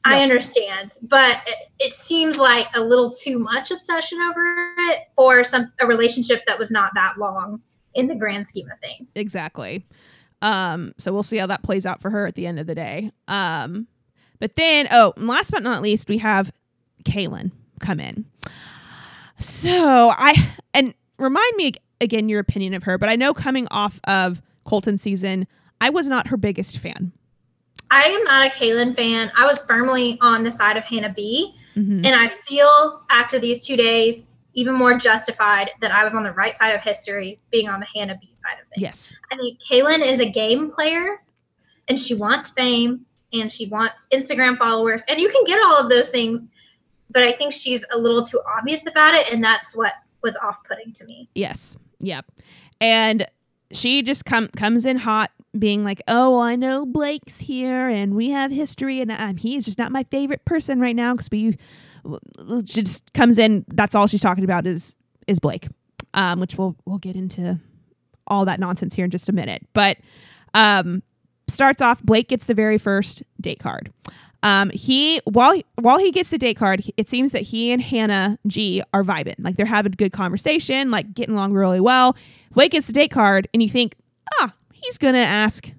I 0.05 0.23
understand, 0.23 0.97
but 1.03 1.40
it, 1.47 1.71
it 1.79 1.93
seems 1.95 2.38
like 2.38 2.67
a 2.75 2.81
little 2.81 3.11
too 3.11 3.38
much 3.38 3.71
obsession 3.71 4.21
over 4.21 4.45
it 4.90 5.01
for 5.17 5.43
some 5.45 5.73
a 5.81 5.87
relationship 5.87 6.45
that 6.47 6.59
was 6.59 6.71
not 6.71 6.93
that 6.95 7.19
long 7.19 7.61
in 7.95 8.09
the 8.09 8.14
grand 8.14 8.47
scheme 8.47 8.69
of 8.71 8.79
things. 8.81 9.12
Exactly. 9.14 9.87
Um, 10.43 10.93
so 10.99 11.12
we'll 11.12 11.23
see 11.23 11.38
how 11.38 11.47
that 11.47 11.62
plays 11.62 11.87
out 11.87 12.03
for 12.03 12.11
her 12.11 12.27
at 12.27 12.35
the 12.35 12.47
end 12.47 12.59
of 12.59 12.67
the 12.67 12.75
day. 12.75 13.11
Um, 13.29 13.87
but 14.40 14.57
then, 14.57 14.88
oh, 14.90 15.14
and 15.17 15.27
last 15.27 15.51
but 15.51 15.62
not 15.62 15.81
least, 15.81 16.09
we 16.09 16.19
have 16.19 16.53
Caelynn 17.05 17.51
come 17.81 18.01
in. 18.01 18.27
So 19.38 20.12
I 20.17 20.35
and 20.75 20.95
remind 21.19 21.57
me 21.57 21.73
again 22.01 22.29
your 22.29 22.40
opinion 22.40 22.75
of 22.75 22.83
her, 22.83 22.99
but 22.99 23.09
I 23.09 23.17
know 23.17 23.33
coming 23.33 23.67
off 23.71 24.01
of 24.05 24.43
Colton 24.64 24.99
season, 24.99 25.47
I 25.81 25.90
was 25.90 26.09
not 26.09 26.29
her 26.29 26.37
biggest 26.37 26.79
fan. 26.79 27.12
I 27.94 28.02
am 28.09 28.24
not 28.24 28.46
a 28.46 28.50
Caelynn 28.50 28.94
fan. 28.94 29.30
I 29.37 29.46
was 29.46 29.62
firmly 29.62 30.18
on 30.20 30.42
the 30.42 30.50
side 30.50 30.76
of 30.76 30.83
Hannah 30.85 31.12
B. 31.12 31.54
Mhm. 31.76 32.04
And 32.04 32.14
I 32.14 32.28
feel 32.28 33.04
after 33.09 33.38
these 33.38 33.64
two 33.64 33.76
days, 33.76 34.22
even 34.54 34.74
more 34.74 34.94
justified 34.98 35.70
that 35.80 35.92
I 35.92 36.02
was 36.04 36.14
on 36.14 36.22
the 36.24 36.33
right 36.33 36.57
side 36.57 36.74
of 36.74 36.80
history, 36.80 37.40
being 37.50 37.68
on 37.68 37.78
the 37.80 37.87
Hannah 37.94 38.16
B 38.20 38.30
side 38.35 38.59
of 38.61 38.68
things. 38.68 38.80
Yes, 38.83 39.14
I 39.30 39.37
think 39.37 39.59
Caelynn 39.70 40.04
is 40.04 40.18
a 40.20 40.28
game 40.28 40.70
player 40.70 41.22
and 41.88 41.98
she 41.98 42.14
wants 42.14 42.50
fame 42.50 43.07
and 43.33 43.50
she 43.50 43.66
wants 43.66 44.07
Instagram 44.12 44.57
followers. 44.57 45.02
And 45.09 45.20
you 45.20 45.28
can 45.28 45.44
get 45.44 45.59
all 45.64 45.76
of 45.76 45.88
those 45.88 46.09
things, 46.09 46.40
but 47.11 47.22
I 47.22 47.33
think 47.33 47.52
she's 47.52 47.85
a 47.92 47.98
little 47.98 48.24
too 48.24 48.40
obvious 48.59 48.87
about 48.87 49.14
it. 49.14 49.33
And 49.33 49.42
that's 49.42 49.74
what 49.74 49.92
was 50.22 50.37
off 50.42 50.59
putting 50.64 50.92
to 50.94 51.04
me. 51.04 51.28
yes, 51.35 51.76
yep. 52.00 52.24
And 52.80 53.26
she 53.72 54.02
just 54.02 54.24
come 54.24 54.48
comes 54.48 54.85
in 54.87 54.98
hot, 54.98 55.30
being 55.59 55.85
like, 55.85 56.03
"Oh, 56.09 56.33
well, 56.33 56.40
I 56.40 56.57
know 56.57 56.87
Blake's 56.87 57.38
here, 57.38 57.88
and 57.88 58.14
we 58.14 58.31
have 58.31 58.51
history, 58.51 59.01
and 59.01 59.11
um, 59.12 59.37
he's 59.37 59.64
just 59.64 59.79
not 59.79 59.93
my 59.93 60.05
favorite 60.11 60.45
person 60.45 60.81
right 60.81 60.97
now 60.97 61.14
because 61.14 61.31
we." 61.31 61.57
She 62.67 62.83
just 62.83 63.11
comes 63.14 63.38
in. 63.38 63.64
That's 63.69 63.95
all 63.95 64.07
she's 64.07 64.21
talking 64.21 64.45
about 64.45 64.67
is 64.67 64.95
is 65.27 65.38
Blake, 65.38 65.69
um, 66.12 66.38
which 66.38 66.57
we'll 66.57 66.77
we'll 66.85 66.99
get 66.99 67.17
into 67.17 67.59
all 68.27 68.45
that 68.45 68.61
nonsense 68.61 68.95
here 68.95 69.07
in 69.07 69.11
just 69.11 69.29
a 69.29 69.33
minute. 69.33 69.67
But 69.73 69.99
um, 70.53 71.03
starts 71.49 71.83
off. 71.83 72.03
Blake 72.03 72.29
gets 72.29 72.47
the 72.47 72.55
very 72.55 72.79
first 72.79 73.23
date 73.40 73.59
card. 73.59 73.93
Um, 74.43 74.71
he 74.71 75.21
while 75.25 75.59
while 75.81 75.99
he 75.99 76.12
gets 76.12 76.29
the 76.29 76.38
date 76.38 76.59
card, 76.59 76.83
it 76.97 77.09
seems 77.09 77.33
that 77.33 77.43
he 77.43 77.73
and 77.73 77.81
Hannah 77.81 78.38
G 78.47 78.83
are 78.93 79.03
vibing. 79.03 79.37
Like 79.38 79.57
they're 79.57 79.64
having 79.67 79.93
a 79.93 79.97
good 79.97 80.12
conversation, 80.12 80.90
like 80.90 81.14
getting 81.14 81.35
along 81.35 81.55
really 81.55 81.81
well. 81.81 82.14
Blake 82.53 82.73
gets 82.73 82.87
the 82.87 82.93
date 82.93 83.11
card, 83.11 83.49
and 83.55 83.62
you 83.62 83.69
think, 83.69 83.95
ah, 84.40 84.53
he's 84.85 84.99
gonna 84.99 85.18
ask 85.18 85.73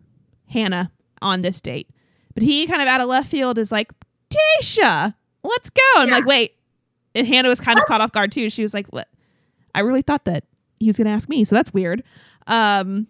Hannah 0.49 0.91
on 1.21 1.41
this 1.41 1.61
date. 1.61 1.89
But 2.33 2.43
he 2.43 2.67
kind 2.67 2.81
of 2.81 2.87
out 2.87 3.01
of 3.01 3.07
left 3.07 3.29
field 3.29 3.57
is 3.57 3.71
like, 3.71 3.91
Tasha, 4.29 5.15
let's 5.43 5.69
go. 5.69 5.81
I'm 5.97 6.09
Yeah. 6.09 6.15
like, 6.15 6.25
wait. 6.25 6.55
And 7.13 7.25
Hannah 7.27 7.49
was 7.49 7.61
kind 7.61 7.79
of 7.79 7.85
caught 7.85 8.01
off 8.01 8.11
guard 8.11 8.31
too. 8.31 8.49
She 8.49 8.61
was 8.61 8.73
like, 8.73 8.87
what? 8.87 9.07
I 9.73 9.79
really 9.79 10.01
thought 10.01 10.25
that 10.25 10.43
he 10.79 10.87
was 10.87 10.97
gonna 10.97 11.09
ask 11.11 11.29
me, 11.29 11.43
so 11.45 11.55
that's 11.55 11.73
weird. 11.73 12.03
Um, 12.47 13.07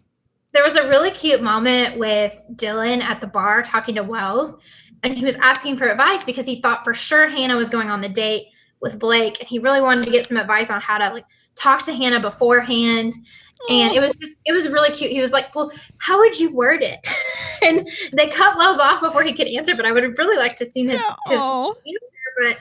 There 0.53 0.63
was 0.63 0.75
a 0.75 0.88
really 0.88 1.12
cute 1.12 1.41
moment 1.41 1.97
with 1.97 2.39
Dylan 2.53 3.01
at 3.01 3.19
the 3.19 3.27
bar 3.27 3.62
talking 3.62 3.95
to 3.95 4.03
Wells, 4.03 4.55
and 5.03 5.17
he 5.17 5.25
was 5.25 5.36
asking 5.38 5.77
for 5.77 5.88
advice 5.88 6.23
because 6.23 6.45
he 6.45 6.62
thought 6.62 6.84
for 6.84 6.93
sure 6.93 7.27
Hannah 7.27 7.58
was 7.58 7.69
going 7.69 7.89
on 7.89 8.01
the 8.01 8.10
date 8.10 8.47
with 8.81 8.97
Blake, 8.99 9.39
and 9.39 9.49
he 9.49 9.60
really 9.60 9.81
wanted 9.81 10.05
to 10.05 10.12
get 10.12 10.27
some 10.27 10.38
advice 10.38 10.69
on 10.69 10.79
how 10.81 10.97
to 10.99 11.13
like 11.13 11.25
talk 11.55 11.83
to 11.83 11.93
Hannah 11.93 12.19
beforehand. 12.19 13.13
And 13.69 13.95
it 13.95 13.99
was 13.99 14.13
just, 14.15 14.35
it 14.45 14.51
was 14.51 14.69
really 14.69 14.93
cute. 14.93 15.11
He 15.11 15.21
was 15.21 15.31
like, 15.31 15.55
Well, 15.55 15.71
how 15.97 16.19
would 16.19 16.39
you 16.39 16.53
word 16.53 16.83
it? 16.83 17.07
and 17.63 17.89
they 18.13 18.27
cut 18.27 18.57
Wells 18.57 18.77
off 18.77 19.01
before 19.01 19.23
he 19.23 19.33
could 19.33 19.47
answer, 19.47 19.75
but 19.75 19.85
I 19.85 19.91
would 19.91 20.03
have 20.03 20.17
really 20.17 20.37
liked 20.37 20.57
to 20.59 20.65
seen 20.67 20.89
his, 20.89 20.99
his 21.27 21.39
oh, 21.41 21.75
but 22.43 22.57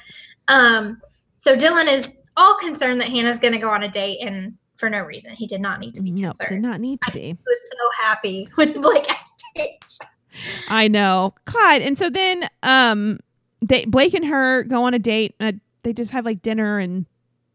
um 0.48 1.00
so 1.36 1.56
Dylan 1.56 1.92
is 1.92 2.16
all 2.36 2.56
concerned 2.56 3.00
that 3.00 3.08
Hannah's 3.08 3.38
gonna 3.38 3.58
go 3.58 3.68
on 3.68 3.82
a 3.82 3.88
date 3.88 4.20
and 4.22 4.56
for 4.76 4.88
no 4.88 5.00
reason. 5.00 5.32
He 5.32 5.46
did 5.46 5.60
not 5.60 5.80
need 5.80 5.94
to 5.94 6.02
be 6.02 6.10
no, 6.10 6.28
concerned. 6.28 6.48
did 6.48 6.62
not 6.62 6.80
need 6.80 7.00
to 7.02 7.10
be. 7.12 7.20
He 7.20 7.38
was 7.46 7.60
so 7.70 8.04
happy 8.04 8.48
when 8.54 8.80
Blake 8.80 9.06
asked. 9.10 10.04
I 10.68 10.88
know. 10.88 11.34
God. 11.44 11.82
And 11.82 11.98
so 11.98 12.10
then 12.10 12.48
um 12.62 13.20
they 13.62 13.84
Blake 13.84 14.14
and 14.14 14.24
her 14.24 14.64
go 14.64 14.84
on 14.84 14.94
a 14.94 14.98
date. 14.98 15.34
Uh, 15.38 15.52
they 15.82 15.92
just 15.92 16.12
have 16.12 16.24
like 16.24 16.42
dinner 16.42 16.78
and 16.78 17.06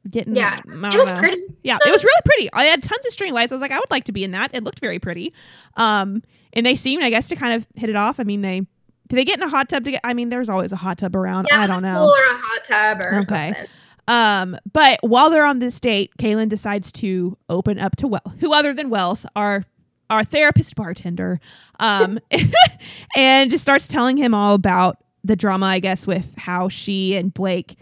getting 0.10 0.36
Yeah, 0.36 0.58
It 0.58 0.68
was 0.98 1.08
know. 1.10 1.18
pretty. 1.20 1.42
Yeah, 1.64 1.78
it 1.86 1.92
was 1.92 2.04
really 2.04 2.22
pretty. 2.26 2.50
I 2.54 2.64
had 2.64 2.82
tons 2.84 3.06
of 3.06 3.12
string 3.12 3.34
lights. 3.34 3.52
I 3.52 3.56
was 3.56 3.62
like, 3.62 3.72
I 3.72 3.78
would 3.80 3.92
like 3.92 4.06
to 4.06 4.12
be 4.12 4.24
in 4.24 4.32
that. 4.32 4.52
It 4.54 4.64
looked 4.64 4.80
very 4.80 5.00
pretty. 5.00 5.34
Um 5.78 6.24
and 6.54 6.66
they 6.66 6.76
seemed, 6.76 7.04
I 7.04 7.10
guess, 7.10 7.28
to 7.30 7.36
kind 7.36 7.54
of 7.54 7.68
hit 7.76 7.90
it 7.90 7.96
off. 7.96 8.20
I 8.20 8.24
mean, 8.24 8.42
they 8.42 8.62
did 9.08 9.18
they 9.18 9.26
get 9.26 9.38
in 9.40 9.44
a 9.44 9.50
hot 9.50 9.70
tub 9.70 9.84
to 9.86 9.92
get 9.92 10.02
I 10.04 10.14
mean, 10.14 10.30
there's 10.30 10.50
always 10.50 10.72
a 10.72 10.76
hot 10.78 10.98
tub 10.98 11.16
around. 11.16 11.48
Yeah, 11.52 11.62
I 11.62 11.68
don't 11.68 11.84
a 11.86 11.94
know. 11.94 12.06
or 12.10 12.26
a 12.36 12.38
hot 12.38 12.64
tub 12.64 13.02
or 13.02 13.20
Okay. 13.20 13.54
something. 13.54 13.68
Um, 14.08 14.58
but 14.74 14.98
while 15.02 15.30
they're 15.30 15.46
on 15.46 15.60
this 15.60 15.80
date, 15.80 16.12
Kaylin 16.18 16.50
decides 16.50 16.92
to 16.94 17.38
open 17.48 17.78
up 17.78 17.96
to 17.98 18.08
Well, 18.08 18.34
who 18.40 18.54
other 18.54 18.74
than 18.74 18.90
Wells, 18.90 19.26
our 19.36 19.66
our 20.10 20.24
therapist 20.24 20.76
bartender, 20.76 21.40
um, 21.80 22.18
and 23.16 23.52
just 23.52 23.62
starts 23.62 23.88
telling 23.88 24.18
him 24.18 24.34
all 24.34 24.56
about 24.56 24.98
the 25.24 25.36
drama, 25.36 25.68
I 25.68 25.80
guess, 25.80 26.08
with 26.08 26.34
how 26.38 26.70
she 26.70 27.16
and 27.16 27.32
Blake. 27.32 27.78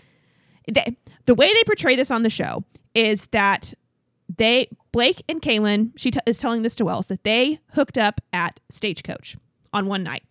They, 0.70 0.98
the 1.28 1.36
way 1.36 1.48
they 1.48 1.64
portray 1.66 1.96
this 1.96 2.10
on 2.10 2.24
the 2.24 2.30
show 2.30 2.64
is 2.96 3.28
that 3.28 3.74
they 4.36 4.68
Blake 4.92 5.22
and 5.30 5.42
Caelynn, 5.42 5.92
she 5.96 6.10
t- 6.10 6.20
is 6.26 6.40
telling 6.40 6.64
this 6.64 6.76
to 6.78 6.86
Wells 6.86 7.08
that 7.08 7.24
they 7.24 7.60
hooked 7.74 7.98
up 7.98 8.20
at 8.34 8.60
Stagecoach 8.72 9.38
on 9.72 9.86
one 9.86 10.04
night, 10.04 10.24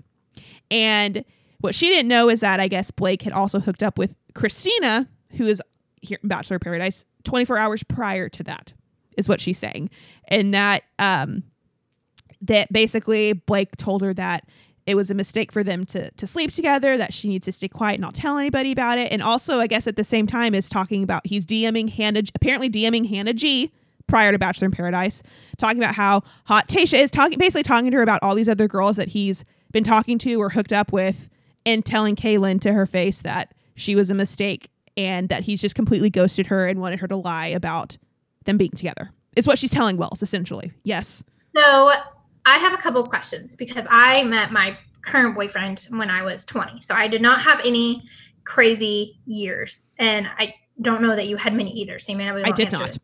and 0.71 1.25
what 1.61 1.75
she 1.75 1.89
didn't 1.89 2.09
know 2.09 2.29
is 2.29 2.41
that 2.41 2.59
I 2.59 2.67
guess 2.69 2.91
Blake 2.91 3.23
had 3.23 3.33
also 3.33 3.61
hooked 3.61 3.83
up 3.83 3.97
with 3.99 4.17
Christina, 4.35 5.09
who 5.33 5.47
is 5.47 5.63
here 6.03 6.19
in 6.23 6.29
Bachelor 6.29 6.59
Paradise, 6.59 7.07
24 7.25 7.59
hours 7.59 7.83
prior 7.83 8.29
to 8.29 8.43
that, 8.45 8.73
is 9.17 9.29
what 9.29 9.41
she's 9.41 9.59
saying, 9.59 9.91
and 10.29 10.53
that 10.55 10.83
um 10.99 11.45
that 12.43 12.73
basically 12.73 13.33
Blake 13.33 13.77
told 13.77 14.03
her 14.03 14.15
that 14.15 14.49
it 14.87 14.95
was 14.95 15.11
a 15.11 15.15
mistake 15.15 15.53
for 15.53 15.65
them 15.65 15.85
to 15.87 16.11
to 16.13 16.27
sleep 16.27 16.51
together 16.51 16.97
that 16.97 17.13
she 17.13 17.29
needs 17.29 17.45
to 17.45 17.53
stay 17.53 17.69
quiet 17.69 17.95
and 17.95 18.03
not 18.03 18.15
tell 18.15 18.39
anybody 18.39 18.73
about 18.73 18.99
it. 18.99 19.13
And 19.13 19.23
also 19.23 19.61
i 19.61 19.67
guess 19.67 19.87
at 19.87 19.97
the 19.97 20.05
same 20.05 20.27
time 20.27 20.55
is 20.55 20.69
talking 20.69 21.03
about 21.03 21.27
he's 21.27 21.45
dming 21.45 21.91
hannah 21.91 22.23
apparently 22.35 22.71
dming 22.71 23.09
hannah 23.09 23.35
g 23.35 23.73
prior 24.07 24.31
to 24.31 24.39
bachelor 24.39 24.67
in 24.67 24.71
paradise 24.71 25.23
talking 25.59 25.83
about 25.83 25.95
how 25.95 26.23
hot 26.45 26.69
tasha 26.69 26.99
is 26.99 27.11
talking 27.11 27.39
basically 27.39 27.65
talking 27.65 27.91
to 27.91 27.97
her 27.97 28.03
about 28.03 28.23
all 28.23 28.35
these 28.37 28.49
other 28.49 28.69
girls 28.69 28.97
that 28.97 29.09
he's 29.09 29.45
been 29.73 29.85
talking 29.85 30.17
to 30.19 30.41
or 30.41 30.49
hooked 30.51 30.73
up 30.73 30.93
with 30.93 31.29
and 31.67 31.85
telling 31.85 32.17
Caelynn 32.17 32.61
to 32.61 32.73
her 32.73 32.87
face 32.87 33.21
that 33.23 33.53
she 33.75 33.95
was 33.95 34.09
a 34.09 34.15
mistake 34.15 34.71
and 34.97 35.29
that 35.29 35.43
he's 35.43 35.61
just 35.61 35.75
completely 35.75 36.09
ghosted 36.09 36.47
her 36.47 36.67
and 36.67 36.81
wanted 36.81 37.01
her 37.01 37.09
to 37.09 37.17
lie 37.17 37.49
about 37.49 37.99
them 38.45 38.57
being 38.57 38.71
together 38.71 39.11
is 39.35 39.47
what 39.47 39.59
she's 39.59 39.71
telling 39.71 39.97
wells 39.97 40.23
essentially. 40.23 40.73
Yes. 40.85 41.23
So 41.55 41.93
I 42.47 42.59
have 42.59 42.73
a 42.73 42.79
couple 42.79 43.01
of 43.01 43.09
questions 43.09 43.57
because 43.57 43.87
I 43.91 44.23
met 44.23 44.53
my 44.53 44.79
current 45.03 45.35
boyfriend 45.35 45.87
when 45.91 46.11
I 46.11 46.23
was 46.23 46.45
20. 46.45 46.81
So 46.81 46.95
I 46.95 47.09
did 47.09 47.21
not 47.21 47.43
have 47.43 47.61
any 47.65 48.09
crazy 48.45 49.19
years. 49.27 49.87
And 49.99 50.29
I 50.39 50.55
don't 50.81 51.03
know 51.03 51.17
that 51.17 51.27
you 51.29 51.37
had 51.37 51.55
many 51.55 51.73
either. 51.73 51.99
So 51.99 52.13
you 52.13 52.19
may 52.19 52.27
not 52.27 52.47
i 52.47 52.51
did 52.53 52.73
not. 52.73 52.97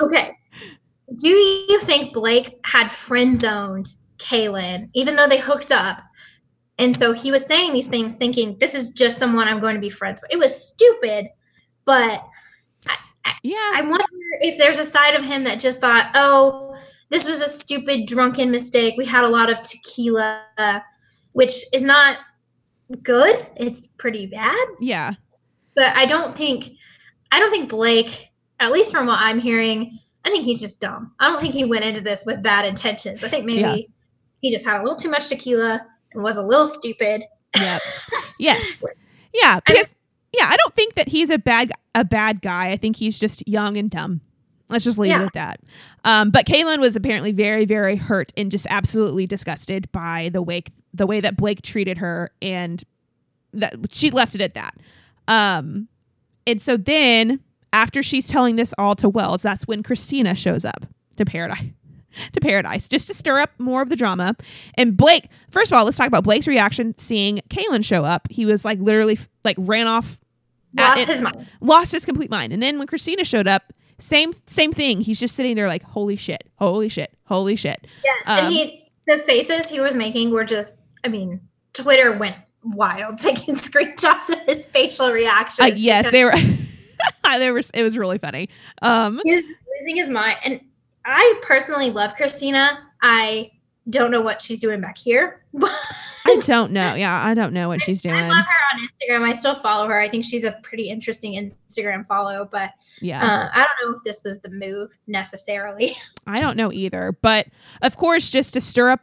Okay. 0.00 0.32
Do 1.16 1.28
you 1.28 1.80
think 1.80 2.12
Blake 2.12 2.58
had 2.64 2.92
friend 2.92 3.36
zoned 3.36 3.94
Caelynn, 4.18 4.90
even 4.92 5.16
though 5.16 5.26
they 5.26 5.38
hooked 5.38 5.72
up? 5.72 6.02
And 6.78 6.96
so 6.96 7.12
he 7.12 7.30
was 7.30 7.46
saying 7.46 7.72
these 7.72 7.86
things 7.86 8.14
thinking, 8.14 8.56
this 8.58 8.74
is 8.74 8.90
just 8.90 9.18
someone 9.18 9.48
I'm 9.48 9.60
going 9.60 9.74
to 9.74 9.80
be 9.80 9.90
friends 9.90 10.20
with. 10.20 10.30
It 10.30 10.38
was 10.38 10.68
stupid, 10.68 11.28
but 11.84 12.22
yeah 13.42 13.72
I 13.74 13.82
wonder 13.82 14.04
if 14.40 14.58
there's 14.58 14.78
a 14.78 14.84
side 14.84 15.14
of 15.14 15.24
him 15.24 15.42
that 15.44 15.60
just 15.60 15.80
thought, 15.80 16.10
oh, 16.14 16.76
this 17.12 17.26
was 17.28 17.40
a 17.42 17.48
stupid 17.48 18.06
drunken 18.06 18.50
mistake. 18.50 18.94
We 18.96 19.04
had 19.04 19.22
a 19.24 19.28
lot 19.28 19.50
of 19.50 19.60
tequila, 19.62 20.42
which 21.32 21.52
is 21.72 21.82
not 21.82 22.16
good. 23.02 23.46
It's 23.56 23.86
pretty 23.86 24.26
bad. 24.26 24.66
yeah 24.80 25.12
But 25.76 25.94
I 25.96 26.06
don't 26.06 26.34
think, 26.34 26.70
I 27.30 27.38
don't 27.38 27.50
think 27.50 27.68
Blake, 27.68 28.28
at 28.60 28.72
least 28.72 28.90
from 28.90 29.06
what 29.06 29.18
I'm 29.20 29.38
hearing, 29.38 29.98
I 30.24 30.30
think 30.30 30.44
he's 30.44 30.58
just 30.60 30.80
dumb. 30.80 31.12
I 31.20 31.28
don't 31.28 31.40
think 31.40 31.52
he 31.52 31.64
went 31.64 31.84
into 31.84 32.00
this 32.00 32.24
with 32.24 32.42
bad 32.42 32.64
intentions. 32.64 33.22
I 33.22 33.28
think 33.28 33.44
maybe 33.44 33.60
Yeah. 33.60 33.76
he 34.40 34.50
just 34.50 34.64
had 34.64 34.80
a 34.80 34.82
little 34.82 34.96
too 34.96 35.10
much 35.10 35.28
tequila 35.28 35.80
and 36.14 36.22
was 36.22 36.38
a 36.38 36.42
little 36.42 36.66
stupid. 36.66 37.24
Yep. 37.56 37.82
yes. 38.38 38.84
Yeah. 39.34 39.60
Because 39.66 39.96
yeah, 40.38 40.44
I 40.50 40.56
don't 40.56 40.74
think 40.74 40.94
that 40.94 41.08
he's 41.08 41.30
a 41.30 41.38
bad 41.38 41.72
a 41.94 42.04
bad 42.04 42.42
guy. 42.42 42.70
I 42.70 42.76
think 42.76 42.96
he's 42.96 43.18
just 43.18 43.46
young 43.48 43.78
and 43.78 43.90
dumb. 43.90 44.20
Let's 44.72 44.84
just 44.84 44.98
leave 44.98 45.10
Yeah. 45.10 45.22
it 45.22 45.26
at 45.26 45.32
that. 45.34 45.60
Um, 46.04 46.30
but 46.30 46.46
Caelynn 46.46 46.80
was 46.80 46.96
apparently 46.96 47.30
very, 47.32 47.64
very 47.64 47.94
hurt 47.96 48.32
and 48.36 48.50
just 48.50 48.66
absolutely 48.70 49.26
disgusted 49.26 49.90
by 49.92 50.30
the 50.32 50.42
way 50.42 50.64
the 50.94 51.06
way 51.06 51.20
that 51.20 51.36
Blake 51.36 51.62
treated 51.62 51.98
her, 51.98 52.30
and 52.42 52.82
that 53.54 53.74
she 53.92 54.10
left 54.10 54.34
it 54.34 54.40
at 54.40 54.54
that. 54.54 54.74
Um, 55.28 55.88
and 56.46 56.60
so 56.60 56.76
then 56.76 57.40
after 57.72 58.02
she's 58.02 58.26
telling 58.28 58.56
this 58.56 58.74
all 58.76 58.94
to 58.96 59.08
Wells, 59.08 59.40
that's 59.42 59.66
when 59.66 59.82
Christina 59.82 60.34
shows 60.34 60.64
up 60.64 60.84
to 61.16 61.24
Paradise. 61.24 61.64
To 62.32 62.40
Paradise, 62.42 62.90
just 62.90 63.06
to 63.08 63.14
stir 63.14 63.38
up 63.40 63.52
more 63.58 63.80
of 63.80 63.88
the 63.88 63.96
drama. 63.96 64.36
And 64.74 64.98
Blake, 64.98 65.28
first 65.50 65.72
of 65.72 65.78
all, 65.78 65.86
let's 65.86 65.96
talk 65.96 66.06
about 66.08 66.24
Blake's 66.24 66.46
reaction 66.46 66.92
seeing 66.98 67.40
Caelynn 67.48 67.82
show 67.82 68.04
up. 68.04 68.28
He 68.30 68.44
was 68.44 68.66
like 68.66 68.78
literally 68.80 69.18
like 69.44 69.56
ran 69.58 69.86
off 69.86 70.20
at 70.76 70.90
Lost 70.90 71.00
it- 71.00 71.08
his 71.08 71.22
mind. 71.22 71.46
lost 71.62 71.92
his 71.92 72.04
complete 72.04 72.28
mind. 72.28 72.52
And 72.52 72.62
then 72.62 72.76
when 72.76 72.86
Christina 72.86 73.24
showed 73.24 73.48
up, 73.48 73.72
same 74.02 74.32
same 74.46 74.72
thing. 74.72 75.00
He's 75.00 75.20
just 75.20 75.34
sitting 75.34 75.54
there 75.56 75.68
like, 75.68 75.82
holy 75.82 76.16
shit, 76.16 76.44
holy 76.56 76.88
shit, 76.88 77.16
holy 77.24 77.56
shit. 77.56 77.86
Yes, 78.04 78.28
Um, 78.28 78.38
and 78.38 78.52
he 78.54 78.90
the 79.06 79.18
faces 79.18 79.68
he 79.68 79.80
was 79.80 79.94
making 79.94 80.30
were 80.30 80.44
just. 80.44 80.74
I 81.04 81.08
mean, 81.08 81.40
Twitter 81.72 82.16
went 82.16 82.36
wild 82.64 83.18
taking 83.18 83.56
screenshots 83.56 84.28
of 84.28 84.40
his 84.46 84.66
facial 84.66 85.10
reactions. 85.10 85.70
Uh, 85.70 85.74
yes, 85.74 86.10
they 86.10 86.24
were. 86.24 86.32
they 87.38 87.50
were. 87.50 87.62
It 87.74 87.82
was 87.82 87.96
really 87.96 88.18
funny. 88.18 88.48
Um, 88.82 89.20
he 89.24 89.32
was 89.32 89.42
losing 89.42 89.96
his 89.96 90.10
mind. 90.10 90.38
And 90.44 90.60
I 91.04 91.40
personally 91.42 91.90
love 91.90 92.14
Christina. 92.14 92.78
I 93.00 93.50
don't 93.90 94.10
know 94.10 94.20
what 94.20 94.40
she's 94.40 94.60
doing 94.60 94.80
back 94.80 94.96
here, 94.96 95.44
but 95.54 95.72
I 96.24 96.36
don't 96.46 96.72
know. 96.72 96.94
Yeah, 96.94 97.24
I 97.24 97.34
don't 97.34 97.52
know 97.52 97.68
what 97.68 97.80
she's 97.82 98.02
doing. 98.02 98.16
I 98.16 98.28
love 98.28 98.44
her 98.44 98.76
on 98.76 98.88
Instagram. 99.20 99.32
I 99.32 99.36
still 99.36 99.54
follow 99.54 99.88
her. 99.88 99.98
I 100.00 100.08
think 100.08 100.24
she's 100.24 100.44
a 100.44 100.52
pretty 100.62 100.88
interesting 100.88 101.52
Instagram 101.68 102.06
follow, 102.06 102.48
but 102.50 102.72
Yeah, 103.00 103.22
uh, 103.22 103.50
I 103.52 103.66
don't 103.66 103.90
know 103.92 103.96
if 103.96 104.04
this 104.04 104.22
was 104.24 104.38
the 104.40 104.50
move 104.50 104.96
necessarily. 105.06 105.96
I 106.26 106.40
don't 106.40 106.56
know 106.56 106.72
either. 106.72 107.16
But 107.22 107.48
of 107.82 107.96
course, 107.96 108.30
just 108.30 108.54
to 108.54 108.60
stir 108.60 108.90
up 108.90 109.00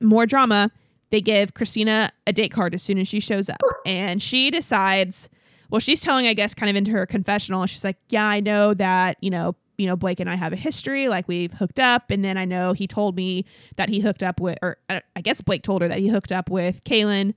more 0.00 0.26
drama, 0.26 0.70
they 1.10 1.20
give 1.20 1.54
Christina 1.54 2.10
a 2.26 2.32
date 2.32 2.52
card 2.52 2.74
as 2.74 2.82
soon 2.82 2.98
as 2.98 3.08
she 3.08 3.20
shows 3.20 3.48
up, 3.48 3.60
and 3.84 4.20
she 4.22 4.50
decides. 4.50 5.28
Well, 5.70 5.80
she's 5.80 6.00
telling, 6.00 6.26
I 6.26 6.34
guess, 6.34 6.52
kind 6.52 6.68
of 6.68 6.76
into 6.76 6.90
her 6.90 7.06
confessional. 7.06 7.64
She's 7.64 7.82
like, 7.82 7.96
"Yeah, 8.10 8.26
I 8.26 8.40
know 8.40 8.74
that 8.74 9.16
you 9.20 9.30
know, 9.30 9.56
you 9.78 9.86
know, 9.86 9.96
Blake 9.96 10.20
and 10.20 10.28
I 10.28 10.34
have 10.34 10.52
a 10.52 10.56
history. 10.56 11.08
Like 11.08 11.28
we've 11.28 11.52
hooked 11.52 11.80
up, 11.80 12.10
and 12.10 12.24
then 12.24 12.36
I 12.36 12.44
know 12.44 12.72
he 12.72 12.86
told 12.86 13.16
me 13.16 13.44
that 13.76 13.88
he 13.88 14.00
hooked 14.00 14.22
up 14.22 14.40
with, 14.40 14.58
or 14.62 14.76
I 14.88 15.20
guess 15.22 15.40
Blake 15.40 15.62
told 15.62 15.82
her 15.82 15.88
that 15.88 15.98
he 15.98 16.08
hooked 16.08 16.32
up 16.32 16.50
with 16.50 16.84
Caelynn 16.84 17.34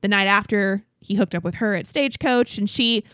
the 0.00 0.08
night 0.08 0.26
after 0.26 0.84
he 1.00 1.14
hooked 1.14 1.34
up 1.34 1.44
with 1.44 1.56
her 1.56 1.74
at 1.74 1.86
Stagecoach, 1.86 2.58
and 2.58 2.68
she 2.68 3.04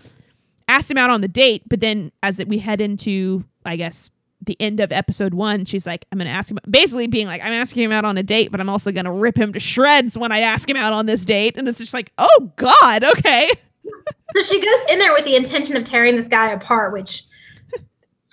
asked 0.69 0.91
him 0.91 0.99
out 0.99 1.11
on 1.11 1.21
the 1.21 1.29
date. 1.29 1.63
But 1.69 1.81
then, 1.81 2.13
as 2.23 2.43
we 2.47 2.59
head 2.59 2.81
into, 2.81 3.45
I 3.65 3.77
guess, 3.77 4.11
the 4.43 4.57
end 4.61 4.81
of 4.81 4.93
episode 4.93 5.35
one, 5.35 5.65
she's 5.65 5.87
like, 5.87 6.05
I'm 6.13 6.19
going 6.19 6.31
to 6.31 6.35
ask 6.35 6.51
him, 6.51 6.59
basically 6.69 7.07
being 7.07 7.27
like, 7.27 7.43
I'm 7.43 7.53
asking 7.53 7.85
him 7.85 7.93
out 7.93 8.05
on 8.05 8.19
a 8.19 8.23
date, 8.23 8.51
but 8.51 8.61
I'm 8.61 8.69
also 8.69 8.93
going 8.93 9.07
to 9.07 9.11
rip 9.11 9.37
him 9.37 9.53
to 9.53 9.61
shreds 9.61 10.19
when 10.19 10.33
I 10.33 10.41
ask 10.41 10.69
him 10.69 10.77
out 10.77 10.93
on 10.93 11.07
this 11.07 11.25
date. 11.25 11.57
And 11.57 11.69
it's 11.69 11.79
just 11.79 11.95
like, 11.95 12.13
oh 12.19 12.53
God, 12.57 13.05
okay. 13.05 13.51
So 14.33 14.43
she 14.43 14.61
goes 14.61 14.79
in 14.91 14.99
there 14.99 15.13
with 15.13 15.27
the 15.27 15.37
intention 15.37 15.77
of 15.77 15.85
tearing 15.85 16.17
this 16.17 16.27
guy 16.27 16.51
apart, 16.51 16.93
which 16.93 17.25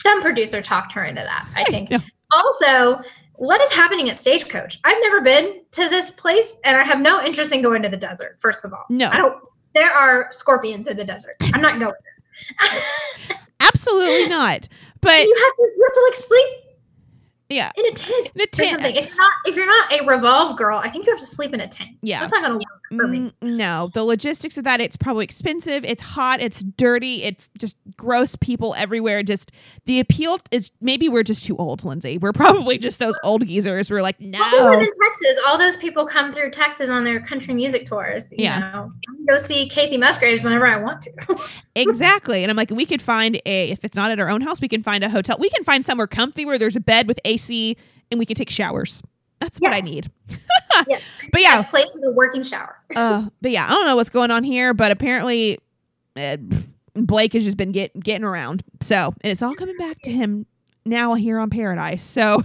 some 0.01 0.21
producer 0.21 0.61
talked 0.61 0.91
her 0.93 1.05
into 1.05 1.21
that, 1.21 1.47
I 1.55 1.63
think. 1.65 1.89
know. 1.91 1.99
Also, 2.33 3.01
what 3.35 3.59
is 3.61 3.71
happening 3.71 4.09
at 4.09 4.17
Stagecoach? 4.17 4.79
I've 4.83 4.97
never 5.01 5.21
been 5.21 5.61
to 5.71 5.89
this 5.89 6.11
place 6.11 6.59
and 6.63 6.77
I 6.77 6.83
have 6.83 7.01
no 7.01 7.21
interest 7.23 7.51
in 7.51 7.61
going 7.61 7.81
to 7.81 7.89
the 7.89 7.97
desert, 7.97 8.37
first 8.39 8.63
of 8.63 8.73
all. 8.73 8.85
No. 8.89 9.09
I 9.09 9.17
don't 9.17 9.41
there 9.73 9.91
are 9.91 10.27
scorpions 10.31 10.87
in 10.87 10.97
the 10.97 11.03
desert. 11.03 11.35
I'm 11.53 11.61
not 11.61 11.79
going 11.79 11.93
there. 11.93 13.37
Absolutely 13.59 14.27
not. 14.27 14.67
But 15.01 15.23
you 15.23 15.35
have 15.35 15.55
to 15.55 15.71
you 15.75 15.83
have 15.83 15.93
to 15.93 16.03
like 16.09 16.15
sleep 16.15 16.57
yeah, 17.49 17.71
in 17.75 17.85
a 17.85 17.91
tent 17.91 18.29
in 18.35 18.41
a 18.41 18.43
or 18.43 18.47
tent- 18.47 18.69
something. 18.69 18.95
If 18.95 19.07
you're 19.07 19.17
not 19.17 19.31
if 19.45 19.55
you're 19.55 19.65
not 19.65 19.91
a 19.93 20.05
revolve 20.05 20.57
girl, 20.57 20.77
I 20.77 20.89
think 20.89 21.05
you 21.05 21.11
have 21.13 21.19
to 21.19 21.25
sleep 21.25 21.53
in 21.53 21.61
a 21.61 21.67
tent. 21.67 21.91
Yeah. 22.01 22.19
That's 22.19 22.31
not 22.31 22.43
gonna 22.43 22.55
work 22.55 22.80
for 22.95 23.07
me. 23.07 23.31
Mm, 23.41 23.57
no, 23.57 23.89
the 23.93 24.03
logistics 24.03 24.57
of 24.57 24.63
that, 24.65 24.79
it's 24.81 24.95
probably 24.95 25.23
expensive. 25.23 25.83
It's 25.85 26.01
hot. 26.01 26.39
It's 26.41 26.59
dirty. 26.63 27.23
It's 27.23 27.49
just 27.57 27.75
gross 27.97 28.35
people 28.35 28.73
everywhere. 28.77 29.23
Just 29.23 29.51
the 29.85 29.99
appeal 29.99 30.37
is 30.51 30.71
maybe 30.81 31.09
we're 31.09 31.23
just 31.23 31.45
too 31.45 31.55
old, 31.57 31.83
Lindsey. 31.83 32.17
We're 32.17 32.31
probably 32.33 32.77
just 32.77 32.99
those 32.99 33.17
old 33.23 33.45
geezers. 33.45 33.89
We're 33.89 34.01
like, 34.01 34.17
Well, 34.19 34.29
we 34.29 34.59
live 34.59 34.71
no. 34.73 34.79
in 34.79 34.85
Texas. 35.03 35.43
All 35.47 35.57
those 35.57 35.77
people 35.77 36.05
come 36.05 36.31
through 36.31 36.51
Texas 36.51 36.89
on 36.89 37.03
their 37.03 37.19
country 37.21 37.53
music 37.53 37.85
tours. 37.85 38.25
You 38.31 38.37
Yeah. 38.45 38.59
know, 38.59 38.91
I 39.09 39.15
can 39.15 39.25
go 39.27 39.37
see 39.37 39.69
Kacey 39.69 39.97
Musgraves 39.99 40.43
whenever 40.43 40.65
I 40.67 40.77
want 40.77 41.01
to. 41.03 41.11
Exactly. 41.75 42.43
And 42.43 42.51
I'm 42.51 42.57
like, 42.57 42.69
we 42.69 42.85
could 42.85 43.01
find 43.01 43.39
a, 43.45 43.71
if 43.71 43.85
it's 43.85 43.95
not 43.95 44.11
at 44.11 44.19
our 44.19 44.29
own 44.29 44.41
house, 44.41 44.59
we 44.59 44.67
can 44.67 44.83
find 44.83 45.03
a 45.05 45.09
hotel. 45.09 45.37
We 45.39 45.49
can 45.49 45.63
find 45.63 45.85
somewhere 45.85 46.05
comfy 46.07 46.45
where 46.45 46.59
there's 46.59 46.75
a 46.75 46.81
bed 46.81 47.07
with 47.07 47.17
AC 47.23 47.77
and 48.11 48.19
we 48.19 48.25
can 48.25 48.35
take 48.35 48.49
showers. 48.49 49.01
That's 49.41 49.59
what 49.59 49.73
I 49.73 49.81
need. 49.81 50.09
yes. 50.87 51.21
But 51.31 51.41
yeah, 51.41 51.59
A 51.59 51.63
place 51.65 51.89
with 51.93 52.03
a 52.05 52.11
working 52.11 52.43
shower. 52.43 52.77
uh, 52.95 53.27
but 53.41 53.51
yeah, 53.51 53.65
I 53.65 53.71
don't 53.71 53.85
know 53.85 53.95
what's 53.95 54.09
going 54.09 54.31
on 54.31 54.43
here, 54.43 54.73
but 54.73 54.91
apparently 54.91 55.57
uh, 56.15 56.37
Blake 56.93 57.33
has 57.33 57.43
just 57.43 57.57
been 57.57 57.71
get, 57.71 57.99
getting 57.99 58.23
around. 58.23 58.63
So, 58.81 59.13
and 59.21 59.31
it's 59.31 59.41
all 59.41 59.55
coming 59.55 59.77
back 59.77 60.01
to 60.03 60.11
him 60.11 60.45
now 60.85 61.15
here 61.15 61.39
on 61.39 61.49
Paradise. 61.49 62.03
So 62.03 62.43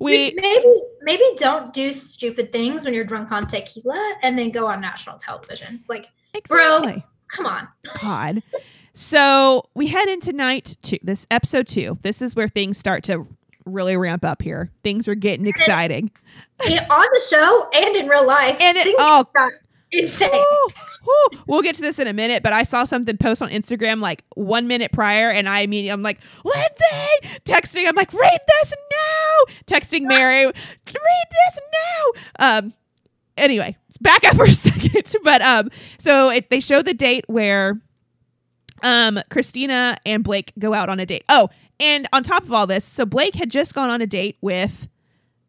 we, 0.00 0.26
Which 0.26 0.34
maybe 0.36 0.72
maybe 1.02 1.24
don't 1.36 1.74
do 1.74 1.92
stupid 1.92 2.52
things 2.52 2.84
when 2.84 2.94
you're 2.94 3.04
drunk 3.04 3.32
on 3.32 3.46
tequila 3.46 4.14
and 4.22 4.38
then 4.38 4.50
go 4.50 4.66
on 4.66 4.80
national 4.80 5.18
television. 5.18 5.82
Like, 5.88 6.08
Bro. 6.48 6.78
exactly. 6.78 7.04
come 7.28 7.46
on. 7.46 7.68
God. 8.00 8.42
So 8.94 9.64
we 9.74 9.88
head 9.88 10.08
into 10.08 10.32
night 10.32 10.76
two. 10.82 10.98
This 11.02 11.26
episode 11.30 11.66
two. 11.66 11.98
This 12.02 12.22
is 12.22 12.36
where 12.36 12.48
things 12.48 12.78
start 12.78 13.02
to 13.04 13.26
really 13.64 13.96
ramp 13.96 14.24
up 14.24 14.42
here. 14.42 14.70
Things 14.82 15.08
are 15.08 15.14
getting 15.14 15.46
exciting. 15.46 16.10
And 16.68 16.80
on 16.90 17.06
the 17.12 17.24
show 17.28 17.68
and 17.74 17.96
in 17.96 18.08
real 18.08 18.26
life. 18.26 18.60
And 18.60 18.76
it- 18.76 18.84
things 18.84 18.96
oh. 18.98 19.24
got 19.34 19.52
insane. 19.92 20.44
We'll 21.46 21.62
get 21.62 21.74
to 21.76 21.82
this 21.82 21.98
in 21.98 22.06
a 22.06 22.12
minute, 22.12 22.42
but 22.42 22.52
I 22.52 22.62
saw 22.62 22.84
something 22.84 23.16
post 23.16 23.42
on 23.42 23.50
Instagram 23.50 24.00
like 24.00 24.24
one 24.34 24.66
minute 24.66 24.92
prior, 24.92 25.30
and 25.30 25.48
I 25.48 25.60
immediately 25.60 25.92
I'm 25.92 26.02
like, 26.02 26.20
Lindsey, 26.44 27.40
texting. 27.44 27.88
I'm 27.88 27.94
like, 27.94 28.12
read 28.12 28.40
this 28.46 28.74
now. 28.90 29.54
Texting 29.66 30.02
Mary, 30.02 30.46
read 30.46 30.54
this 30.86 31.60
now. 31.72 32.58
Um. 32.58 32.72
Anyway, 33.36 33.76
back 34.00 34.24
up 34.24 34.36
for 34.36 34.44
a 34.44 34.50
second. 34.52 35.12
But 35.24 35.42
um, 35.42 35.70
so 35.98 36.30
it, 36.30 36.50
they 36.50 36.60
show 36.60 36.82
the 36.82 36.94
date 36.94 37.24
where 37.26 37.80
um 38.82 39.20
Christina 39.30 39.96
and 40.06 40.22
Blake 40.22 40.52
go 40.58 40.74
out 40.74 40.88
on 40.88 41.00
a 41.00 41.06
date. 41.06 41.24
Oh, 41.28 41.48
and 41.80 42.06
on 42.12 42.22
top 42.22 42.44
of 42.44 42.52
all 42.52 42.66
this, 42.66 42.84
so 42.84 43.04
Blake 43.04 43.34
had 43.34 43.50
just 43.50 43.74
gone 43.74 43.90
on 43.90 44.00
a 44.00 44.06
date 44.06 44.36
with 44.40 44.88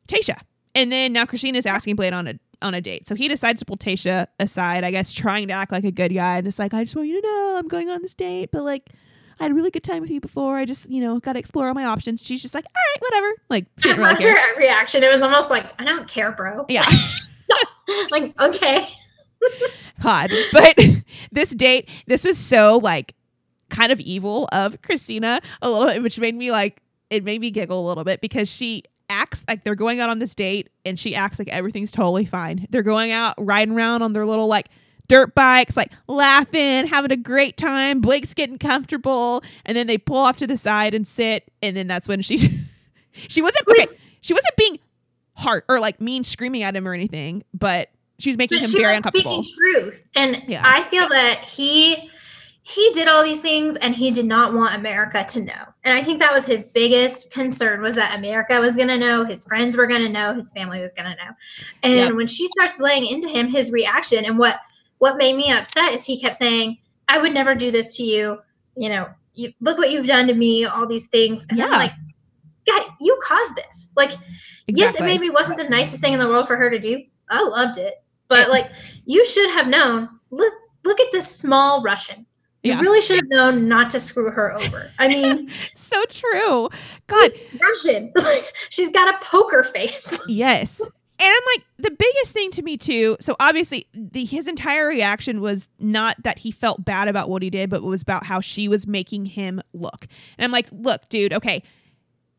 Tasha. 0.07 0.38
And 0.76 0.91
then 0.91 1.13
now 1.13 1.26
Christina's 1.26 1.65
asking 1.65 1.95
Blake 1.95 2.13
on 2.13 2.28
a 2.28 2.39
on 2.61 2.74
a 2.74 2.82
date. 2.82 3.07
So 3.07 3.13
he 3.13 3.28
decides 3.28 3.59
to 3.59 3.65
pull 3.65 3.78
Tasha 3.78 4.28
aside, 4.39 4.84
I 4.84 4.91
guess 4.91 5.11
trying 5.11 5.49
to 5.49 5.53
act 5.53 5.71
like 5.71 5.84
a 5.84 5.91
good 5.91 6.13
guy. 6.13 6.38
And 6.38 6.47
it's 6.47 6.57
like, 6.57 6.74
I 6.74 6.86
just 6.86 6.95
want 6.95 7.09
you 7.09 7.21
to 7.21 7.28
know 7.28 7.55
I'm 7.57 7.67
going 7.67 7.89
on 7.89 8.01
this 8.01 8.13
date, 8.13 8.49
but 8.51 8.63
like 8.63 8.89
I 9.39 9.43
had 9.43 9.51
a 9.51 9.55
really 9.55 9.69
good 9.69 9.84
time 9.84 10.01
with 10.01 10.09
you 10.09 10.21
before. 10.21 10.57
I 10.57 10.65
just, 10.65 10.89
you 10.89 11.01
know, 11.01 11.19
gotta 11.19 11.39
explore 11.39 11.67
all 11.67 11.74
my 11.74 11.86
options. 11.86 12.24
She's 12.24 12.41
just 12.41 12.53
like, 12.53 12.65
all 12.65 12.71
right, 12.74 13.01
whatever. 13.01 13.34
Like 13.49 13.65
she 13.80 13.91
I 13.91 13.95
really 13.95 14.24
her 14.24 14.57
reaction. 14.57 15.03
It 15.03 15.11
was 15.11 15.21
almost 15.21 15.49
like, 15.49 15.65
I 15.78 15.84
don't 15.84 16.07
care, 16.07 16.32
bro. 16.32 16.65
Yeah. 16.69 16.86
like, 18.11 18.39
okay. 18.41 18.88
God. 20.01 20.32
But 20.51 20.80
this 21.32 21.51
date, 21.51 21.89
this 22.07 22.24
was 22.24 22.38
so 22.38 22.78
like 22.78 23.15
kind 23.74 23.91
of 23.91 23.99
evil 23.99 24.47
of 24.51 24.82
Christina 24.82 25.41
a 25.61 25.69
little 25.69 25.88
bit, 25.88 26.01
which 26.03 26.19
made 26.19 26.36
me 26.36 26.51
like 26.51 26.82
it 27.09 27.24
made 27.24 27.41
me 27.41 27.51
giggle 27.51 27.86
a 27.86 27.88
little 27.88 28.03
bit 28.03 28.21
because 28.21 28.49
she 28.49 28.84
acts 29.09 29.43
like 29.47 29.63
they're 29.63 29.76
going 29.76 29.99
out 29.99 30.09
on 30.09 30.19
this 30.19 30.34
date 30.34 30.69
and 30.86 30.97
she 30.97 31.13
acts 31.15 31.38
like 31.39 31.47
everything's 31.49 31.91
totally 31.91 32.26
fine. 32.26 32.65
They're 32.69 32.82
going 32.84 33.11
out 33.11 33.36
riding 33.38 33.74
around 33.76 34.01
on 34.01 34.13
their 34.13 34.26
little 34.26 34.47
like 34.47 34.69
dirt 35.07 35.36
bikes, 35.36 35.76
like 35.76 35.91
laughing, 36.07 36.88
having 36.88 37.11
a 37.11 37.17
great 37.17 37.57
time. 37.57 37.99
Blake's 37.99 38.34
getting 38.34 38.57
comfortable, 38.57 39.43
and 39.65 39.76
then 39.76 39.88
they 39.88 39.97
pull 39.97 40.17
off 40.17 40.38
to 40.38 40.47
the 40.47 40.57
side 40.57 40.93
and 40.93 41.07
sit, 41.07 41.51
and 41.61 41.76
then 41.76 41.88
that's 41.88 42.07
when 42.07 42.21
she 42.21 42.38
she 43.11 43.41
wasn't 43.41 43.67
okay. 43.67 43.86
She 44.21 44.34
wasn't 44.34 44.55
being 44.55 44.80
hard 45.36 45.63
or 45.67 45.80
like 45.80 45.99
mean, 45.99 46.24
screaming 46.24 46.63
at 46.63 46.76
him 46.76 46.88
or 46.88 46.93
anything, 46.93 47.43
but 47.53 47.89
she's 48.19 48.38
making 48.38 48.59
But 48.59 48.65
him 48.65 48.69
she 48.71 48.78
very 48.78 48.95
was 48.95 49.05
uncomfortable. 49.05 49.43
speaking 49.43 49.57
truth. 49.84 50.05
And 50.15 50.43
Yeah. 50.47 50.63
I 50.65 50.84
feel 50.84 51.09
that 51.09 51.43
he 51.43 52.09
he 52.66 52.89
did 52.93 53.09
all 53.09 53.24
these 53.26 53.41
things 53.41 53.76
and 53.78 53.93
he 53.93 54.09
did 54.09 54.26
not 54.26 54.53
want 54.53 54.74
America 54.74 55.24
to 55.28 55.41
know. 55.43 55.66
And 55.84 55.93
I 55.97 56.01
think 56.01 56.20
that 56.20 56.32
was 56.34 56.45
his 56.45 56.64
biggest 56.64 57.34
concern 57.34 57.82
was 57.82 57.93
that 57.95 58.18
America 58.18 58.57
was 58.61 58.72
going 58.74 58.88
to 58.88 58.97
know, 58.97 59.26
his 59.26 59.43
friends 59.43 59.76
were 59.76 59.86
going 59.86 60.01
to 60.01 60.07
know, 60.09 60.34
his 60.34 60.53
family 60.53 60.80
was 60.80 60.93
going 60.93 61.09
to 61.11 61.16
know. 61.18 61.32
And 61.84 61.93
Yep. 61.93 62.14
when 62.14 62.26
she 62.28 62.47
starts 62.47 62.80
laying 62.80 63.05
into 63.05 63.28
him 63.28 63.49
his 63.49 63.70
reaction 63.72 64.24
and 64.26 64.38
what 64.38 64.59
what 64.99 65.18
made 65.18 65.36
me 65.36 65.51
upset 65.51 65.91
is 65.93 66.05
he 66.05 66.18
kept 66.18 66.36
saying, 66.38 66.78
"I 67.09 67.18
would 67.18 67.34
never 67.34 67.53
do 67.53 67.70
this 67.72 67.97
to 67.97 68.03
you. 68.03 68.39
You 68.78 68.88
know, 68.88 69.09
you 69.34 69.51
look 69.59 69.78
what 69.78 69.91
you've 69.91 70.07
done 70.07 70.28
to 70.28 70.34
me, 70.34 70.64
all 70.64 70.88
these 70.88 71.07
things." 71.07 71.45
And 71.49 71.61
I'm 71.61 71.70
Yeah. 71.70 71.78
like, 71.78 71.91
"Guy, 72.66 72.86
you 73.01 73.20
caused 73.22 73.55
this." 73.57 73.89
Like 73.97 74.11
Yes, 74.68 74.95
it 74.95 75.01
maybe 75.01 75.30
wasn't 75.30 75.57
the 75.57 75.66
nicest 75.66 76.01
thing 76.01 76.14
in 76.14 76.20
the 76.20 76.30
world 76.30 76.47
for 76.47 76.55
her 76.55 76.70
to 76.70 76.80
do. 76.80 77.03
I 77.30 77.43
loved 77.43 77.78
it. 77.78 77.95
But 78.30 78.49
like 78.49 78.72
you 79.05 79.26
should 79.26 79.49
have 79.49 79.68
known. 79.68 80.07
Look 80.32 80.53
look 80.86 81.01
at 81.01 81.11
this 81.11 81.28
small 81.28 81.82
Russian. 81.82 82.26
You 82.64 82.80
really 82.80 83.01
should 83.01 83.18
have 83.18 83.28
known 83.28 83.68
not 83.68 83.89
to 83.89 83.99
screw 83.99 84.32
her 84.32 84.53
over. 84.53 84.89
I 84.97 85.09
mean, 85.09 85.49
so 85.76 86.01
true. 86.05 86.70
God, 87.07 87.32
Russian. 87.61 88.11
Like 88.24 88.53
she's 88.70 88.89
got 88.89 89.14
a 89.14 89.26
poker 89.26 89.64
face. 89.64 90.18
yes. 90.28 90.80
And 90.80 90.89
I'm 91.30 91.43
like, 91.55 91.66
the 91.78 91.91
biggest 91.91 92.34
thing 92.34 92.51
to 92.51 92.61
me 92.61 92.78
too. 92.78 93.18
So 93.20 93.36
obviously, 93.39 93.86
the 93.93 94.24
his 94.24 94.47
entire 94.47 94.88
reaction 94.88 95.41
was 95.41 95.68
not 95.78 96.16
that 96.24 96.39
he 96.39 96.51
felt 96.51 96.84
bad 96.86 97.07
about 97.07 97.30
what 97.30 97.41
he 97.43 97.49
did, 97.49 97.70
but 97.70 97.78
it 97.78 97.84
was 97.84 98.01
about 98.01 98.26
how 98.26 98.39
she 98.39 98.68
was 98.68 98.88
making 98.88 99.26
him 99.26 99.61
look. 99.74 100.07
And 100.38 100.45
I'm 100.45 100.51
like, 100.51 100.68
look, 100.72 101.07
dude, 101.09 101.34
okay, 101.34 101.64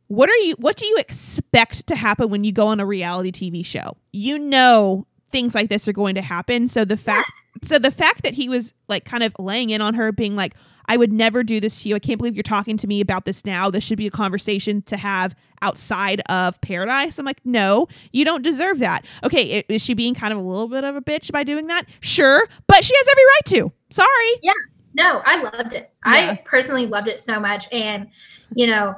what 0.08 0.30
are 0.30 0.36
you? 0.36 0.54
What 0.58 0.76
do 0.76 0.86
you 0.86 0.96
expect 0.96 1.86
to 1.88 1.96
happen 1.96 2.30
when 2.30 2.44
you 2.44 2.52
go 2.52 2.68
on 2.68 2.80
a 2.80 2.86
reality 2.86 3.30
TV 3.30 3.64
show? 3.64 3.96
You 4.12 4.38
know 4.38 5.06
things 5.34 5.52
like 5.54 5.68
this 5.68 5.88
are 5.88 5.92
going 5.92 6.14
to 6.14 6.22
happen. 6.22 6.68
So 6.68 6.84
the 6.84 6.96
fact, 6.96 7.28
so 7.62 7.78
the 7.78 7.90
fact 7.90 8.22
that 8.22 8.34
he 8.34 8.48
was 8.48 8.74
like 8.88 9.04
kind 9.04 9.22
of 9.22 9.34
laying 9.38 9.70
in 9.70 9.80
on 9.80 9.94
her, 9.94 10.12
being 10.12 10.36
like, 10.36 10.54
I 10.86 10.96
would 10.98 11.12
never 11.12 11.42
do 11.42 11.60
this 11.60 11.82
to 11.82 11.88
you. 11.88 11.94
I 11.94 11.98
can't 11.98 12.18
believe 12.18 12.36
you're 12.36 12.42
talking 12.42 12.76
to 12.76 12.86
me 12.86 13.00
about 13.00 13.24
this 13.24 13.46
now. 13.46 13.70
This 13.70 13.82
should 13.82 13.96
be 13.96 14.06
a 14.06 14.10
conversation 14.10 14.82
to 14.82 14.98
have 14.98 15.34
outside 15.62 16.20
of 16.28 16.60
paradise. 16.60 17.18
I'm 17.18 17.24
like, 17.24 17.40
no, 17.44 17.88
you 18.12 18.24
don't 18.24 18.42
deserve 18.42 18.80
that. 18.80 19.06
Okay, 19.22 19.64
is 19.68 19.82
she 19.82 19.94
being 19.94 20.14
kind 20.14 20.32
of 20.32 20.38
a 20.38 20.42
little 20.42 20.68
bit 20.68 20.84
of 20.84 20.94
a 20.94 21.00
bitch 21.00 21.32
by 21.32 21.42
doing 21.42 21.68
that? 21.68 21.86
Sure, 22.00 22.46
but 22.66 22.84
she 22.84 22.94
has 22.94 23.08
every 23.10 23.24
right 23.24 23.44
to. 23.46 23.72
Sorry. 23.90 24.30
Yeah. 24.42 24.52
No, 24.96 25.22
I 25.24 25.42
loved 25.42 25.72
it. 25.72 25.90
Yeah. 26.04 26.12
I 26.12 26.42
personally 26.44 26.86
loved 26.86 27.08
it 27.08 27.18
so 27.18 27.40
much. 27.40 27.66
And, 27.72 28.08
you 28.54 28.66
know, 28.66 28.94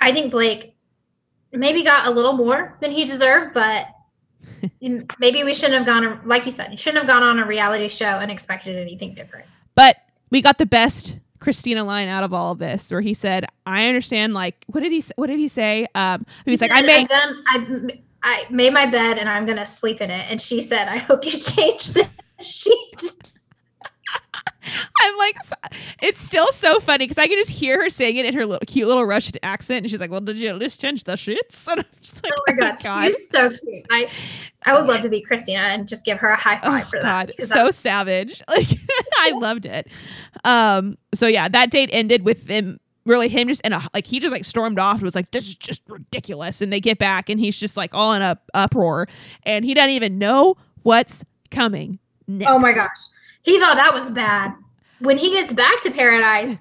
I 0.00 0.12
think 0.12 0.30
Blake 0.30 0.76
maybe 1.52 1.82
got 1.82 2.06
a 2.06 2.10
little 2.10 2.34
more 2.34 2.76
than 2.80 2.92
he 2.92 3.04
deserved, 3.04 3.54
but 3.54 3.88
maybe 5.18 5.44
we 5.44 5.54
shouldn't 5.54 5.74
have 5.74 5.86
gone, 5.86 6.20
like 6.24 6.46
you 6.46 6.52
said, 6.52 6.70
you 6.70 6.78
shouldn't 6.78 7.04
have 7.04 7.08
gone 7.08 7.22
on 7.22 7.38
a 7.38 7.46
reality 7.46 7.88
show 7.88 8.04
and 8.04 8.30
expected 8.30 8.76
anything 8.76 9.14
different. 9.14 9.46
But 9.74 9.96
we 10.30 10.42
got 10.42 10.58
the 10.58 10.66
best 10.66 11.16
Christina 11.38 11.84
line 11.84 12.08
out 12.08 12.22
of 12.22 12.34
all 12.34 12.52
of 12.52 12.58
this, 12.58 12.90
where 12.90 13.00
he 13.00 13.14
said, 13.14 13.46
"I 13.66 13.86
understand." 13.86 14.34
Like, 14.34 14.64
what 14.66 14.80
did 14.82 14.92
he? 14.92 15.02
What 15.16 15.28
did 15.28 15.38
he 15.38 15.48
say? 15.48 15.86
Um, 15.94 16.26
he 16.44 16.50
was 16.50 16.60
like, 16.60 16.70
"I 16.70 16.80
said, 16.80 16.86
made." 16.86 17.08
I, 17.10 18.00
I 18.22 18.44
made 18.50 18.72
my 18.72 18.86
bed 18.86 19.18
and 19.18 19.28
I'm 19.28 19.46
gonna 19.46 19.66
sleep 19.66 20.00
in 20.00 20.10
it. 20.10 20.26
And 20.30 20.40
she 20.40 20.62
said, 20.62 20.88
I 20.88 20.98
hope 20.98 21.24
you 21.24 21.32
change 21.40 21.88
the 21.88 22.08
sheets. 22.40 23.14
I'm 25.02 25.16
like, 25.18 25.36
it's 26.02 26.20
still 26.20 26.46
so 26.52 26.80
funny 26.80 27.04
because 27.06 27.18
I 27.18 27.26
can 27.26 27.38
just 27.38 27.50
hear 27.50 27.82
her 27.82 27.90
saying 27.90 28.16
it 28.16 28.26
in 28.26 28.34
her 28.34 28.44
little 28.44 28.64
cute 28.66 28.86
little 28.88 29.04
Russian 29.04 29.36
accent, 29.42 29.84
and 29.84 29.90
she's 29.90 30.00
like, 30.00 30.10
"Well, 30.10 30.20
did 30.20 30.38
you 30.38 30.48
at 30.48 30.58
least 30.58 30.80
change 30.80 31.04
the 31.04 31.12
shits?" 31.12 31.66
And 31.70 31.80
I'm 31.80 31.86
just 32.02 32.22
like, 32.22 32.32
Oh 32.36 32.54
my 32.54 32.76
god, 32.82 33.06
she's 33.06 33.28
so 33.30 33.48
cute. 33.50 33.86
I 33.90 34.06
I 34.64 34.78
would 34.78 34.86
love 34.88 35.00
to 35.02 35.08
be 35.08 35.20
Christina 35.22 35.60
and 35.60 35.88
just 35.88 36.04
give 36.04 36.18
her 36.18 36.28
a 36.28 36.36
high 36.36 36.58
five 36.58 36.84
Oh 36.86 36.88
for 36.90 37.00
that. 37.00 37.02
God, 37.02 37.26
because 37.28 37.48
so 37.48 37.66
that- 37.66 37.74
savage! 37.74 38.42
Like, 38.48 38.68
I 39.18 39.30
loved 39.32 39.66
it. 39.66 39.86
Um, 40.44 40.96
so 41.14 41.26
yeah, 41.26 41.48
that 41.48 41.70
date 41.70 41.90
ended 41.92 42.24
with 42.24 42.46
them 42.46 42.78
really 43.06 43.28
him 43.28 43.48
just 43.48 43.60
in 43.62 43.72
a 43.72 43.80
like 43.94 44.06
he 44.06 44.20
just 44.20 44.32
like 44.32 44.44
stormed 44.44 44.78
off 44.78 44.94
and 44.96 45.02
was 45.04 45.14
like, 45.14 45.30
"This 45.30 45.48
is 45.48 45.56
just 45.56 45.80
ridiculous." 45.88 46.60
And 46.60 46.72
they 46.72 46.80
get 46.80 46.98
back, 46.98 47.28
and 47.30 47.40
he's 47.40 47.56
just 47.58 47.76
like 47.76 47.94
all 47.94 48.12
in 48.12 48.20
a 48.22 48.38
uproar, 48.54 49.06
and 49.44 49.64
he 49.64 49.72
doesn't 49.74 49.90
even 49.90 50.18
know 50.18 50.56
what's 50.82 51.24
coming. 51.50 51.98
Next. 52.28 52.50
oh 52.50 52.58
my 52.58 52.72
gosh, 52.72 52.86
he 53.42 53.58
thought 53.58 53.76
that 53.76 53.94
was 53.94 54.10
bad. 54.10 54.54
When 55.00 55.16
he 55.16 55.30
gets 55.30 55.52
back 55.52 55.80
to 55.82 55.90
paradise, 55.90 56.56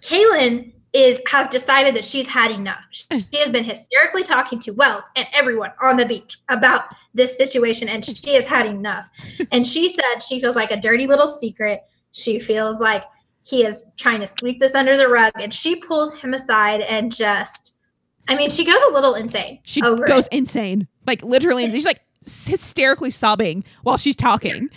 Caelynn 0.00 0.72
is 0.94 1.20
has 1.26 1.48
decided 1.48 1.94
that 1.96 2.04
she's 2.04 2.26
had 2.26 2.52
enough. 2.52 2.84
She 2.90 3.04
mm. 3.06 3.38
has 3.38 3.50
been 3.50 3.64
hysterically 3.64 4.22
talking 4.22 4.60
to 4.60 4.70
Wells 4.70 5.04
and 5.16 5.26
everyone 5.34 5.72
on 5.82 5.96
the 5.96 6.06
beach 6.06 6.38
about 6.48 6.84
this 7.12 7.36
situation, 7.36 7.88
and 7.88 8.04
she 8.04 8.34
has 8.34 8.46
had 8.46 8.66
enough. 8.66 9.08
And 9.50 9.66
she 9.66 9.88
said 9.88 10.22
she 10.26 10.40
feels 10.40 10.56
like 10.56 10.70
a 10.70 10.76
dirty 10.76 11.06
little 11.06 11.26
secret. 11.26 11.82
She 12.12 12.38
feels 12.38 12.80
like 12.80 13.02
he 13.42 13.64
is 13.64 13.90
trying 13.96 14.20
to 14.20 14.26
sweep 14.26 14.60
this 14.60 14.74
under 14.74 14.96
the 14.96 15.08
rug, 15.08 15.32
and 15.40 15.52
she 15.52 15.76
pulls 15.76 16.14
him 16.14 16.32
aside 16.32 16.80
and 16.80 17.14
just. 17.14 17.72
I 18.26 18.36
mean, 18.36 18.48
she 18.48 18.64
goes 18.64 18.80
a 18.88 18.92
little 18.92 19.14
insane. 19.14 19.58
She 19.64 19.82
goes 19.82 20.26
it. 20.26 20.32
insane, 20.32 20.88
like 21.06 21.22
literally 21.22 21.64
insane. 21.64 21.78
She's 21.78 21.84
like 21.84 22.00
hysterically 22.24 23.10
sobbing 23.10 23.64
while 23.82 23.98
she's 23.98 24.16
talking. 24.16 24.70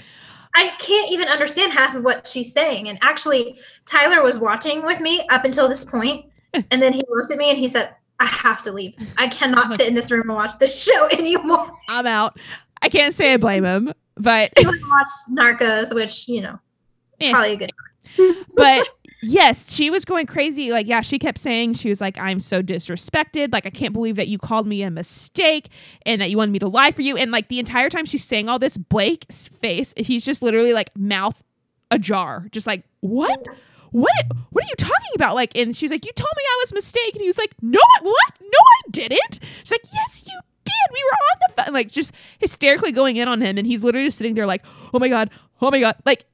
I 0.57 0.71
can't 0.79 1.11
even 1.11 1.27
understand 1.27 1.71
half 1.71 1.95
of 1.95 2.03
what 2.03 2.25
she's 2.25 2.51
saying. 2.51 2.89
And 2.89 2.97
actually, 3.03 3.59
Tyler 3.85 4.23
was 4.23 4.39
watching 4.39 4.83
with 4.83 4.99
me 4.99 5.25
up 5.29 5.45
until 5.45 5.69
this 5.69 5.85
point, 5.85 6.25
and 6.71 6.81
then 6.81 6.93
he 6.93 7.03
looks 7.07 7.29
at 7.29 7.37
me 7.37 7.51
and 7.51 7.59
he 7.59 7.67
said, 7.67 7.95
"I 8.19 8.25
have 8.25 8.63
to 8.63 8.71
leave. 8.71 8.95
I 9.19 9.27
cannot 9.27 9.75
sit 9.77 9.87
in 9.87 9.93
this 9.93 10.09
room 10.09 10.27
and 10.27 10.35
watch 10.35 10.57
this 10.57 10.83
show 10.83 11.07
anymore." 11.11 11.71
I'm 11.89 12.07
out. 12.07 12.39
I 12.81 12.89
can't 12.89 13.13
say 13.13 13.33
I 13.33 13.37
blame 13.37 13.65
him, 13.65 13.93
but 14.15 14.51
He 14.57 14.65
watched 14.65 15.29
Narcos, 15.31 15.93
which 15.93 16.27
you 16.27 16.41
know, 16.41 16.59
probably 17.29 17.53
a 17.53 17.57
good 17.57 17.71
but 18.55 18.89
yes, 19.21 19.73
she 19.73 19.89
was 19.89 20.05
going 20.05 20.25
crazy. 20.25 20.71
Like, 20.71 20.87
yeah, 20.87 21.01
she 21.01 21.19
kept 21.19 21.37
saying 21.37 21.73
she 21.73 21.89
was 21.89 22.01
like, 22.01 22.17
"I'm 22.17 22.39
so 22.39 22.61
disrespected. 22.61 23.53
Like, 23.53 23.65
I 23.65 23.69
can't 23.69 23.93
believe 23.93 24.15
that 24.15 24.27
you 24.27 24.37
called 24.37 24.67
me 24.67 24.83
a 24.83 24.91
mistake 24.91 25.69
and 26.05 26.21
that 26.21 26.29
you 26.29 26.37
wanted 26.37 26.51
me 26.51 26.59
to 26.59 26.67
lie 26.67 26.91
for 26.91 27.01
you." 27.01 27.17
And 27.17 27.31
like 27.31 27.47
the 27.47 27.59
entire 27.59 27.89
time 27.89 28.05
she's 28.05 28.23
saying 28.23 28.49
all 28.49 28.59
this, 28.59 28.77
Blake's 28.77 29.47
face, 29.47 29.93
he's 29.97 30.25
just 30.25 30.41
literally 30.41 30.73
like 30.73 30.95
mouth 30.97 31.43
ajar, 31.91 32.47
just 32.51 32.67
like, 32.67 32.83
"What? 33.01 33.47
What? 33.91 34.25
What 34.51 34.63
are 34.63 34.67
you 34.67 34.75
talking 34.77 35.11
about?" 35.15 35.35
Like, 35.35 35.55
and 35.57 35.75
she's 35.75 35.91
like, 35.91 36.05
"You 36.05 36.11
told 36.13 36.33
me 36.35 36.43
I 36.43 36.57
was 36.63 36.73
mistaken." 36.73 37.15
And 37.15 37.21
he 37.21 37.27
was 37.27 37.37
like, 37.37 37.53
"No, 37.61 37.79
what? 38.01 38.33
No, 38.41 38.47
I 38.47 38.89
didn't." 38.91 39.39
She's 39.63 39.71
like, 39.71 39.85
"Yes, 39.93 40.23
you." 40.27 40.39
did. 40.67 40.93
We 40.93 41.03
were 41.03 41.11
on 41.11 41.39
the 41.39 41.63
phone, 41.63 41.73
like 41.73 41.89
just 41.89 42.13
hysterically 42.39 42.91
going 42.91 43.15
in 43.17 43.27
on 43.27 43.41
him, 43.41 43.57
and 43.57 43.65
he's 43.65 43.83
literally 43.83 44.07
just 44.07 44.17
sitting 44.17 44.33
there, 44.33 44.45
like, 44.45 44.65
"Oh 44.93 44.99
my 44.99 45.09
god, 45.09 45.29
oh 45.61 45.71
my 45.71 45.79
god!" 45.79 45.95
Like, 46.05 46.25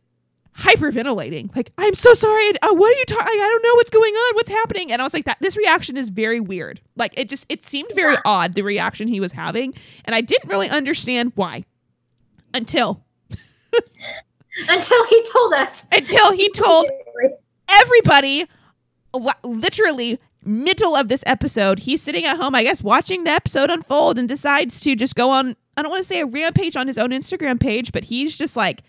hyperventilating. 0.57 1.55
Like, 1.55 1.71
I'm 1.77 1.93
so 1.95 2.13
sorry. 2.13 2.49
Uh, 2.61 2.73
what 2.73 2.93
are 2.95 2.97
you 2.99 3.05
talking? 3.05 3.25
I 3.39 3.47
don't 3.49 3.63
know 3.63 3.75
what's 3.75 3.91
going 3.91 4.13
on. 4.13 4.35
What's 4.35 4.49
happening? 4.49 4.91
And 4.91 5.01
I 5.01 5.05
was 5.05 5.13
like, 5.13 5.25
that 5.25 5.37
this 5.41 5.57
reaction 5.57 5.97
is 5.97 6.09
very 6.09 6.39
weird. 6.39 6.79
Like, 6.95 7.13
it 7.17 7.29
just 7.29 7.45
it 7.49 7.63
seemed 7.63 7.91
very 7.95 8.13
Yeah. 8.13 8.21
odd 8.25 8.53
the 8.55 8.61
reaction 8.61 9.07
he 9.07 9.19
was 9.19 9.31
having, 9.31 9.73
and 10.05 10.15
I 10.15 10.21
didn't 10.21 10.49
really 10.49 10.69
understand 10.69 11.31
why 11.35 11.65
until 12.53 13.03
Until 14.69 15.05
he 15.07 15.23
told 15.31 15.53
us. 15.53 15.87
until 15.91 16.31
he 16.33 16.49
told 16.53 16.85
everybody 17.81 18.45
literally 19.43 20.19
middle 20.45 20.95
of 20.95 21.07
this 21.07 21.23
episode 21.25 21.79
he's 21.79 22.01
sitting 22.01 22.25
at 22.25 22.35
home 22.37 22.53
i 22.53 22.61
guess 22.63 22.83
watching 22.83 23.23
the 23.23 23.29
episode 23.31 23.69
unfold 23.71 24.19
and 24.19 24.27
decides 24.27 24.79
to 24.81 24.95
just 24.95 25.15
go 25.15 25.29
on 25.29 25.55
i 25.77 25.81
don't 25.81 25.89
want 25.89 26.01
to 26.01 26.07
say 26.07 26.19
a 26.19 26.25
rampage 26.25 26.75
on 26.75 26.85
his 26.87 26.97
own 26.97 27.11
instagram 27.11 27.59
page 27.59 27.91
but 27.93 28.03
he's 28.03 28.35
just 28.37 28.57
like 28.57 28.83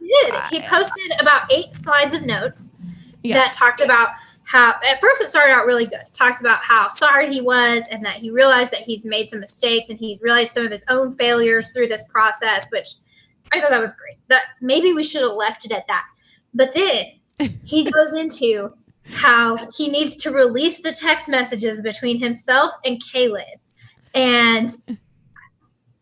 He 0.00 0.08
did. 0.08 0.34
He 0.50 0.60
posted 0.68 1.12
about 1.20 1.52
eight 1.52 1.74
slides 1.74 2.14
of 2.14 2.22
notes 2.22 2.72
Yeah. 3.22 3.34
that 3.36 3.52
talked 3.52 3.80
about 3.80 4.10
how, 4.44 4.74
at 4.88 5.00
first, 5.00 5.20
it 5.20 5.28
started 5.28 5.52
out 5.52 5.66
really 5.66 5.86
good. 5.86 6.04
Talked 6.12 6.40
about 6.40 6.60
how 6.60 6.88
sorry 6.88 7.32
he 7.32 7.40
was 7.40 7.82
and 7.90 8.04
that 8.04 8.14
he 8.14 8.30
realized 8.30 8.70
that 8.70 8.82
he's 8.82 9.04
made 9.04 9.28
some 9.28 9.40
mistakes 9.40 9.90
and 9.90 9.98
he's 9.98 10.20
realized 10.20 10.52
some 10.52 10.64
of 10.64 10.70
his 10.70 10.84
own 10.88 11.10
failures 11.10 11.70
through 11.70 11.88
this 11.88 12.04
process, 12.08 12.66
which 12.70 12.88
I 13.52 13.60
thought 13.60 13.70
that 13.70 13.80
was 13.80 13.94
great. 13.94 14.18
That 14.28 14.42
maybe 14.60 14.92
we 14.92 15.02
should 15.02 15.22
have 15.22 15.32
left 15.32 15.64
it 15.64 15.72
at 15.72 15.86
that. 15.88 16.06
But 16.54 16.72
then 16.72 17.06
he 17.64 17.90
goes 17.90 18.12
into 18.12 18.72
how 19.08 19.56
he 19.76 19.88
needs 19.88 20.16
to 20.16 20.30
release 20.30 20.80
the 20.80 20.92
text 20.92 21.28
messages 21.28 21.82
between 21.82 22.18
himself 22.20 22.72
and 22.84 23.02
Caleb. 23.12 23.44
And 24.14 24.70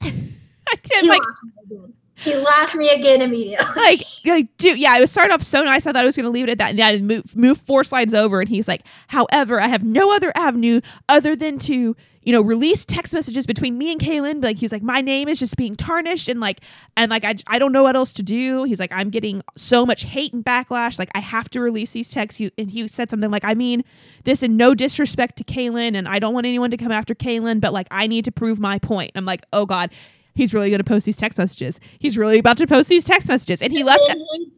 i 0.03 0.09
he 0.11 0.89
can't 0.89 1.07
like 1.07 1.23
lost 1.23 1.45
me 1.45 1.77
again. 1.79 1.95
He 2.17 2.35
lost 2.37 2.75
me 2.75 2.91
again 2.91 3.23
immediately. 3.23 3.67
like, 3.77 4.01
like 4.25 4.57
dude 4.57 4.79
yeah 4.79 4.97
it 4.97 5.01
was 5.01 5.11
started 5.11 5.33
off 5.35 5.43
so 5.43 5.63
nice. 5.63 5.87
I 5.87 5.93
thought 5.93 6.03
i 6.03 6.07
was 6.07 6.17
going 6.17 6.25
to 6.25 6.31
leave 6.31 6.49
it 6.49 6.51
at 6.51 6.59
that 6.59 6.71
and 6.71 6.79
then 6.79 6.95
I 6.95 6.99
move, 7.01 7.37
move 7.37 7.59
four 7.59 7.85
slides 7.85 8.15
over 8.15 8.41
and 8.41 8.49
he's 8.49 8.69
like 8.69 8.83
however 9.09 9.61
i 9.61 9.67
have 9.69 9.83
no 9.83 10.15
other 10.15 10.33
avenue 10.37 10.81
other 11.09 11.35
than 11.35 11.59
to 11.61 11.97
you 12.25 12.33
know 12.33 12.41
release 12.41 12.85
text 12.85 13.13
messages 13.13 13.47
between 13.47 13.77
me 13.77 13.93
and 13.93 14.01
Caelynn. 14.01 14.41
But 14.41 14.49
like 14.49 14.59
he 14.59 14.65
was 14.65 14.73
like 14.73 14.83
my 14.83 15.01
name 15.01 15.29
is 15.29 15.39
just 15.39 15.57
being 15.57 15.77
tarnished 15.77 16.29
and 16.29 16.41
like 16.41 16.61
and 16.97 17.11
like 17.11 17.25
I, 17.25 17.35
I 17.47 17.59
don't 17.59 17.73
know 17.73 17.83
what 17.83 17.97
else 17.97 18.13
to 18.15 18.23
do. 18.23 18.65
He's 18.65 18.81
like 18.81 18.93
i'm 18.93 19.11
getting 19.11 19.43
so 19.57 19.85
much 19.85 20.05
hate 20.05 20.33
and 20.33 20.45
backlash. 20.45 20.99
Like 20.99 21.11
i 21.15 21.21
have 21.21 21.51
to 21.51 21.61
release 21.61 21.93
these 21.93 22.09
texts. 22.09 22.39
He- 22.39 22.53
and 22.57 22.71
he 22.71 22.89
said 22.89 23.11
something 23.11 23.31
like 23.31 23.45
i 23.45 23.55
mean 23.55 23.85
this 24.25 24.43
in 24.43 24.57
no 24.57 24.75
disrespect 24.75 25.37
to 25.39 25.45
Caelynn 25.45 25.97
and 25.97 26.09
i 26.09 26.19
don't 26.19 26.33
want 26.35 26.47
anyone 26.47 26.71
to 26.71 26.77
come 26.77 26.93
after 26.93 27.15
Caelynn 27.15 27.61
but 27.61 27.73
like 27.73 27.89
i 27.91 28.07
need 28.07 28.25
to 28.25 28.33
prove 28.33 28.59
my 28.59 28.79
point. 28.79 29.13
I'm 29.15 29.27
like 29.27 29.45
oh 29.53 29.67
god 29.67 29.91
he's 30.35 30.53
really 30.53 30.71
going 30.71 30.79
to 30.79 30.85
post 30.85 31.07
these 31.07 31.17
text 31.17 31.39
messages 31.39 31.81
he's 31.99 32.17
really 32.19 32.39
about 32.39 32.57
to 32.57 32.67
post 32.67 32.89
these 32.89 33.05
text 33.05 33.29
messages 33.29 33.63
and 33.63 33.73
he 33.73 33.83
left 33.83 34.03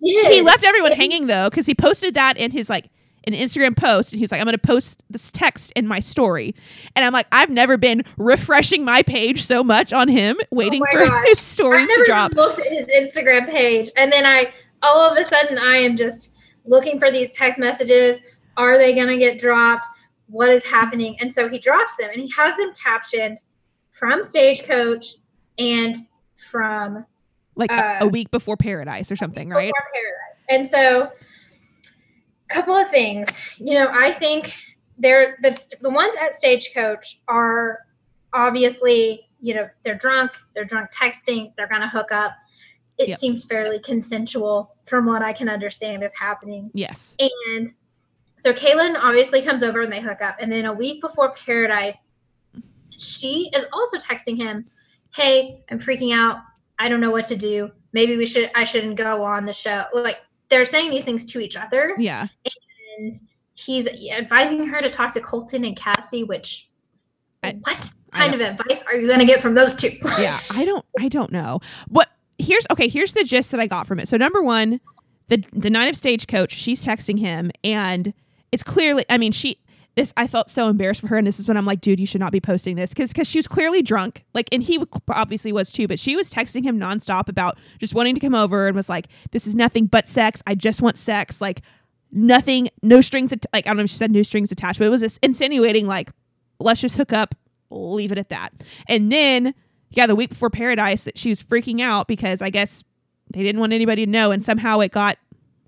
he 0.01 0.35
he 0.35 0.43
left 0.43 0.65
everyone 0.65 0.93
hanging 0.93 1.27
though 1.27 1.49
because 1.51 1.67
he 1.67 1.75
posted 1.75 2.15
that 2.15 2.37
in 2.37 2.51
his 2.51 2.69
like 2.69 2.89
an 3.27 3.33
Instagram 3.35 3.77
post 3.77 4.13
and 4.13 4.19
he 4.19 4.23
was 4.23 4.31
like, 4.31 4.41
I'm 4.41 4.45
gonna 4.47 4.59
post 4.59 5.03
this 5.11 5.31
text 5.33 5.73
in 5.75 5.87
my 5.87 6.01
story. 6.01 6.55
And 6.95 7.05
I'm 7.05 7.13
like, 7.13 7.27
I've 7.33 7.51
never 7.51 7.77
been 7.77 8.05
refreshing 8.17 8.85
my 8.85 9.03
page 9.03 9.43
so 9.45 9.65
much 9.65 9.93
on 9.93 10.09
him, 10.09 10.37
oh 10.41 10.47
waiting 10.53 10.81
my 10.81 10.93
for 10.93 10.99
gosh. 11.07 11.27
his 11.27 11.41
stories 11.41 11.89
to 11.89 12.05
drop. 12.07 12.33
looked 12.35 12.61
at 12.61 12.69
his 12.69 12.87
Instagram 12.87 13.49
page, 13.51 13.91
and 13.97 14.13
then 14.13 14.25
I 14.25 14.53
all 14.83 15.01
of 15.01 15.19
a 15.19 15.25
sudden 15.25 15.59
I 15.59 15.77
am 15.77 15.97
just 15.97 16.35
looking 16.65 16.99
for 16.99 17.11
these 17.11 17.35
text 17.35 17.59
messages. 17.59 18.19
Are 18.57 18.79
they 18.79 18.95
going 18.95 19.09
to 19.09 19.19
get 19.19 19.39
dropped? 19.39 19.87
What 20.29 20.49
is 20.49 20.65
happening? 20.65 21.17
And 21.21 21.33
so 21.33 21.49
he 21.49 21.59
drops 21.59 21.97
them, 21.97 22.11
and 22.13 22.23
he 22.23 22.31
has 22.37 22.57
them 22.57 22.73
captioned 22.81 23.39
from 23.91 24.23
Stagecoach 24.23 25.15
and 25.59 25.97
from 26.37 27.05
Like 27.55 27.73
a, 27.73 27.99
a 28.01 28.05
uh, 28.05 28.07
week 28.07 28.31
before 28.31 28.57
Paradise 28.57 29.11
or 29.11 29.17
something, 29.17 29.49
right? 29.49 29.73
Paradise. 29.93 30.45
And 30.49 30.67
so, 30.67 31.11
couple 32.49 32.77
of 32.77 32.89
things. 32.91 33.27
You 33.59 33.75
know, 33.75 33.89
I 33.93 34.13
think 34.13 34.55
they're 34.99 35.37
the 35.43 35.77
the 35.81 35.91
ones 35.91 36.15
at 36.21 36.35
Stagecoach 36.35 37.21
are 37.29 37.81
obviously, 38.33 39.29
you 39.41 39.55
know, 39.55 39.69
they're 39.85 39.97
drunk, 39.97 40.33
they're 40.55 40.65
drunk 40.65 40.91
texting, 40.93 41.53
they're 41.57 41.69
gonna 41.69 41.89
hook 41.89 42.13
up. 42.13 42.33
It 42.99 43.09
Yep. 43.11 43.19
seems 43.19 43.45
fairly 43.45 43.79
consensual 43.81 44.75
from 44.85 45.05
what 45.07 45.23
I 45.23 45.33
can 45.33 45.49
understand 45.49 46.03
is 46.03 46.15
happening. 46.15 46.71
Yes. 46.73 47.15
And 47.19 47.75
so 48.37 48.53
Caelynn 48.53 48.97
obviously 48.99 49.43
comes 49.43 49.63
over 49.63 49.83
and 49.83 49.93
they 49.93 50.01
hook 50.01 50.23
up. 50.23 50.37
And 50.41 50.51
then 50.51 50.65
a 50.67 50.73
week 50.73 51.01
before 51.03 51.35
Paradise, 51.35 52.07
she 52.97 53.51
is 53.55 53.67
also 53.73 53.99
texting 53.99 54.37
him, 54.37 54.67
Hey, 55.17 55.63
I'm 55.71 55.79
freaking 55.79 56.15
out. 56.15 56.41
I 56.79 56.91
don't 56.91 57.01
know 57.01 57.11
what 57.11 57.25
to 57.27 57.37
do. 57.37 57.71
Maybe 57.95 58.19
we 58.19 58.27
should 58.27 58.51
I 58.55 58.65
shouldn't 58.65 58.97
go 58.97 59.25
on 59.25 59.47
the 59.47 59.53
show. 59.55 59.85
Like 59.95 60.19
they're 60.51 60.67
saying 60.67 60.91
these 60.91 61.07
things 61.07 61.25
to 61.27 61.41
each 61.41 61.57
other. 61.57 61.95
Yeah. 61.97 62.27
And 62.99 63.15
he's 63.55 63.89
advising 64.11 64.67
her 64.67 64.83
to 64.83 64.91
talk 64.91 65.15
to 65.15 65.21
Colton 65.21 65.65
and 65.65 65.75
Cassie, 65.75 66.23
which 66.23 66.69
I- 67.43 67.57
what 67.63 67.91
kind 68.13 68.35
of 68.35 68.43
advice 68.43 68.83
are 68.87 68.95
you 68.95 69.09
gonna 69.09 69.25
get 69.25 69.41
from 69.41 69.55
those 69.55 69.75
two? 69.75 69.91
Yeah. 70.19 70.39
I 70.51 70.67
don't 70.67 70.85
I 71.01 71.09
don't 71.09 71.33
know. 71.33 71.61
What 71.89 72.11
here's 72.39 72.67
okay, 72.71 72.89
here's 72.89 73.15
the 73.15 73.25
gist 73.25 73.53
that 73.53 73.61
I 73.61 73.67
got 73.67 73.87
from 73.87 73.99
it. 73.99 74.09
So 74.09 74.19
number 74.19 74.43
one, 74.43 74.81
the 75.29 75.43
the 75.55 75.71
night 75.71 75.89
of 75.89 75.97
stagecoach, 75.97 76.53
she's 76.53 76.85
texting 76.85 77.19
him 77.19 77.51
and 77.65 78.13
it's 78.53 78.63
clearly 78.63 79.07
I 79.09 79.17
mean, 79.17 79.33
she 79.33 79.59
this 79.97 80.13
I 80.17 80.27
felt 80.27 80.51
so 80.51 80.69
embarrassed 80.69 81.01
for 81.01 81.09
her, 81.09 81.17
and 81.17 81.27
this 81.27 81.41
is 81.41 81.49
when 81.49 81.57
I'm 81.57 81.65
like, 81.65 81.81
dude, 81.81 81.99
you 81.99 82.07
should 82.07 82.21
not 82.21 82.31
be 82.31 82.41
posting 82.41 82.77
this 82.77 82.91
because 82.91 83.13
because 83.13 83.29
she 83.29 83.39
was 83.39 83.49
clearly 83.49 83.83
drunk, 83.83 84.25
like, 84.35 84.49
and 84.53 84.63
he 84.63 84.79
obviously 85.09 85.53
was 85.53 85.73
too, 85.73 85.89
but 85.89 85.99
she 85.99 86.17
was 86.17 86.33
texting 86.33 86.63
him 86.65 86.79
nonstop 86.79 87.29
about 87.29 87.59
just 87.79 87.95
wanting 87.95 88.15
to 88.15 88.21
come 88.21 88.35
over 88.35 88.67
and 88.67 88.77
was 88.77 88.89
like, 88.89 89.09
this 89.31 89.47
is 89.47 89.55
nothing 89.55 89.87
but 89.87 90.07
sex. 90.07 90.43
I 90.47 90.55
just 90.55 90.83
want 90.83 90.99
sex, 90.99 91.41
like 91.41 91.63
nothing, 92.13 92.69
no 92.83 93.01
strings, 93.01 93.33
at- 93.33 93.47
like 93.53 93.67
I 93.67 93.71
don't 93.71 93.79
know 93.79 93.85
if 93.85 93.91
she 93.91 93.97
said 93.97 94.11
no 94.11 94.23
strings 94.23 94.53
attached, 94.53 94.79
but 94.79 94.85
it 94.85 94.91
was 94.91 95.01
just 95.01 95.19
insinuating 95.25 95.87
like, 95.87 96.11
let's 96.61 96.83
just 96.83 96.97
hook 96.97 97.15
up, 97.15 97.35
leave 97.71 98.13
it 98.13 98.19
at 98.19 98.29
that, 98.29 98.53
and 98.87 99.11
then 99.11 99.55
yeah, 99.91 100.07
the 100.07 100.17
week 100.17 100.31
before 100.31 100.51
Paradise, 100.51 101.05
that 101.05 101.17
she 101.17 101.31
was 101.31 101.43
freaking 101.43 101.81
out 101.81 102.07
because 102.07 102.43
I 102.43 102.51
guess 102.51 102.85
they 103.33 103.43
didn't 103.43 103.61
want 103.61 103.73
anybody 103.73 104.05
to 104.05 104.11
know, 104.11 104.31
and 104.31 104.45
somehow 104.45 104.81
it 104.81 104.93
got, 104.93 105.17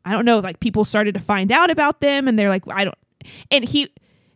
I 0.04 0.12
don't 0.12 0.26
know, 0.26 0.40
like 0.40 0.60
people 0.60 0.84
started 0.84 1.14
to 1.14 1.20
find 1.20 1.50
out 1.50 1.70
about 1.70 2.00
them, 2.00 2.28
and 2.28 2.38
they're 2.38 2.50
like, 2.50 2.64
I 2.68 2.84
don't, 2.84 2.98
and 3.50 3.64
he 3.64 3.88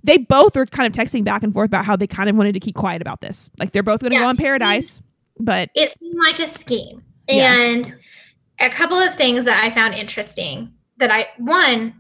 they 0.04 0.18
both 0.18 0.56
were 0.56 0.66
kind 0.66 0.86
of 0.86 0.92
texting 0.92 1.24
back 1.24 1.42
and 1.42 1.52
forth 1.52 1.68
about 1.68 1.84
how 1.84 1.96
they 1.96 2.06
kind 2.06 2.28
of 2.28 2.36
wanted 2.36 2.52
to 2.54 2.60
keep 2.60 2.74
quiet 2.74 3.00
about 3.02 3.20
this. 3.20 3.48
Like 3.58 3.72
they're 3.72 3.82
both 3.82 4.00
going 4.00 4.10
to 4.10 4.16
Yeah. 4.16 4.22
go 4.22 4.28
on 4.28 4.36
Paradise, 4.36 5.00
but 5.38 5.70
it 5.74 5.94
seemed 5.98 6.16
like 6.18 6.38
a 6.40 6.46
scheme. 6.46 7.02
Yeah. 7.28 7.52
And 7.54 7.94
a 8.60 8.68
couple 8.70 8.98
of 8.98 9.14
things 9.14 9.44
that 9.44 9.62
I 9.62 9.70
found 9.70 9.94
interesting 9.94 10.72
that 10.98 11.10
I 11.10 11.28
one, 11.38 11.94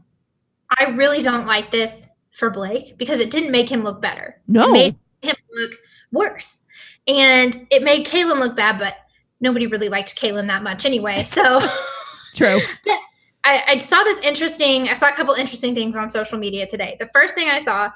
I 0.78 0.86
really 0.90 1.22
don't 1.22 1.46
like 1.46 1.70
this 1.70 2.08
for 2.32 2.50
Blake 2.50 2.96
because 2.98 3.20
it 3.20 3.30
didn't 3.30 3.50
make 3.50 3.68
him 3.70 3.82
look 3.82 4.00
better. 4.00 4.40
no, 4.48 4.68
It 4.68 4.72
made 4.72 4.96
him 5.22 5.36
look 5.52 5.72
worse. 6.12 6.62
And 7.06 7.66
it 7.70 7.82
made 7.82 8.06
Caelynn 8.06 8.38
look 8.38 8.54
bad, 8.56 8.78
but 8.78 8.96
nobody 9.40 9.66
really 9.66 9.88
liked 9.88 10.16
Caelynn 10.20 10.46
that 10.48 10.62
much 10.62 10.86
anyway. 10.86 11.24
So 11.24 11.60
true. 12.34 12.60
I, 13.44 13.62
I 13.66 13.76
saw 13.76 14.02
this 14.04 14.18
interesting, 14.20 14.88
I 14.88 14.94
saw 14.94 15.08
a 15.08 15.12
couple 15.12 15.34
interesting 15.34 15.74
things 15.74 15.96
on 15.96 16.08
social 16.08 16.38
media 16.38 16.66
today. 16.66 16.96
The 17.00 17.10
first 17.12 17.34
thing 17.34 17.48
I 17.48 17.58
saw, 17.58 17.90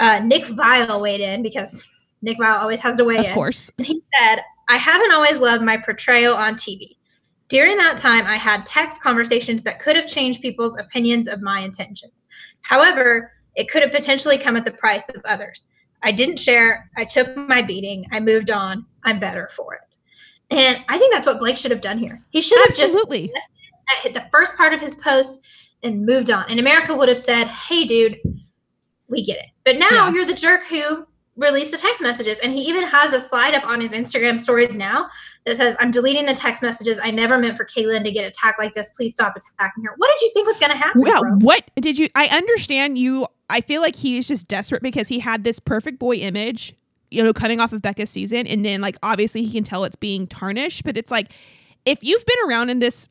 uh, 0.00 0.20
Nick 0.20 0.44
Viall 0.44 1.00
weighed 1.00 1.20
in 1.20 1.42
because 1.42 1.84
Nick 2.22 2.38
Viall 2.38 2.60
always 2.60 2.80
has 2.80 2.96
to 2.96 3.04
weigh 3.04 3.18
Of 3.18 3.26
in. 3.26 3.34
course. 3.34 3.70
And 3.78 3.86
he 3.86 4.02
said, 4.18 4.38
I 4.68 4.76
haven't 4.76 5.12
always 5.12 5.38
loved 5.38 5.62
my 5.62 5.76
portrayal 5.76 6.34
on 6.34 6.54
TV. 6.54 6.96
During 7.48 7.76
that 7.76 7.96
time, 7.96 8.26
I 8.26 8.36
had 8.36 8.66
text 8.66 9.00
conversations 9.02 9.62
that 9.62 9.80
could 9.80 9.94
have 9.94 10.06
changed 10.06 10.40
people's 10.40 10.76
opinions 10.78 11.28
of 11.28 11.42
my 11.42 11.60
intentions. 11.60 12.26
However, 12.62 13.32
it 13.54 13.70
could 13.70 13.82
have 13.82 13.92
potentially 13.92 14.38
come 14.38 14.56
at 14.56 14.64
the 14.64 14.72
price 14.72 15.04
of 15.14 15.22
others. 15.24 15.68
I 16.02 16.10
didn't 16.12 16.38
share. 16.38 16.90
I 16.96 17.04
took 17.04 17.36
my 17.36 17.62
beating. 17.62 18.04
I 18.10 18.20
moved 18.20 18.50
on. 18.50 18.84
I'm 19.04 19.18
better 19.18 19.48
for 19.54 19.74
it. 19.74 19.96
And 20.50 20.78
I 20.88 20.98
think 20.98 21.12
that's 21.12 21.26
what 21.26 21.38
Blake 21.38 21.56
should 21.56 21.70
have 21.70 21.80
done 21.80 21.98
here. 21.98 22.22
He 22.30 22.40
should 22.40 22.58
have 22.58 22.68
just 22.68 22.82
Absolutely. 22.94 23.32
Hit 24.02 24.14
the 24.14 24.26
first 24.32 24.56
part 24.56 24.72
of 24.72 24.80
his 24.80 24.94
post 24.94 25.44
and 25.82 26.04
moved 26.04 26.30
on. 26.30 26.44
And 26.48 26.58
America 26.60 26.94
would 26.94 27.08
have 27.08 27.20
said, 27.20 27.46
Hey, 27.46 27.84
dude, 27.84 28.18
we 29.08 29.24
get 29.24 29.38
it. 29.38 29.46
But 29.64 29.78
now 29.78 29.88
Yeah. 29.90 30.10
you're 30.12 30.26
the 30.26 30.34
jerk 30.34 30.64
who 30.66 31.06
released 31.36 31.70
the 31.70 31.76
text 31.76 32.00
messages. 32.00 32.38
And 32.38 32.52
he 32.52 32.62
even 32.62 32.82
has 32.84 33.12
a 33.12 33.20
slide 33.20 33.54
up 33.54 33.64
on 33.66 33.80
his 33.80 33.92
Instagram 33.92 34.40
stories 34.40 34.74
now 34.74 35.08
that 35.44 35.56
says, 35.56 35.76
I'm 35.78 35.90
deleting 35.90 36.24
the 36.26 36.32
text 36.34 36.62
messages. 36.62 36.98
I 37.02 37.10
never 37.10 37.36
meant 37.38 37.56
for 37.58 37.64
Caelynn 37.66 38.04
to 38.04 38.10
get 38.10 38.24
attacked 38.24 38.58
like 38.58 38.72
this. 38.74 38.90
Please 38.96 39.12
stop 39.12 39.34
attacking 39.36 39.84
her. 39.84 39.92
What 39.98 40.10
did 40.16 40.24
you 40.24 40.30
think 40.32 40.46
was 40.46 40.58
going 40.58 40.72
to 40.72 40.78
happen? 40.78 41.02
Yeah. 41.06 41.18
bro? 41.20 41.34
What 41.40 41.70
did 41.78 41.98
you? 41.98 42.08
I 42.14 42.26
understand 42.28 42.96
you. 42.98 43.26
I 43.50 43.60
feel 43.60 43.82
like 43.82 43.94
he's 43.96 44.26
just 44.26 44.48
desperate 44.48 44.82
because 44.82 45.08
he 45.08 45.18
had 45.20 45.44
this 45.44 45.58
perfect 45.60 45.98
boy 45.98 46.16
image, 46.16 46.74
you 47.10 47.22
know, 47.22 47.32
coming 47.34 47.60
off 47.60 47.72
of 47.74 47.82
Becca's 47.82 48.10
season, 48.10 48.46
and 48.46 48.64
then 48.64 48.80
like 48.80 48.96
obviously 49.02 49.44
he 49.44 49.52
can 49.52 49.62
tell 49.62 49.84
it's 49.84 49.94
being 49.94 50.26
tarnished. 50.26 50.84
But 50.84 50.96
it's 50.96 51.10
like 51.12 51.32
if 51.84 52.02
you've 52.02 52.24
been 52.24 52.48
around 52.48 52.70
in 52.70 52.78
this 52.80 53.08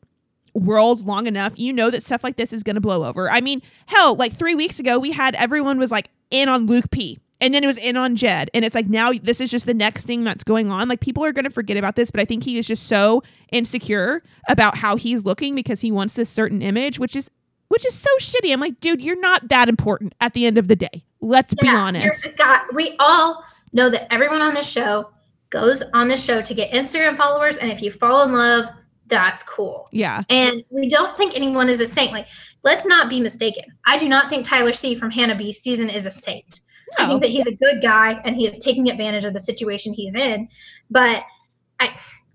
world 0.56 1.04
long 1.06 1.26
enough, 1.26 1.58
you 1.58 1.72
know 1.72 1.90
that 1.90 2.02
stuff 2.02 2.24
like 2.24 2.36
this 2.36 2.52
is 2.52 2.62
going 2.62 2.74
to 2.74 2.80
blow 2.80 3.04
over. 3.04 3.30
I 3.30 3.40
mean, 3.40 3.62
hell, 3.86 4.14
like 4.14 4.32
three 4.32 4.54
weeks 4.54 4.80
ago, 4.80 4.98
we 4.98 5.12
had 5.12 5.34
everyone 5.36 5.78
was 5.78 5.90
like 5.92 6.08
in 6.30 6.48
on 6.48 6.66
Luke 6.66 6.90
P. 6.90 7.18
and 7.40 7.52
then 7.52 7.62
it 7.62 7.66
was 7.66 7.78
in 7.78 7.96
on 7.96 8.16
Jed. 8.16 8.50
And 8.54 8.64
it's 8.64 8.74
like 8.74 8.88
now 8.88 9.12
this 9.12 9.40
is 9.40 9.50
just 9.50 9.66
the 9.66 9.74
next 9.74 10.06
thing 10.06 10.24
that's 10.24 10.44
going 10.44 10.72
on. 10.72 10.88
Like 10.88 11.00
people 11.00 11.24
are 11.24 11.32
going 11.32 11.44
to 11.44 11.50
forget 11.50 11.76
about 11.76 11.96
this, 11.96 12.10
but 12.10 12.20
I 12.20 12.24
think 12.24 12.44
he 12.44 12.58
is 12.58 12.66
just 12.66 12.86
so 12.86 13.22
insecure 13.52 14.22
about 14.48 14.78
how 14.78 14.96
he's 14.96 15.24
looking 15.24 15.54
because 15.54 15.80
he 15.80 15.92
wants 15.92 16.14
this 16.14 16.30
certain 16.30 16.62
image, 16.62 16.98
which 16.98 17.14
is 17.14 17.30
which 17.68 17.84
is 17.84 17.94
so 17.94 18.10
shitty. 18.20 18.52
I'm 18.52 18.60
like, 18.60 18.80
dude, 18.80 19.02
you're 19.02 19.20
not 19.20 19.48
that 19.48 19.68
important 19.68 20.14
at 20.20 20.34
the 20.34 20.46
end 20.46 20.56
of 20.56 20.68
the 20.68 20.76
day. 20.76 21.04
Let's 21.20 21.52
be 21.54 21.68
honest. 21.68 22.28
God, 22.38 22.60
we 22.74 22.94
all 23.00 23.44
know 23.72 23.90
that 23.90 24.12
everyone 24.12 24.40
on 24.40 24.54
this 24.54 24.68
show 24.68 25.10
goes 25.50 25.82
on 25.92 26.08
this 26.08 26.24
show 26.24 26.40
to 26.40 26.54
get 26.54 26.70
Instagram 26.70 27.16
followers, 27.16 27.56
and 27.56 27.70
if 27.70 27.82
you 27.82 27.90
fall 27.90 28.22
in 28.22 28.32
love, 28.32 28.66
that's 29.08 29.42
cool. 29.42 29.88
Yeah. 29.92 30.22
And 30.28 30.64
we 30.70 30.88
don't 30.88 31.16
think 31.16 31.34
anyone 31.34 31.68
is 31.68 31.80
a 31.80 31.86
saint. 31.86 32.12
Like, 32.12 32.28
let's 32.64 32.86
not 32.86 33.08
be 33.08 33.20
mistaken. 33.20 33.64
I 33.86 33.96
do 33.96 34.08
not 34.08 34.28
think 34.28 34.44
Tyler 34.44 34.72
C 34.72 34.94
from 34.94 35.10
Hannah 35.10 35.36
B's 35.36 35.58
season 35.58 35.88
is 35.88 36.06
a 36.06 36.10
saint. 36.10 36.60
I 36.98 37.06
think 37.08 37.22
that 37.22 37.30
he's 37.30 37.46
a 37.46 37.54
good 37.54 37.82
guy 37.82 38.20
and 38.24 38.36
he 38.36 38.46
is 38.46 38.58
taking 38.58 38.88
advantage 38.88 39.24
of 39.24 39.34
the 39.34 39.40
situation 39.40 39.92
he's 39.92 40.14
in. 40.14 40.48
But 40.90 41.24
I 41.80 41.90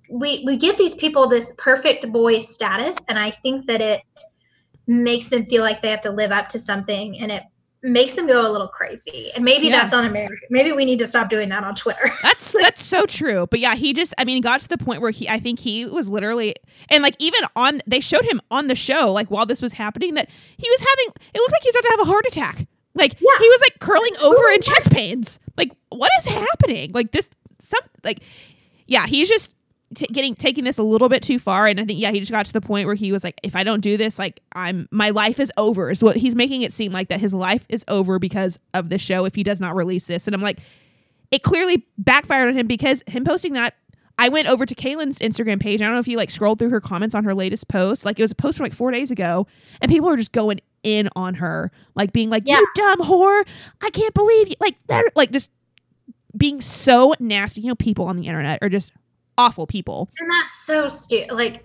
we 0.10 0.44
we 0.46 0.58
give 0.58 0.78
these 0.78 0.94
people 0.96 1.28
this 1.28 1.52
perfect 1.58 2.12
boy 2.12 2.42
status, 2.42 2.98
and 3.08 3.18
I 3.18 3.32
think 3.32 3.66
that 3.68 3.82
it 3.82 4.02
makes 4.88 5.30
them 5.30 5.46
feel 5.46 5.62
like 5.64 5.82
they 5.82 5.90
have 5.90 6.02
to 6.02 6.12
live 6.12 6.32
up 6.32 6.50
to 6.50 6.60
something 6.60 7.18
and 7.20 7.32
it 7.32 7.44
makes 7.84 8.14
them 8.14 8.28
go 8.28 8.48
a 8.48 8.52
little 8.52 8.68
crazy. 8.68 9.32
And 9.36 9.44
maybe 9.44 9.68
Yeah. 9.68 9.82
that's 9.82 9.94
on 9.94 10.06
America. 10.06 10.36
Maybe 10.50 10.72
we 10.72 10.86
need 10.86 11.00
to 11.00 11.08
stop 11.08 11.30
doing 11.30 11.50
that 11.50 11.64
on 11.64 11.74
Twitter. 11.76 12.12
That's 12.22 12.52
that's 12.54 12.84
so 12.84 13.06
true. 13.06 13.48
But 13.50 13.60
yeah, 13.60 13.76
he 13.76 13.94
just 13.94 14.14
I 14.18 14.24
mean, 14.24 14.36
he 14.38 14.42
got 14.42 14.60
to 14.62 14.70
the 14.70 14.78
point 14.78 15.02
where 15.02 15.12
he 15.12 15.28
I 15.28 15.40
think 15.40 15.60
he 15.60 15.86
was 15.86 16.10
literally 16.10 16.54
and 16.90 17.02
like 17.02 17.16
even 17.20 17.42
on 17.56 17.82
they 17.88 18.00
showed 18.00 18.24
him 18.26 18.40
on 18.52 18.68
the 18.68 18.76
show, 18.76 19.12
like 19.12 19.30
while 19.32 19.46
this 19.46 19.62
was 19.62 19.74
happening, 19.74 20.14
that 20.16 20.30
he 20.58 20.70
was 20.70 20.80
having 20.80 21.14
it 21.34 21.38
looked 21.40 21.52
like 21.52 21.64
he 21.64 21.68
was 21.70 21.76
about 21.76 21.84
to 21.84 21.90
have 21.98 22.00
a 22.08 22.12
heart 22.12 22.26
attack. 22.28 22.68
Like 22.94 23.14
Yeah. 23.20 23.38
he 23.40 23.48
was 23.50 23.62
like 23.62 23.80
curling 23.80 24.16
over 24.22 24.50
in 24.54 24.62
chest 24.62 24.92
pains. 24.92 25.40
Like 25.58 25.72
what 25.90 26.12
is 26.20 26.26
happening? 26.26 26.92
Like 26.94 27.12
this 27.12 27.30
some 27.62 27.82
like 28.04 28.22
yeah, 28.88 29.06
he's 29.08 29.30
just 29.30 29.52
t- 29.96 30.08
getting 30.08 30.36
taking 30.36 30.64
this 30.64 30.78
a 30.78 30.84
little 30.84 31.10
bit 31.10 31.22
too 31.24 31.40
far 31.40 31.68
and 31.68 31.80
I 31.80 31.86
think 31.86 32.00
yeah, 32.00 32.12
he 32.12 32.20
just 32.20 32.32
got 32.32 32.46
to 32.46 32.54
the 32.54 32.62
point 32.62 32.86
where 32.86 32.96
he 32.96 33.12
was 33.12 33.24
like 33.24 33.40
if 33.44 33.56
I 33.56 33.64
don't 33.64 33.82
do 33.82 33.98
this, 33.98 34.18
like 34.20 34.42
I'm 34.54 34.88
my 34.92 35.10
life 35.12 35.40
is 35.40 35.52
over. 35.58 35.90
Is 35.90 36.04
what 36.04 36.18
he's 36.18 36.36
making 36.36 36.62
it 36.62 36.74
seem 36.74 36.92
like 36.92 37.10
that 37.10 37.20
his 37.20 37.34
life 37.34 37.66
is 37.70 37.84
over 37.88 38.20
because 38.20 38.60
of 38.74 38.90
the 38.90 38.98
show 38.98 39.26
if 39.26 39.36
he 39.36 39.44
does 39.44 39.62
not 39.62 39.76
release 39.76 40.08
this. 40.08 40.28
And 40.28 40.36
I'm 40.36 40.42
like 40.42 40.60
it 41.32 41.44
clearly 41.44 41.86
backfired 41.98 42.50
on 42.50 42.56
him 42.58 42.68
because 42.68 43.04
him 43.08 43.24
posting 43.24 43.54
that 43.54 43.76
I 44.18 44.30
went 44.30 44.48
over 44.48 44.66
to 44.66 44.76
Caelynn's 44.76 45.18
Instagram 45.20 45.60
page. 45.60 45.82
I 45.82 45.86
don't 45.86 45.94
know 45.94 46.00
if 46.00 46.08
you 46.08 46.18
like 46.18 46.30
scrolled 46.30 46.60
through 46.60 46.70
her 46.70 46.82
comments 46.82 47.16
on 47.16 47.24
her 47.24 47.34
latest 47.34 47.68
post. 47.68 48.06
Like 48.06 48.20
it 48.20 48.22
was 48.22 48.32
a 48.32 48.36
post 48.36 48.58
from 48.58 48.66
like 48.66 48.74
four 48.74 48.92
days 48.92 49.10
ago, 49.10 49.48
and 49.82 49.90
people 49.90 50.10
were 50.10 50.18
just 50.18 50.32
going 50.32 50.60
in 50.84 51.10
on 51.16 51.36
her, 51.36 51.72
like 51.96 52.14
being 52.14 52.30
like, 52.30 52.44
Yeah. 52.46 52.58
"You 52.60 52.68
dumb 52.76 53.00
whore! 53.00 53.44
I 53.82 53.90
can't 53.90 54.14
believe 54.14 54.50
you!" 54.50 54.56
Like 54.60 54.78
that, 54.88 55.06
like 55.16 55.32
just 55.32 55.50
being 56.38 56.62
so 56.62 57.16
nasty. 57.20 57.62
You 57.62 57.70
know, 57.70 57.76
people 57.76 58.06
on 58.06 58.18
the 58.18 58.28
internet 58.28 58.60
are 58.62 58.70
just 58.70 58.92
awful 59.42 59.68
people. 59.68 60.10
And 60.20 60.30
that's 60.30 60.54
so 60.66 60.88
stupid. 60.88 61.34
Like, 61.34 61.64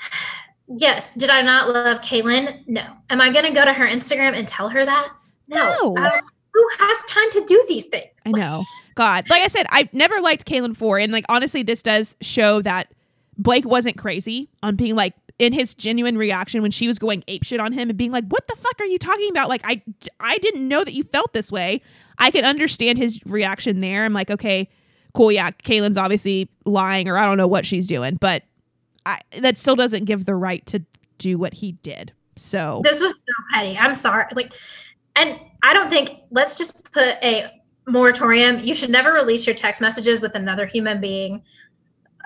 yes, 0.68 1.14
did 1.14 1.30
I 1.30 1.42
not 1.42 1.68
love 1.68 2.00
Caelynn? 2.00 2.66
No. 2.66 2.86
Am 3.10 3.20
I 3.20 3.32
going 3.32 3.44
to 3.44 3.52
go 3.52 3.64
to 3.64 3.72
her 3.72 3.86
Instagram 3.86 4.34
and 4.34 4.46
tell 4.46 4.68
her 4.68 4.84
that? 4.84 5.08
No. 5.48 5.94
No. 5.94 6.02
I 6.02 6.20
who 6.52 6.68
has 6.78 7.04
time 7.06 7.30
to 7.32 7.44
do 7.46 7.64
these 7.68 7.86
things? 7.86 8.10
I 8.26 8.30
know. 8.30 8.64
God, 8.94 9.28
like 9.30 9.42
I 9.42 9.46
said, 9.46 9.66
I've 9.70 9.92
never 9.94 10.20
liked 10.20 10.46
Caelynn 10.46 10.76
four, 10.76 10.98
and 10.98 11.12
like 11.12 11.24
honestly, 11.28 11.62
this 11.62 11.82
does 11.82 12.16
show 12.20 12.60
that 12.62 12.92
Blake 13.38 13.64
wasn't 13.64 13.96
crazy 13.96 14.48
on 14.62 14.76
being 14.76 14.96
like 14.96 15.14
in 15.38 15.52
his 15.52 15.74
genuine 15.74 16.18
reaction 16.18 16.60
when 16.60 16.70
she 16.70 16.86
was 16.86 16.98
going 16.98 17.22
apeshit 17.22 17.60
on 17.60 17.72
him 17.72 17.88
and 17.88 17.96
being 17.96 18.10
like, 18.10 18.24
"What 18.26 18.46
the 18.48 18.56
fuck 18.56 18.80
are 18.80 18.86
you 18.86 18.98
talking 18.98 19.30
about?" 19.30 19.48
Like, 19.48 19.62
I 19.64 19.80
I 20.18 20.38
didn't 20.38 20.66
know 20.66 20.84
that 20.84 20.92
you 20.92 21.04
felt 21.04 21.32
this 21.32 21.52
way. 21.52 21.82
I 22.18 22.30
can 22.30 22.44
understand 22.44 22.98
his 22.98 23.20
reaction 23.24 23.80
there. 23.80 24.04
I'm 24.04 24.12
like, 24.12 24.30
okay, 24.30 24.68
cool, 25.14 25.32
yeah, 25.32 25.50
Caelynn's 25.50 25.96
obviously 25.98 26.48
lying, 26.64 27.08
or 27.08 27.16
I 27.16 27.24
don't 27.24 27.36
know 27.36 27.46
what 27.46 27.66
she's 27.66 27.86
doing, 27.86 28.16
but 28.16 28.42
I, 29.06 29.18
that 29.40 29.56
still 29.56 29.76
doesn't 29.76 30.04
give 30.04 30.24
the 30.24 30.34
right 30.34 30.64
to 30.66 30.82
do 31.18 31.38
what 31.38 31.54
he 31.54 31.72
did. 31.72 32.12
So 32.36 32.80
This 32.84 33.00
was 33.00 33.12
so 33.12 33.32
petty. 33.52 33.76
I'm 33.76 33.94
sorry. 33.94 34.26
Like, 34.34 34.52
and 35.16 35.38
I 35.62 35.74
don't 35.74 35.90
think, 35.90 36.20
let's 36.30 36.56
just 36.56 36.90
put 36.92 37.16
a 37.22 37.50
moratorium. 37.86 38.60
You 38.60 38.74
should 38.74 38.90
never 38.90 39.12
release 39.12 39.46
your 39.46 39.54
text 39.54 39.80
messages 39.80 40.20
with 40.20 40.34
another 40.34 40.66
human 40.66 41.00
being 41.00 41.42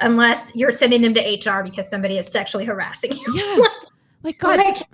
unless 0.00 0.54
you're 0.54 0.72
sending 0.72 1.02
them 1.02 1.14
to 1.14 1.20
HR 1.20 1.62
because 1.62 1.88
somebody 1.88 2.18
is 2.18 2.26
sexually 2.26 2.64
harassing 2.64 3.12
you. 3.12 3.34
yeah, 3.34 3.66
like 4.22 4.38
God, 4.38 4.58
Like, 4.58 4.86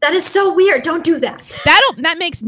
that 0.00 0.12
is 0.12 0.24
so 0.24 0.54
weird. 0.54 0.82
Don't 0.82 1.04
do 1.04 1.18
that. 1.20 1.42
that'll 1.64 2.02
that 2.02 2.18
makes 2.18 2.42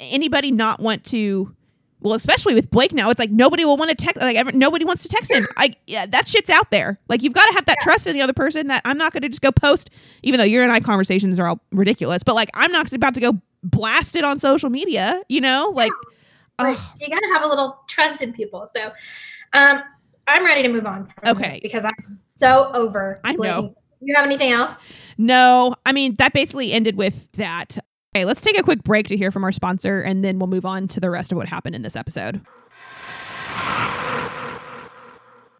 anybody 0.00 0.50
not 0.50 0.80
want 0.80 1.04
to 1.04 1.54
well 2.00 2.14
especially 2.14 2.54
with 2.54 2.70
blake 2.70 2.92
now 2.92 3.10
it's 3.10 3.18
like 3.18 3.30
nobody 3.30 3.64
will 3.64 3.76
want 3.76 3.88
to 3.88 3.94
text 3.94 4.20
like 4.20 4.36
ever, 4.36 4.52
nobody 4.52 4.84
wants 4.84 5.02
to 5.02 5.08
text 5.08 5.30
him 5.30 5.46
i 5.56 5.72
yeah 5.86 6.06
that 6.06 6.28
shit's 6.28 6.50
out 6.50 6.70
there 6.70 6.98
like 7.08 7.22
you've 7.22 7.32
got 7.32 7.46
to 7.46 7.52
have 7.54 7.64
that 7.66 7.78
trust 7.80 8.06
in 8.06 8.14
the 8.14 8.20
other 8.20 8.32
person 8.32 8.66
that 8.66 8.82
i'm 8.84 8.98
not 8.98 9.12
going 9.12 9.22
to 9.22 9.28
just 9.28 9.42
go 9.42 9.50
post 9.50 9.90
even 10.22 10.38
though 10.38 10.44
your 10.44 10.62
and 10.62 10.72
i 10.72 10.80
conversations 10.80 11.38
are 11.40 11.48
all 11.48 11.60
ridiculous 11.72 12.22
but 12.22 12.34
like 12.34 12.50
i'm 12.54 12.70
not 12.70 12.92
about 12.92 13.14
to 13.14 13.20
go 13.20 13.40
blast 13.62 14.14
it 14.14 14.24
on 14.24 14.38
social 14.38 14.70
media 14.70 15.20
you 15.28 15.40
know 15.40 15.72
like 15.74 15.90
ugh. 16.58 16.78
you 17.00 17.08
got 17.08 17.18
to 17.18 17.30
have 17.34 17.42
a 17.44 17.48
little 17.48 17.78
trust 17.88 18.22
in 18.22 18.32
people. 18.32 18.66
So, 18.66 18.92
um, 19.52 19.82
I'm 20.26 20.44
ready 20.44 20.62
to 20.62 20.68
move 20.68 20.86
on. 20.86 21.06
From 21.06 21.36
Okay. 21.36 21.60
because 21.62 21.84
I'm 21.84 22.20
so 22.40 22.70
over. 22.74 23.20
I 23.24 23.34
know. 23.34 23.74
You 24.00 24.14
have 24.14 24.24
anything 24.26 24.52
else? 24.52 24.76
no 25.18 25.74
i 25.86 25.92
mean 25.92 26.14
that 26.16 26.34
basically 26.34 26.72
ended 26.72 26.96
with 26.96 27.26
that 27.32 27.78
okay 28.16 28.24
let's 28.24 28.40
take 28.40 28.58
a 28.58 28.62
quick 28.62 28.82
break 28.82 29.06
to 29.06 29.16
hear 29.16 29.30
from 29.30 29.44
our 29.44 29.52
sponsor 29.52 30.00
and 30.00 30.24
then 30.24 30.38
we'll 30.38 30.46
move 30.46 30.64
on 30.64 30.88
to 30.88 31.00
the 31.00 31.10
rest 31.10 31.32
of 31.32 31.36
what 31.36 31.48
happened 31.48 31.74
in 31.74 31.82
this 31.82 31.96
episode 31.96 32.40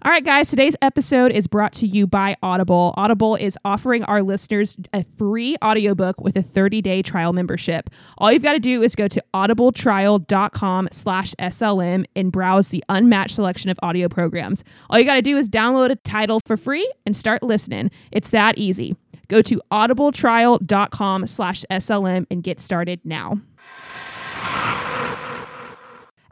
All 0.02 0.12
right, 0.12 0.24
guys, 0.24 0.50
today's 0.50 0.76
episode 0.82 1.32
is 1.32 1.48
brought 1.48 1.72
to 1.72 1.86
you 1.86 2.07
by 2.07 2.36
Audible. 2.40 2.94
Audible 2.96 3.34
is 3.34 3.59
offering 3.64 4.04
our 4.04 4.22
listeners 4.22 4.76
a 4.92 5.02
free 5.02 5.57
audiobook 5.64 6.20
with 6.20 6.36
a 6.36 6.42
30-day 6.42 7.02
trial 7.02 7.32
membership. 7.32 7.90
All 8.18 8.30
you've 8.30 8.42
got 8.44 8.52
to 8.52 8.61
do 8.61 8.84
is 8.84 8.94
go 8.94 9.09
to 9.09 9.20
audibletrial.com 9.34 10.90
slash 10.92 11.34
SLM 11.40 12.04
and 12.14 12.30
browse 12.30 12.68
the 12.68 12.84
unmatched 12.88 13.34
selection 13.34 13.68
of 13.68 13.80
audio 13.82 14.09
programs. 14.09 14.62
All 14.90 14.98
you 14.98 15.04
got 15.04 15.14
to 15.14 15.22
do 15.22 15.36
is 15.38 15.48
download 15.48 15.90
a 15.90 15.96
title 15.96 16.38
for 16.46 16.57
free 16.57 16.88
and 17.04 17.16
start 17.16 17.42
listening. 17.42 17.90
It's 18.12 18.30
that 18.30 18.59
easy. 18.59 18.94
Go 19.28 19.42
to 19.42 19.60
audibletrial.com 19.70 21.26
slash 21.26 21.64
SLM 21.70 22.26
and 22.30 22.42
get 22.42 22.60
started 22.60 23.00
now. 23.04 23.40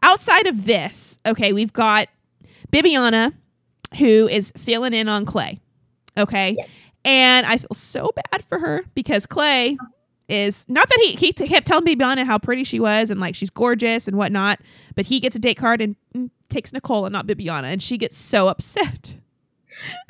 Outside 0.03 0.47
of 0.47 0.65
this, 0.67 1.19
okay, 1.27 1.53
we've 1.53 1.73
got 1.73 2.09
Bibiana, 2.71 3.33
who 3.99 4.29
is 4.29 4.53
filling 4.57 4.93
in 4.93 5.09
on 5.09 5.25
Clay. 5.25 5.61
Okay. 6.17 6.57
And 7.05 7.47
I 7.47 7.59
feel 7.59 7.75
so 7.75 8.13
bad 8.31 8.45
for 8.45 8.59
her 8.59 8.85
because 8.95 9.27
Clay 9.27 9.77
is 10.29 10.65
not 10.69 10.89
that 10.89 10.99
he, 11.01 11.15
he 11.15 11.33
kept 11.33 11.67
telling 11.67 11.85
Bibiana 11.85 12.25
how 12.25 12.39
pretty 12.39 12.65
she 12.65 12.81
was 12.81 13.11
and 13.11 13.21
like 13.21 13.35
she's 13.35 13.51
gorgeous 13.51 14.09
and 14.09 14.17
whatnot, 14.17 14.61
but 14.95 15.07
he 15.07 15.21
gets 15.21 15.37
a 15.37 15.39
date 15.39 15.57
card 15.57 15.83
and 15.83 15.97
mm, 16.15 16.31
takes 16.49 16.73
Nicole 16.73 17.05
and 17.05 17.13
not 17.13 17.27
Bibiana, 17.27 17.65
and 17.65 17.83
she 17.83 17.99
gets 17.99 18.17
so 18.17 18.49
upset. 18.49 19.17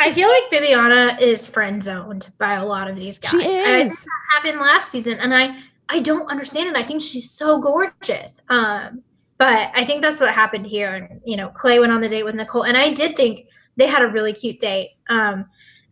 I 0.00 0.12
feel 0.12 0.28
like 0.28 0.42
Bibiana 0.52 1.20
is 1.20 1.46
friend 1.46 1.82
zoned 1.82 2.30
by 2.38 2.54
a 2.54 2.64
lot 2.64 2.88
of 2.88 2.96
these 2.96 3.18
guys. 3.18 3.30
She 3.30 3.38
And 3.42 3.46
I 3.66 3.80
think 3.82 3.92
is. 3.92 4.04
that 4.04 4.10
happened 4.34 4.60
last 4.60 4.90
season, 4.90 5.18
and 5.18 5.34
I 5.34 5.56
I 5.88 6.00
don't 6.00 6.30
understand 6.30 6.68
it. 6.68 6.76
I 6.76 6.82
think 6.82 7.02
she's 7.02 7.30
so 7.30 7.58
gorgeous. 7.60 8.38
Um, 8.48 9.02
but 9.36 9.70
I 9.74 9.84
think 9.84 10.00
that's 10.02 10.20
what 10.20 10.30
happened 10.30 10.66
here. 10.66 10.94
And 10.94 11.20
you 11.24 11.36
know, 11.36 11.48
Clay 11.48 11.78
went 11.78 11.92
on 11.92 12.00
the 12.00 12.08
date 12.08 12.24
with 12.24 12.34
Nicole, 12.34 12.64
and 12.64 12.76
I 12.76 12.92
did 12.92 13.16
think 13.16 13.48
they 13.76 13.86
had 13.86 14.02
a 14.02 14.08
really 14.08 14.32
cute 14.32 14.60
date. 14.60 14.90
Um, 15.08 15.46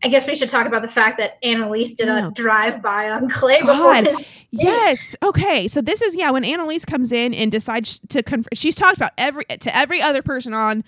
I 0.05 0.09
guess 0.09 0.27
we 0.27 0.35
should 0.35 0.49
talk 0.49 0.67
about 0.67 0.83
the 0.83 0.89
fact 0.89 1.19
that 1.19 1.41
Annaliese 1.43 1.95
did 1.95 2.09
a 2.09 2.31
drive 2.35 2.83
by 2.83 3.11
on 3.11 3.29
Clay 3.29 3.61
God. 3.61 4.07
his 4.07 4.27
Yes. 4.51 5.17
Okay. 5.23 5.69
So 5.69 5.81
this 5.81 6.03
is 6.03 6.17
yeah 6.17 6.31
when 6.31 6.43
Annaliese 6.43 6.87
comes 6.87 7.13
in 7.13 7.33
and 7.33 7.51
decides 7.53 8.01
to 8.09 8.23
conf- 8.23 8.49
she's 8.53 8.75
talked 8.75 8.97
about 8.97 9.13
every 9.17 9.45
to 9.45 9.75
every 9.77 10.03
other 10.03 10.21
person 10.23 10.55
on 10.55 10.85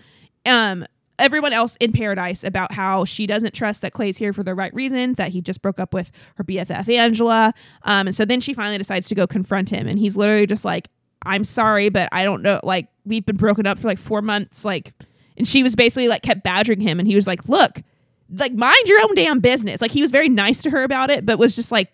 um 0.47 0.85
everyone 1.19 1.53
else 1.53 1.77
in 1.77 1.93
paradise 1.93 2.45
about 2.45 2.73
how 2.73 3.05
she 3.05 3.27
doesn't 3.27 3.55
trust 3.55 3.83
that 3.83 3.93
Clay's 3.93 4.17
here 4.19 4.33
for 4.33 4.43
the 4.43 4.55
right 4.55 4.73
reasons 4.75 5.17
that 5.17 5.31
he 5.31 5.41
just 5.41 5.63
broke 5.63 5.79
up 5.79 5.95
with 5.95 6.11
her 6.37 6.45
BFF 6.45 6.89
Angela 6.89 7.53
um 7.83 8.07
and 8.07 8.17
so 8.17 8.25
then 8.25 8.41
she 8.41 8.55
finally 8.55 8.79
decides 8.79 9.09
to 9.09 9.15
go 9.15 9.27
confront 9.27 9.71
him 9.71 9.87
and 9.87 9.99
he's 9.99 10.17
literally 10.17 10.47
just 10.47 10.65
like 10.65 10.89
I'm 11.25 11.45
sorry 11.45 11.89
but 11.89 12.09
I 12.13 12.25
don't 12.25 12.43
know 12.43 12.61
like 12.63 12.89
we've 13.05 13.25
been 13.25 13.37
broken 13.37 13.67
up 13.67 13.79
for 13.79 13.89
like 13.89 13.99
4 13.99 14.23
months 14.23 14.65
like 14.65 14.93
and 15.37 15.47
she 15.47 15.63
was 15.63 15.75
basically 15.75 16.09
like 16.09 16.23
kept 16.23 16.43
badgering 16.43 16.81
him 16.81 16.99
and 16.99 17.09
he 17.09 17.15
was 17.15 17.27
like 17.27 17.49
look 17.49 17.83
like 18.31 18.53
mind 18.53 18.87
your 18.89 19.03
own 19.03 19.15
damn 19.15 19.41
business 19.41 19.81
like 19.81 19.91
he 19.91 20.03
was 20.03 20.11
very 20.11 20.29
nice 20.29 20.63
to 20.63 20.71
her 20.71 20.83
about 20.83 21.11
it 21.11 21.25
but 21.25 21.39
was 21.39 21.55
just 21.55 21.71
like 21.71 21.93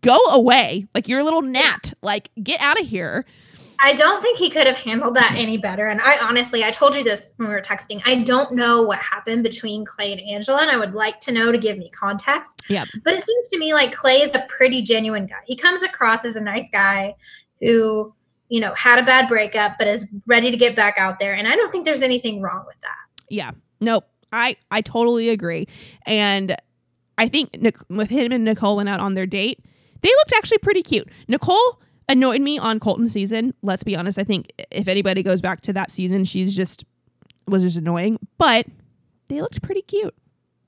go 0.00 0.16
away. 0.30 0.86
Like 0.94 1.08
you're 1.08 1.20
a 1.20 1.24
little 1.24 1.42
gnat. 1.42 1.92
Like 2.02 2.30
get 2.42 2.60
out 2.60 2.80
of 2.80 2.86
here. 2.86 3.24
I 3.84 3.94
don't 3.94 4.22
think 4.22 4.38
he 4.38 4.48
could 4.48 4.68
have 4.68 4.78
handled 4.78 5.14
that 5.14 5.34
any 5.36 5.56
better. 5.56 5.88
And 5.88 6.00
I 6.00 6.16
honestly, 6.24 6.62
I 6.62 6.70
told 6.70 6.94
you 6.94 7.02
this 7.02 7.34
when 7.36 7.48
we 7.48 7.54
were 7.54 7.60
texting. 7.60 8.00
I 8.06 8.22
don't 8.22 8.52
know 8.52 8.80
what 8.80 9.00
happened 9.00 9.42
between 9.42 9.84
Clay 9.84 10.12
and 10.12 10.20
Angela, 10.20 10.62
and 10.62 10.70
I 10.70 10.76
would 10.76 10.94
like 10.94 11.18
to 11.20 11.32
know 11.32 11.50
to 11.50 11.58
give 11.58 11.76
me 11.78 11.90
context. 11.90 12.62
Yeah. 12.68 12.84
But 13.04 13.14
it 13.14 13.26
seems 13.26 13.48
to 13.48 13.58
me 13.58 13.74
like 13.74 13.92
Clay 13.92 14.22
is 14.22 14.32
a 14.34 14.46
pretty 14.48 14.82
genuine 14.82 15.26
guy. 15.26 15.40
He 15.46 15.56
comes 15.56 15.82
across 15.82 16.24
as 16.24 16.36
a 16.36 16.40
nice 16.40 16.68
guy 16.70 17.16
who, 17.60 18.14
you 18.48 18.60
know, 18.60 18.72
had 18.74 19.00
a 19.00 19.02
bad 19.02 19.28
breakup, 19.28 19.72
but 19.78 19.88
is 19.88 20.06
ready 20.26 20.52
to 20.52 20.56
get 20.56 20.76
back 20.76 20.96
out 20.96 21.18
there. 21.18 21.34
And 21.34 21.48
I 21.48 21.56
don't 21.56 21.72
think 21.72 21.84
there's 21.84 22.02
anything 22.02 22.40
wrong 22.40 22.64
with 22.66 22.80
that. 22.82 23.24
Yeah. 23.30 23.50
Nope. 23.80 24.06
I 24.32 24.56
I 24.70 24.80
totally 24.80 25.28
agree. 25.28 25.66
And 26.06 26.54
I 27.18 27.28
think 27.28 27.60
Nic- 27.60 27.90
with 27.90 28.10
him 28.10 28.30
and 28.30 28.44
Nicole 28.44 28.76
went 28.76 28.88
out 28.88 29.00
on 29.00 29.14
their 29.14 29.26
date, 29.26 29.58
they 30.02 30.08
looked 30.08 30.32
actually 30.34 30.58
pretty 30.58 30.82
cute. 30.82 31.08
Nicole 31.26 31.80
annoyed 32.08 32.40
me 32.40 32.58
on 32.58 32.80
Colton 32.80 33.08
season. 33.08 33.54
Let's 33.62 33.84
be 33.84 33.96
honest. 33.96 34.18
I 34.18 34.24
think 34.24 34.52
if 34.70 34.88
anybody 34.88 35.22
goes 35.22 35.40
back 35.40 35.60
to 35.62 35.72
that 35.72 35.90
season, 35.90 36.24
she's 36.24 36.54
just 36.54 36.84
was 37.46 37.62
just 37.62 37.76
annoying. 37.76 38.18
But 38.38 38.66
they 39.28 39.40
looked 39.40 39.62
pretty 39.62 39.82
cute. 39.82 40.14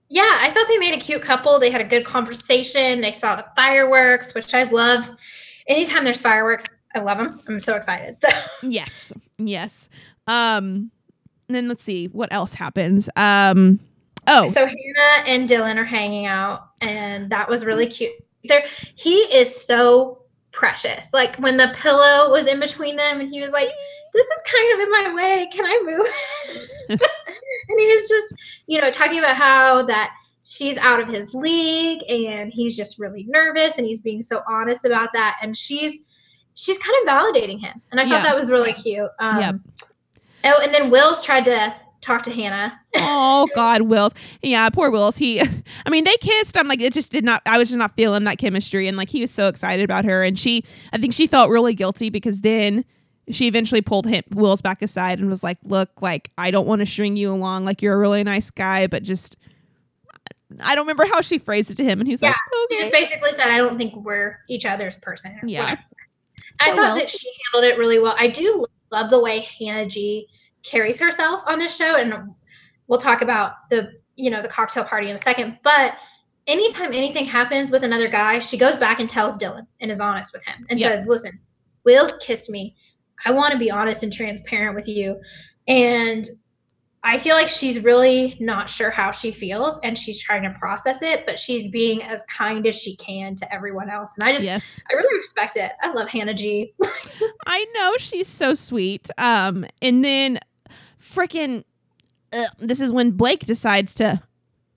Yeah, 0.08 0.38
I 0.40 0.50
thought 0.50 0.68
they 0.68 0.78
made 0.78 0.94
a 0.94 1.00
cute 1.00 1.22
couple. 1.22 1.58
They 1.58 1.70
had 1.70 1.80
a 1.80 1.84
good 1.84 2.04
conversation. 2.04 3.00
They 3.00 3.12
saw 3.12 3.36
the 3.36 3.44
fireworks, 3.56 4.34
which 4.34 4.54
I 4.54 4.64
love. 4.64 5.10
Anytime 5.66 6.04
there's 6.04 6.20
fireworks, 6.20 6.66
I 6.94 7.00
love 7.00 7.18
them. 7.18 7.40
I'm 7.48 7.60
so 7.60 7.74
excited. 7.74 8.16
Yes. 8.62 9.12
Yes. 9.38 9.88
Um 10.26 10.90
then 11.48 11.68
let's 11.68 11.82
see 11.84 12.06
what 12.06 12.32
else 12.32 12.54
happens. 12.54 13.08
Um 13.16 13.80
oh 14.26 14.50
So 14.52 14.64
Hannah 14.64 15.26
and 15.26 15.48
Dylan 15.48 15.76
are 15.76 15.84
hanging 15.84 16.26
out, 16.26 16.68
and 16.80 17.28
that 17.30 17.48
was 17.48 17.64
really 17.64 17.86
cute. 17.86 18.12
There, 18.44 18.62
he 18.94 19.16
is 19.34 19.64
so 19.64 20.23
precious. 20.54 21.12
Like 21.12 21.36
when 21.36 21.56
the 21.56 21.74
pillow 21.76 22.30
was 22.30 22.46
in 22.46 22.60
between 22.60 22.96
them, 22.96 23.20
and 23.20 23.28
he 23.28 23.40
was 23.40 23.50
like, 23.50 23.68
"This 24.12 24.26
is 24.26 24.42
kind 24.52 24.74
of 24.74 24.80
in 24.80 24.90
my 24.90 25.14
way. 25.14 25.48
Can 25.52 25.64
I 25.66 25.80
move?" 25.84 26.06
and 26.88 27.80
he 27.80 27.86
was 27.94 28.08
just, 28.08 28.34
you 28.66 28.80
know, 28.80 28.90
talking 28.90 29.18
about 29.18 29.36
how 29.36 29.82
that 29.84 30.14
she's 30.44 30.76
out 30.78 31.00
of 31.00 31.08
his 31.08 31.34
league, 31.34 32.00
and 32.08 32.52
he's 32.52 32.76
just 32.76 32.98
really 32.98 33.24
nervous, 33.28 33.76
and 33.78 33.86
he's 33.86 34.00
being 34.00 34.22
so 34.22 34.42
honest 34.48 34.84
about 34.84 35.10
that, 35.12 35.38
and 35.42 35.56
she's 35.56 36.02
she's 36.54 36.78
kind 36.78 36.96
of 37.02 37.08
validating 37.12 37.60
him, 37.60 37.82
and 37.90 38.00
I 38.00 38.04
thought 38.04 38.22
Yeah. 38.22 38.22
that 38.22 38.36
was 38.36 38.50
really 38.50 38.72
cute. 38.72 39.10
Um, 39.18 39.40
Yep. 39.40 39.54
Oh, 40.46 40.60
and 40.62 40.74
then 40.74 40.90
Will's 40.90 41.22
tried 41.22 41.44
to 41.46 41.74
talk 42.00 42.22
to 42.22 42.30
Hannah. 42.30 42.78
Oh 42.96 43.48
God, 43.54 43.82
Wills. 43.82 44.12
Yeah, 44.42 44.68
poor 44.70 44.90
Wills. 44.90 45.16
He 45.16 45.40
I 45.86 45.90
mean, 45.90 46.04
they 46.04 46.16
kissed. 46.16 46.56
I'm 46.56 46.68
like, 46.68 46.80
it 46.80 46.92
just 46.92 47.12
did 47.12 47.24
not 47.24 47.42
I 47.46 47.58
was 47.58 47.68
just 47.68 47.78
not 47.78 47.96
feeling 47.96 48.24
that 48.24 48.38
chemistry. 48.38 48.88
And 48.88 48.96
like 48.96 49.08
he 49.08 49.20
was 49.20 49.30
so 49.30 49.48
excited 49.48 49.84
about 49.84 50.04
her. 50.04 50.22
And 50.22 50.38
she 50.38 50.64
I 50.92 50.98
think 50.98 51.12
she 51.12 51.26
felt 51.26 51.50
really 51.50 51.74
guilty 51.74 52.10
because 52.10 52.40
then 52.40 52.84
she 53.30 53.46
eventually 53.46 53.80
pulled 53.80 54.06
him 54.06 54.22
Wills 54.32 54.60
back 54.60 54.82
aside 54.82 55.18
and 55.18 55.30
was 55.30 55.42
like, 55.42 55.58
Look, 55.64 56.02
like, 56.02 56.30
I 56.36 56.50
don't 56.50 56.66
want 56.66 56.80
to 56.80 56.86
string 56.86 57.16
you 57.16 57.32
along. 57.32 57.64
Like 57.64 57.82
you're 57.82 57.94
a 57.94 57.98
really 57.98 58.24
nice 58.24 58.50
guy, 58.50 58.86
but 58.86 59.02
just 59.02 59.36
I 60.60 60.74
don't 60.74 60.84
remember 60.84 61.06
how 61.06 61.20
she 61.20 61.38
phrased 61.38 61.70
it 61.70 61.76
to 61.78 61.84
him. 61.84 62.00
And 62.00 62.08
he's 62.08 62.22
Yeah, 62.22 62.28
like, 62.28 62.36
She 62.70 62.78
just 62.78 62.92
basically 62.92 63.32
said, 63.32 63.48
"I 63.48 63.56
don't 63.56 63.76
think 63.76 63.96
we're 63.96 64.38
each 64.48 64.66
other's 64.66 64.96
person." 64.98 65.36
Yeah. 65.44 65.62
whatever. 65.62 65.80
I 66.60 66.66
thought 66.76 66.96
Wills. 66.96 66.98
that 67.00 67.08
she 67.10 67.28
handled 67.52 67.72
it 67.72 67.78
really 67.78 67.98
well. 67.98 68.14
I 68.16 68.28
do 68.28 68.64
love 68.92 69.10
the 69.10 69.20
way 69.20 69.40
Hannah 69.40 69.86
G 69.86 70.28
carries 70.62 71.00
herself 71.00 71.42
on 71.46 71.58
this 71.58 71.74
show, 71.74 71.96
and 71.96 72.34
we'll 72.94 73.00
talk 73.00 73.22
about 73.22 73.54
the 73.70 73.90
you 74.14 74.30
know 74.30 74.40
the 74.40 74.46
cocktail 74.48 74.84
party 74.84 75.10
in 75.10 75.16
a 75.16 75.18
second. 75.18 75.58
But 75.64 75.96
anytime 76.46 76.92
anything 76.92 77.24
happens 77.24 77.72
with 77.72 77.82
another 77.82 78.06
guy, 78.06 78.38
she 78.38 78.56
goes 78.56 78.76
back 78.76 79.00
and 79.00 79.10
tells 79.10 79.36
Dylan 79.36 79.66
and 79.80 79.90
is 79.90 79.98
honest 80.00 80.32
with 80.32 80.44
him 80.44 80.64
and 80.70 80.78
Yeah. 80.78 80.90
says, 80.90 81.06
"Listen, 81.08 81.32
Will's 81.84 82.12
kissed 82.20 82.48
me. 82.48 82.76
I 83.26 83.32
want 83.32 83.50
to 83.52 83.58
be 83.58 83.68
honest 83.68 84.04
and 84.04 84.12
transparent 84.12 84.76
with 84.76 84.86
you." 84.86 85.20
And 85.66 86.24
I 87.02 87.18
feel 87.18 87.34
like 87.34 87.48
she's 87.48 87.80
really 87.80 88.36
not 88.40 88.70
sure 88.70 88.90
how 88.90 89.10
she 89.10 89.32
feels 89.32 89.78
and 89.82 89.98
she's 89.98 90.22
trying 90.22 90.44
to 90.44 90.50
process 90.58 91.02
it, 91.02 91.26
but 91.26 91.36
she's 91.38 91.68
being 91.72 92.00
as 92.02 92.22
kind 92.34 92.64
as 92.68 92.76
she 92.76 92.94
can 92.96 93.34
to 93.36 93.52
everyone 93.52 93.90
else. 93.90 94.14
And 94.16 94.26
I 94.26 94.32
just, 94.32 94.44
Yes. 94.44 94.80
I 94.90 94.94
really 94.94 95.18
respect 95.18 95.56
it. 95.56 95.72
I 95.82 95.92
love 95.92 96.08
Hannah 96.08 96.32
G. 96.32 96.72
I 97.46 97.66
know 97.74 97.94
she's 97.98 98.28
so 98.28 98.54
sweet. 98.54 99.10
Um, 99.18 99.66
and 99.82 100.02
then 100.02 100.38
freaking, 100.98 101.64
uh, 102.34 102.46
this 102.58 102.80
is 102.80 102.92
when 102.92 103.12
Blake 103.12 103.40
decides 103.40 103.94
to. 103.96 104.22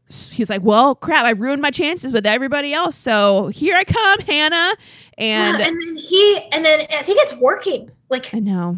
He's 0.10 0.50
like, 0.50 0.62
"Well, 0.64 0.96
crap! 0.96 1.26
I 1.26 1.32
ruined 1.32 1.62
my 1.62 1.72
chances 1.72 2.14
with 2.14 2.26
everybody 2.26 2.74
else, 2.74 2.96
so 2.96 3.48
here 3.48 3.76
I 3.76 3.84
come, 3.84 4.20
Hannah." 4.20 4.74
And 5.18 5.60
Yeah, 5.60 5.68
and 5.68 5.76
then 5.76 5.96
he, 5.98 6.48
and 6.54 6.64
then 6.64 6.88
I 6.92 7.04
think 7.04 7.20
it's 7.22 7.34
working. 7.34 7.92
Like 8.10 8.34
I 8.34 8.40
know, 8.40 8.78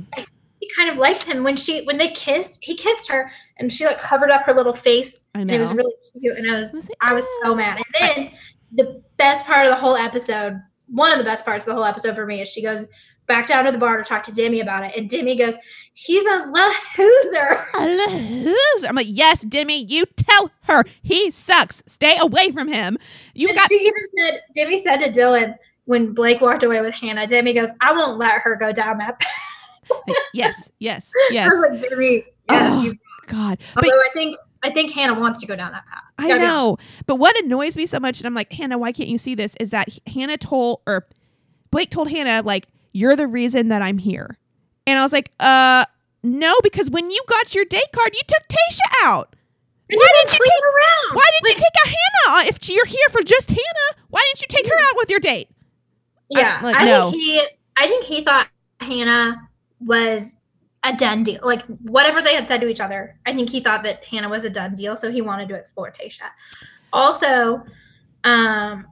he 0.60 0.70
kind 0.76 0.90
of 0.90 0.98
likes 0.98 1.24
him 1.24 1.44
when 1.44 1.56
she, 1.56 1.84
when 1.86 1.98
they 1.98 2.10
kissed, 2.10 2.64
he 2.64 2.76
kissed 2.76 3.10
her 3.10 3.32
and 3.58 3.72
she 3.72 3.86
like 3.86 3.98
covered 3.98 4.30
up 4.30 4.44
her 4.44 4.54
little 4.54 4.74
face 4.74 5.24
I 5.34 5.40
and 5.40 5.48
know. 5.48 5.56
it 5.56 5.60
was 5.60 5.74
really 5.74 5.94
cute. 6.20 6.38
And 6.38 6.52
I 6.52 6.60
was, 6.60 6.74
I 6.74 6.78
was 6.78 6.90
like, 6.90 6.98
I 7.02 7.14
was 7.14 7.26
so 7.44 7.56
mad. 7.56 7.78
And 7.78 7.86
then 8.00 8.32
the 8.74 9.02
best 9.18 9.46
part 9.46 9.66
of 9.66 9.72
the 9.72 9.80
whole 9.80 9.96
episode, 9.96 10.62
one 10.88 11.12
of 11.12 11.18
the 11.18 11.24
best 11.24 11.46
parts 11.46 11.66
of 11.66 11.72
the 11.72 11.76
whole 11.76 11.86
episode 11.86 12.16
for 12.16 12.26
me 12.26 12.42
is 12.42 12.50
she 12.50 12.62
goes 12.62 12.86
back 13.30 13.48
down 13.48 13.64
to 13.64 13.72
the 13.72 13.78
bar 13.78 13.96
to 13.96 14.04
talk 14.04 14.24
to 14.24 14.34
Demi 14.34 14.60
about 14.60 14.84
it. 14.84 14.94
And 14.98 15.10
Demi 15.10 15.38
goes, 15.38 15.54
he's 15.94 16.24
a 16.26 16.46
loser. 16.48 17.66
"A 17.78 17.88
loser." 17.88 18.88
I'm 18.90 18.96
like, 18.96 19.08
"Yes, 19.10 19.44
Demi, 19.44 19.86
you 19.86 20.06
tell 20.18 20.52
her 20.64 20.84
he 21.02 21.32
sucks. 21.32 21.82
Stay 21.88 22.18
away 22.20 22.52
from 22.52 22.68
him. 22.68 22.98
You 23.34 23.48
And 23.48 23.58
got 23.58 23.70
she 23.70 23.76
even 23.76 23.94
said, 24.18 24.42
Demi 24.54 24.84
said 24.84 24.98
to 24.98 25.10
Dylan 25.12 25.56
when 25.86 26.14
Blake 26.14 26.42
walked 26.42 26.64
away 26.64 26.82
with 26.82 26.94
Hannah, 26.96 27.26
Demi 27.26 27.54
goes, 27.54 27.70
I 27.80 27.94
won't 27.94 28.18
let 28.18 28.42
her 28.42 28.56
go 28.58 28.74
down 28.74 28.98
that 28.98 29.20
path. 29.20 30.02
yes, 30.34 30.70
yes, 30.80 31.12
I 31.30 31.30
yes." 31.32 31.50
was 31.52 31.72
like, 31.72 31.90
Demi, 31.90 32.14
yes, 32.16 32.26
Oh, 32.50 32.82
you. 32.84 32.94
God, 33.28 33.60
but 33.76 33.84
Although 33.86 33.98
I 34.00 34.10
think 34.14 34.38
I 34.64 34.72
think 34.72 34.92
Hannah 34.92 35.20
wants 35.20 35.40
to 35.42 35.46
go 35.46 35.56
down 35.56 35.72
that 35.72 35.86
path. 35.86 36.02
I 36.18 36.36
know. 36.40 36.78
But 37.06 37.16
what 37.18 37.38
annoys 37.40 37.78
me 37.78 37.86
so 37.86 38.00
much, 38.00 38.20
and 38.20 38.26
I'm 38.28 38.34
like, 38.34 38.52
Hannah, 38.52 38.78
why 38.80 38.92
can't 38.92 39.08
you 39.08 39.20
see 39.20 39.36
this? 39.36 39.56
Is 39.60 39.70
that 39.70 39.88
Hannah 40.08 40.38
told, 40.38 40.82
or 40.88 41.06
Blake 41.70 41.92
told 41.92 42.10
Hannah, 42.10 42.42
like, 42.44 42.66
you're 42.94 43.16
the 43.16 43.28
reason 43.28 43.70
that 43.70 43.82
I'm 43.82 43.98
here. 43.98 44.38
And 44.88 44.98
I 45.00 45.04
was 45.04 45.14
like, 45.14 45.32
uh, 45.40 45.86
no, 46.24 46.56
because 46.64 46.90
when 46.90 47.12
you 47.12 47.22
got 47.28 47.54
your 47.56 47.66
date 47.66 47.92
card, 47.94 48.12
you 48.14 48.22
took 48.28 48.48
Tasha 48.48 49.06
out. 49.08 49.36
And 49.90 49.98
Why 49.98 50.08
did 50.24 50.32
you 50.34 50.38
sleeping 50.38 50.64
around? 50.66 51.16
Why 51.18 51.26
didn't 51.32 51.44
Like, 51.44 51.58
you 51.58 51.64
take 51.64 51.82
out 51.86 51.88
Hannah? 51.88 52.38
Uh, 52.38 52.50
If 52.50 52.70
you're 52.70 52.86
here 52.86 53.08
for 53.12 53.22
just 53.24 53.50
Hannah, 53.50 54.04
why 54.10 54.22
didn't 54.28 54.42
you 54.42 54.48
take 54.50 54.66
her 54.68 54.80
out 54.90 54.96
with 54.98 55.10
your 55.10 55.20
date? 55.20 55.50
Yeah, 56.30 56.60
I- 56.62 56.64
like, 56.64 56.76
I 56.76 56.86
no. 56.86 57.12
think 57.12 57.24
he. 57.24 57.42
I 57.78 57.88
think 57.88 58.04
he 58.04 58.24
thought 58.24 58.48
Hannah 58.82 59.36
was 59.80 60.36
a 60.84 60.94
done 60.96 61.24
deal. 61.24 61.40
Like 61.44 61.64
whatever 61.82 62.22
they 62.22 62.36
had 62.36 62.46
said 62.46 62.62
to 62.62 62.68
each 62.68 62.80
other, 62.82 63.18
I 63.26 63.34
think 63.34 63.50
he 63.50 63.62
thought 63.62 63.84
that 63.84 64.04
Hannah 64.06 64.30
was 64.30 64.44
a 64.44 64.50
done 64.50 64.76
deal, 64.76 64.96
so 64.96 65.12
he 65.12 65.22
wanted 65.22 65.48
to 65.50 65.56
explore 65.56 65.92
Tasha. 65.92 66.30
Also, 66.94 67.64
um, 68.26 68.86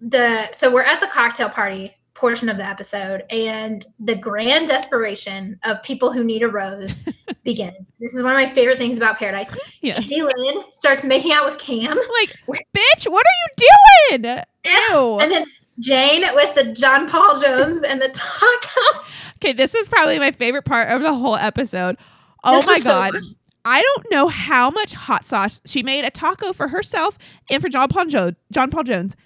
the 0.00 0.52
so 0.52 0.70
we're 0.70 0.82
at 0.82 1.00
the 1.00 1.06
cocktail 1.08 1.48
party 1.48 1.95
portion 2.16 2.48
of 2.48 2.56
the 2.56 2.64
episode, 2.66 3.24
and 3.30 3.84
the 4.00 4.14
grand 4.14 4.68
desperation 4.68 5.58
of 5.64 5.82
people 5.82 6.12
who 6.12 6.24
need 6.24 6.42
a 6.42 6.48
rose 6.48 6.98
begins. 7.44 7.92
This 8.00 8.14
is 8.14 8.22
one 8.22 8.32
of 8.32 8.38
my 8.38 8.52
favorite 8.52 8.78
things 8.78 8.96
about 8.96 9.18
Paradise. 9.18 9.48
Yes. 9.82 10.00
Caelynn 10.00 10.72
starts 10.72 11.04
making 11.04 11.32
out 11.32 11.44
with 11.44 11.58
Cam. 11.58 11.96
Like, 11.96 12.34
bitch, 12.76 13.06
what 13.10 13.24
are 13.24 13.38
you 13.42 14.18
doing? 14.22 14.36
Ew. 14.90 15.18
And 15.20 15.30
then 15.30 15.44
Jane 15.78 16.24
with 16.34 16.54
the 16.54 16.64
John 16.72 17.08
Paul 17.08 17.38
Jones 17.38 17.82
and 17.82 18.00
the 18.00 18.08
taco. 18.08 19.04
Okay, 19.36 19.52
this 19.52 19.74
is 19.74 19.88
probably 19.88 20.18
my 20.18 20.30
favorite 20.32 20.64
part 20.64 20.88
of 20.88 21.02
the 21.02 21.14
whole 21.14 21.36
episode. 21.36 21.96
Oh 22.44 22.56
This 22.56 22.66
my 22.66 22.72
was 22.74 22.82
so 22.82 22.90
god. 22.90 23.14
I 23.66 23.82
don't 23.82 24.06
know 24.10 24.28
how 24.28 24.70
much 24.70 24.92
hot 24.94 25.24
sauce 25.24 25.60
she 25.66 25.82
made 25.82 26.04
a 26.04 26.10
taco 26.10 26.52
for 26.52 26.68
herself 26.68 27.18
and 27.50 27.60
for 27.60 27.68
John 27.68 27.88
Paul, 27.88 28.06
jo- 28.06 28.32
John 28.52 28.70
Paul 28.70 28.84
Jones. 28.84 29.16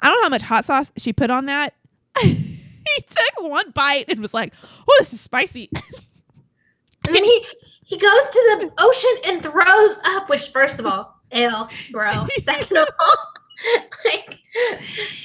I 0.00 0.08
don't 0.10 0.18
know 0.18 0.24
how 0.24 0.28
much 0.28 0.42
hot 0.42 0.66
sauce 0.66 0.92
she 0.98 1.12
put 1.14 1.30
on 1.30 1.46
that. 1.46 1.72
he 2.96 3.02
took 3.02 3.50
one 3.50 3.70
bite 3.70 4.06
and 4.08 4.20
was 4.20 4.34
like, 4.34 4.52
"Oh, 4.88 4.96
this 4.98 5.12
is 5.12 5.20
spicy." 5.20 5.70
And 7.06 7.14
then 7.14 7.24
he 7.24 7.46
he 7.84 7.96
goes 7.98 8.30
to 8.30 8.58
the 8.58 8.72
ocean 8.78 9.10
and 9.24 9.42
throws 9.42 9.98
up, 10.06 10.28
which 10.28 10.48
first 10.48 10.80
of 10.80 10.86
all, 10.86 11.20
ill, 11.30 11.68
bro. 11.92 12.26
Second 12.42 12.78
of 12.78 12.88
all, 13.00 13.16
like 14.04 14.40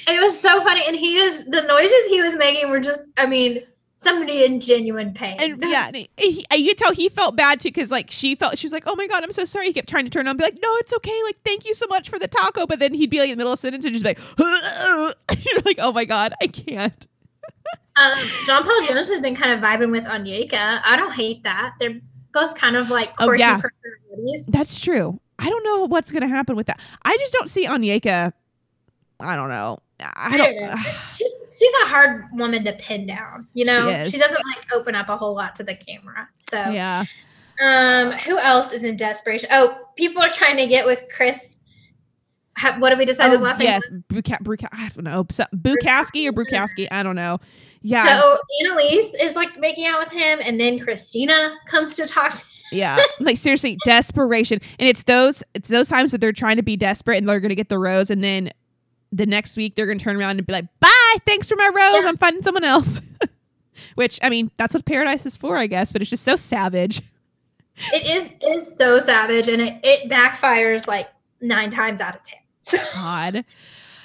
it 0.07 0.21
was 0.21 0.39
so 0.39 0.61
funny. 0.61 0.83
And 0.85 0.95
he 0.95 1.21
was 1.21 1.45
the 1.45 1.61
noises 1.61 2.09
he 2.09 2.21
was 2.21 2.35
making 2.35 2.69
were 2.69 2.79
just, 2.79 3.09
I 3.17 3.25
mean, 3.25 3.63
somebody 3.97 4.43
in 4.43 4.59
genuine 4.59 5.13
pain. 5.13 5.37
And 5.39 5.63
yeah, 5.65 5.87
and 5.87 5.95
he, 5.95 6.09
he, 6.17 6.45
you 6.55 6.75
tell 6.75 6.93
he 6.93 7.09
felt 7.09 7.35
bad 7.35 7.59
too 7.59 7.69
because 7.69 7.89
like 7.89 8.11
she 8.11 8.35
felt 8.35 8.59
she 8.59 8.67
was 8.67 8.73
like, 8.73 8.83
"Oh 8.85 8.95
my 8.95 9.07
god, 9.07 9.23
I'm 9.23 9.31
so 9.31 9.45
sorry." 9.45 9.67
He 9.67 9.73
kept 9.73 9.89
trying 9.89 10.05
to 10.05 10.11
turn 10.11 10.27
on, 10.27 10.37
be 10.37 10.43
like, 10.43 10.59
"No, 10.61 10.75
it's 10.77 10.93
okay. 10.93 11.19
Like, 11.23 11.37
thank 11.43 11.65
you 11.65 11.73
so 11.73 11.87
much 11.89 12.09
for 12.09 12.19
the 12.19 12.27
taco." 12.27 12.67
But 12.67 12.79
then 12.79 12.93
he'd 12.93 13.09
be 13.09 13.19
like 13.19 13.29
in 13.29 13.31
the 13.31 13.37
middle 13.37 13.53
of 13.53 13.57
a 13.57 13.61
sentence 13.61 13.85
and 13.85 13.93
just 13.93 14.03
be 14.03 14.09
like, 14.09 14.19
"You're 15.45 15.61
like, 15.65 15.77
oh 15.79 15.91
my 15.91 16.05
god, 16.05 16.33
I 16.41 16.47
can't." 16.47 17.07
Um, 17.97 18.17
John 18.45 18.63
Paul 18.63 18.83
Jones 18.83 19.09
has 19.09 19.21
been 19.21 19.35
kind 19.35 19.51
of 19.51 19.59
vibing 19.59 19.91
with 19.91 20.05
Onyeka. 20.05 20.81
I 20.83 20.95
don't 20.95 21.11
hate 21.13 21.43
that. 21.43 21.73
They're 21.79 21.99
both 22.33 22.55
kind 22.55 22.75
of 22.75 22.89
like 22.89 23.09
Oh, 23.19 23.25
quirky 23.25 23.41
yeah. 23.41 23.59
personalities. 23.59 24.45
That's 24.47 24.79
true. 24.79 25.19
I 25.39 25.49
don't 25.49 25.63
know 25.63 25.85
what's 25.87 26.11
going 26.11 26.21
to 26.21 26.27
happen 26.27 26.55
with 26.55 26.67
that. 26.67 26.79
I 27.03 27.17
just 27.17 27.33
don't 27.33 27.49
see 27.49 27.65
Onyeka. 27.65 28.31
I 29.19 29.35
don't 29.35 29.49
know. 29.49 29.79
I 30.15 30.37
don't. 30.37 30.79
She's 31.15 31.57
she's 31.59 31.71
a 31.83 31.87
hard 31.87 32.25
woman 32.33 32.63
to 32.63 32.73
pin 32.73 33.05
down. 33.05 33.47
You 33.53 33.65
know, 33.65 34.07
she 34.07 34.17
doesn't 34.17 34.33
like 34.33 34.73
open 34.73 34.95
up 34.95 35.09
a 35.09 35.17
whole 35.17 35.35
lot 35.35 35.53
to 35.55 35.63
the 35.63 35.75
camera. 35.75 36.27
So 36.51 36.57
yeah. 36.71 37.03
Um, 37.63 38.11
who 38.11 38.39
else 38.39 38.71
is 38.71 38.83
in 38.83 38.95
desperation? 38.95 39.49
Oh, 39.51 39.87
people 39.95 40.21
are 40.23 40.29
trying 40.29 40.57
to 40.57 40.65
get 40.65 40.85
with 40.85 41.03
Chris. 41.15 41.57
Ha- 42.61 42.75
what 42.79 42.89
did 42.89 42.99
we 42.99 43.05
decide 43.05 43.31
his 43.31 43.41
Oh, 43.41 43.43
last 43.45 43.61
yes. 43.61 43.81
name? 43.89 44.03
Bruka, 44.09 44.37
Bruka, 44.41 44.67
I 44.71 44.89
don't 44.95 45.03
know. 45.03 45.23
Bukowski 45.23 46.27
or 46.27 46.31
Brukowski. 46.33 46.87
I 46.91 47.01
don't 47.03 47.15
know. 47.15 47.39
Yeah, 47.81 48.19
So 48.19 48.37
Annaliese 48.63 49.09
is 49.21 49.35
like 49.35 49.57
making 49.59 49.87
out 49.87 49.99
with 49.99 50.11
him, 50.11 50.39
and 50.43 50.59
then 50.59 50.77
Christina 50.79 51.55
comes 51.65 51.95
to 51.95 52.05
talk 52.05 52.33
to 52.35 52.43
yeah. 52.71 53.01
Like 53.19 53.37
seriously, 53.37 53.77
desperation, 53.85 54.59
and 54.79 54.87
it's 54.87 55.03
those 55.03 55.43
it's 55.55 55.69
those 55.69 55.89
times 55.89 56.11
that 56.11 56.21
they're 56.21 56.31
trying 56.31 56.57
to 56.57 56.61
be 56.63 56.77
desperate 56.77 57.17
and 57.17 57.27
they're 57.27 57.39
gonna 57.39 57.55
get 57.55 57.69
the 57.69 57.79
rose, 57.79 58.11
and 58.11 58.23
then 58.23 58.51
the 59.11 59.25
next 59.25 59.57
week 59.57 59.73
they're 59.75 59.87
gonna 59.87 59.97
turn 59.99 60.15
around 60.15 60.37
and 60.37 60.45
be 60.45 60.53
like, 60.53 60.65
"Bye, 60.79 61.15
thanks 61.25 61.49
for 61.49 61.55
my 61.55 61.67
rose. 61.73 62.03
Yeah. 62.03 62.09
I'm 62.09 62.17
finding 62.17 62.43
someone 62.43 62.63
else." 62.63 63.01
Which 63.95 64.19
I 64.21 64.29
mean, 64.29 64.51
that's 64.57 64.73
what 64.75 64.85
paradise 64.85 65.25
is 65.25 65.35
for, 65.35 65.57
I 65.57 65.65
guess. 65.65 65.91
But 65.91 66.01
it's 66.03 66.09
just 66.11 66.23
so 66.23 66.35
savage. 66.35 67.01
It 67.93 68.07
is 68.15 68.31
it 68.39 68.45
is 68.59 68.77
so 68.77 68.99
savage, 68.99 69.47
and 69.47 69.59
it, 69.61 69.79
it 69.83 70.09
backfires 70.09 70.85
like 70.87 71.07
nine 71.41 71.71
times 71.71 71.99
out 71.99 72.15
of 72.15 72.21
ten. 72.23 72.37
So 72.61 72.77
God, 72.93 73.43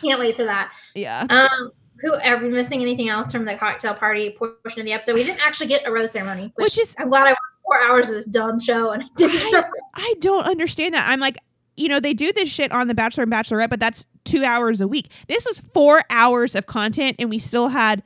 can't 0.02 0.20
wait 0.20 0.36
for 0.36 0.44
that. 0.44 0.72
yeah. 0.94 1.26
Um, 1.28 1.70
who 2.00 2.12
are 2.14 2.36
we 2.38 2.48
missing 2.50 2.82
anything 2.82 3.08
else 3.08 3.32
from 3.32 3.44
the 3.46 3.54
cocktail 3.56 3.94
party 3.94 4.36
portion 4.38 4.80
of 4.80 4.84
the 4.86 4.92
episode? 4.92 5.14
We 5.14 5.24
didn't 5.24 5.44
actually 5.46 5.68
get 5.68 5.86
a 5.86 5.90
rose 5.90 6.10
ceremony, 6.12 6.52
which, 6.56 6.64
Which 6.64 6.78
is- 6.78 6.94
I'm 6.98 7.08
glad 7.08 7.22
I 7.26 7.30
watched 7.30 7.40
four 7.64 7.82
hours 7.82 8.08
of 8.08 8.14
this 8.14 8.26
dumb 8.26 8.60
show 8.60 8.90
and 8.90 9.02
I 9.02 9.06
didn't. 9.16 9.54
I, 9.54 9.64
I 9.94 10.14
don't 10.20 10.44
understand 10.44 10.92
that. 10.94 11.08
I'm 11.08 11.20
like, 11.20 11.38
you 11.76 11.88
know, 11.88 11.98
they 12.00 12.14
do 12.14 12.32
this 12.32 12.50
shit 12.50 12.70
on 12.72 12.88
The 12.88 12.94
Bachelor 12.94 13.24
and 13.24 13.32
Bachelorette, 13.32 13.70
but 13.70 13.80
that's 13.80 14.04
two 14.24 14.44
hours 14.44 14.80
a 14.80 14.88
week. 14.88 15.10
This 15.28 15.46
was 15.46 15.58
four 15.58 16.02
hours 16.10 16.54
of 16.54 16.66
content, 16.66 17.16
and 17.18 17.28
we 17.30 17.38
still 17.38 17.68
had 17.68 18.02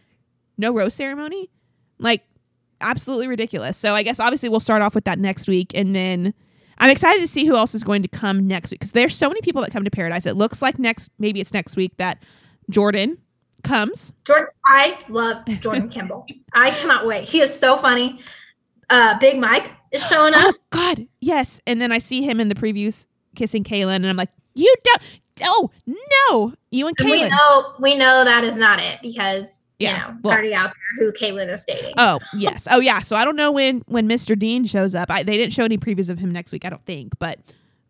no 0.59 0.73
rose 0.73 0.95
ceremony. 0.95 1.51
Like, 1.99 2.25
absolutely 2.81 3.27
ridiculous. 3.29 3.77
So 3.77 3.95
I 3.95 4.03
guess 4.03 4.19
obviously 4.19 4.49
we'll 4.49 4.59
start 4.61 4.83
off 4.83 4.95
with 4.95 5.05
that 5.05 5.19
next 5.19 5.47
week, 5.49 5.73
and 5.75 5.95
then 5.95 6.35
I'm 6.81 6.91
excited 6.91 7.21
to 7.21 7.27
see 7.29 7.45
who 7.45 7.57
else 7.57 7.75
is 7.75 7.85
going 7.85 8.03
to 8.03 8.09
come 8.09 8.47
next 8.47 8.71
week 8.71 8.81
because 8.81 8.93
there's 8.93 9.15
so 9.15 9.29
many 9.29 9.43
people 9.43 9.61
that 9.63 9.71
come 9.71 9.85
to 9.85 9.91
Paradise. 9.91 10.27
It 10.27 10.35
looks 10.37 10.63
like 10.63 10.79
next, 10.79 11.11
maybe 11.19 11.41
it's 11.41 11.53
next 11.53 11.77
week 11.77 11.97
that 11.99 12.23
Jordan 12.71 13.19
comes. 13.63 14.13
Jordan, 14.27 14.49
I 14.67 14.99
love 15.09 15.39
Jordan 15.61 15.89
Kimball. 15.91 16.27
I 16.55 16.71
cannot 16.71 17.07
wait. 17.07 17.29
He 17.29 17.41
is 17.41 17.57
so 17.57 17.77
funny. 17.77 18.21
Uh, 18.89 19.19
Big 19.19 19.39
Mike 19.39 19.73
is 19.93 20.05
showing 20.07 20.33
Oh 20.37 20.49
up. 20.49 20.55
God, 20.71 21.07
yes. 21.21 21.61
And 21.67 21.81
then 21.83 21.93
I 21.93 21.99
see 21.99 22.23
him 22.23 22.41
in 22.41 22.49
the 22.49 22.55
previews 22.55 23.07
kissing 23.37 23.63
Caelynn, 23.63 23.97
and 23.97 24.07
I'm 24.09 24.17
like, 24.17 24.31
you 24.55 24.75
don't. 24.83 25.03
Oh 25.43 25.71
no, 25.87 26.55
you 26.71 26.87
and 26.87 26.99
And 26.99 27.09
we 27.11 27.29
know 27.29 27.75
we 27.79 27.97
know 27.97 28.25
that 28.25 28.45
is 28.45 28.57
not 28.57 28.79
it 28.79 28.99
because 29.01 29.60
Yeah, 29.81 29.93
you 29.93 29.99
know 30.13 30.15
it's 30.19 30.25
well- 30.25 30.35
already 30.35 30.55
out 30.55 30.73
there 30.99 31.07
who 31.07 31.13
Caelynn 31.13 31.53
is 31.53 31.65
dating. 31.65 31.95
Oh 31.97 32.19
yes. 32.37 32.69
Oh 32.71 32.79
yeah. 32.81 33.01
So 33.01 33.17
I 33.17 33.25
don't 33.25 33.37
know 33.37 33.51
when 33.51 33.83
when 33.87 34.09
Mr. 34.09 34.39
Dean 34.39 34.65
shows 34.65 34.95
up. 34.95 35.11
I, 35.11 35.23
they 35.25 35.37
didn't 35.37 35.53
show 35.53 35.65
any 35.65 35.79
previews 35.79 36.09
of 36.11 36.19
him 36.19 36.31
next 36.31 36.53
week. 36.53 36.65
I 36.65 36.69
don't 36.71 36.85
think, 36.87 37.19
but 37.19 37.39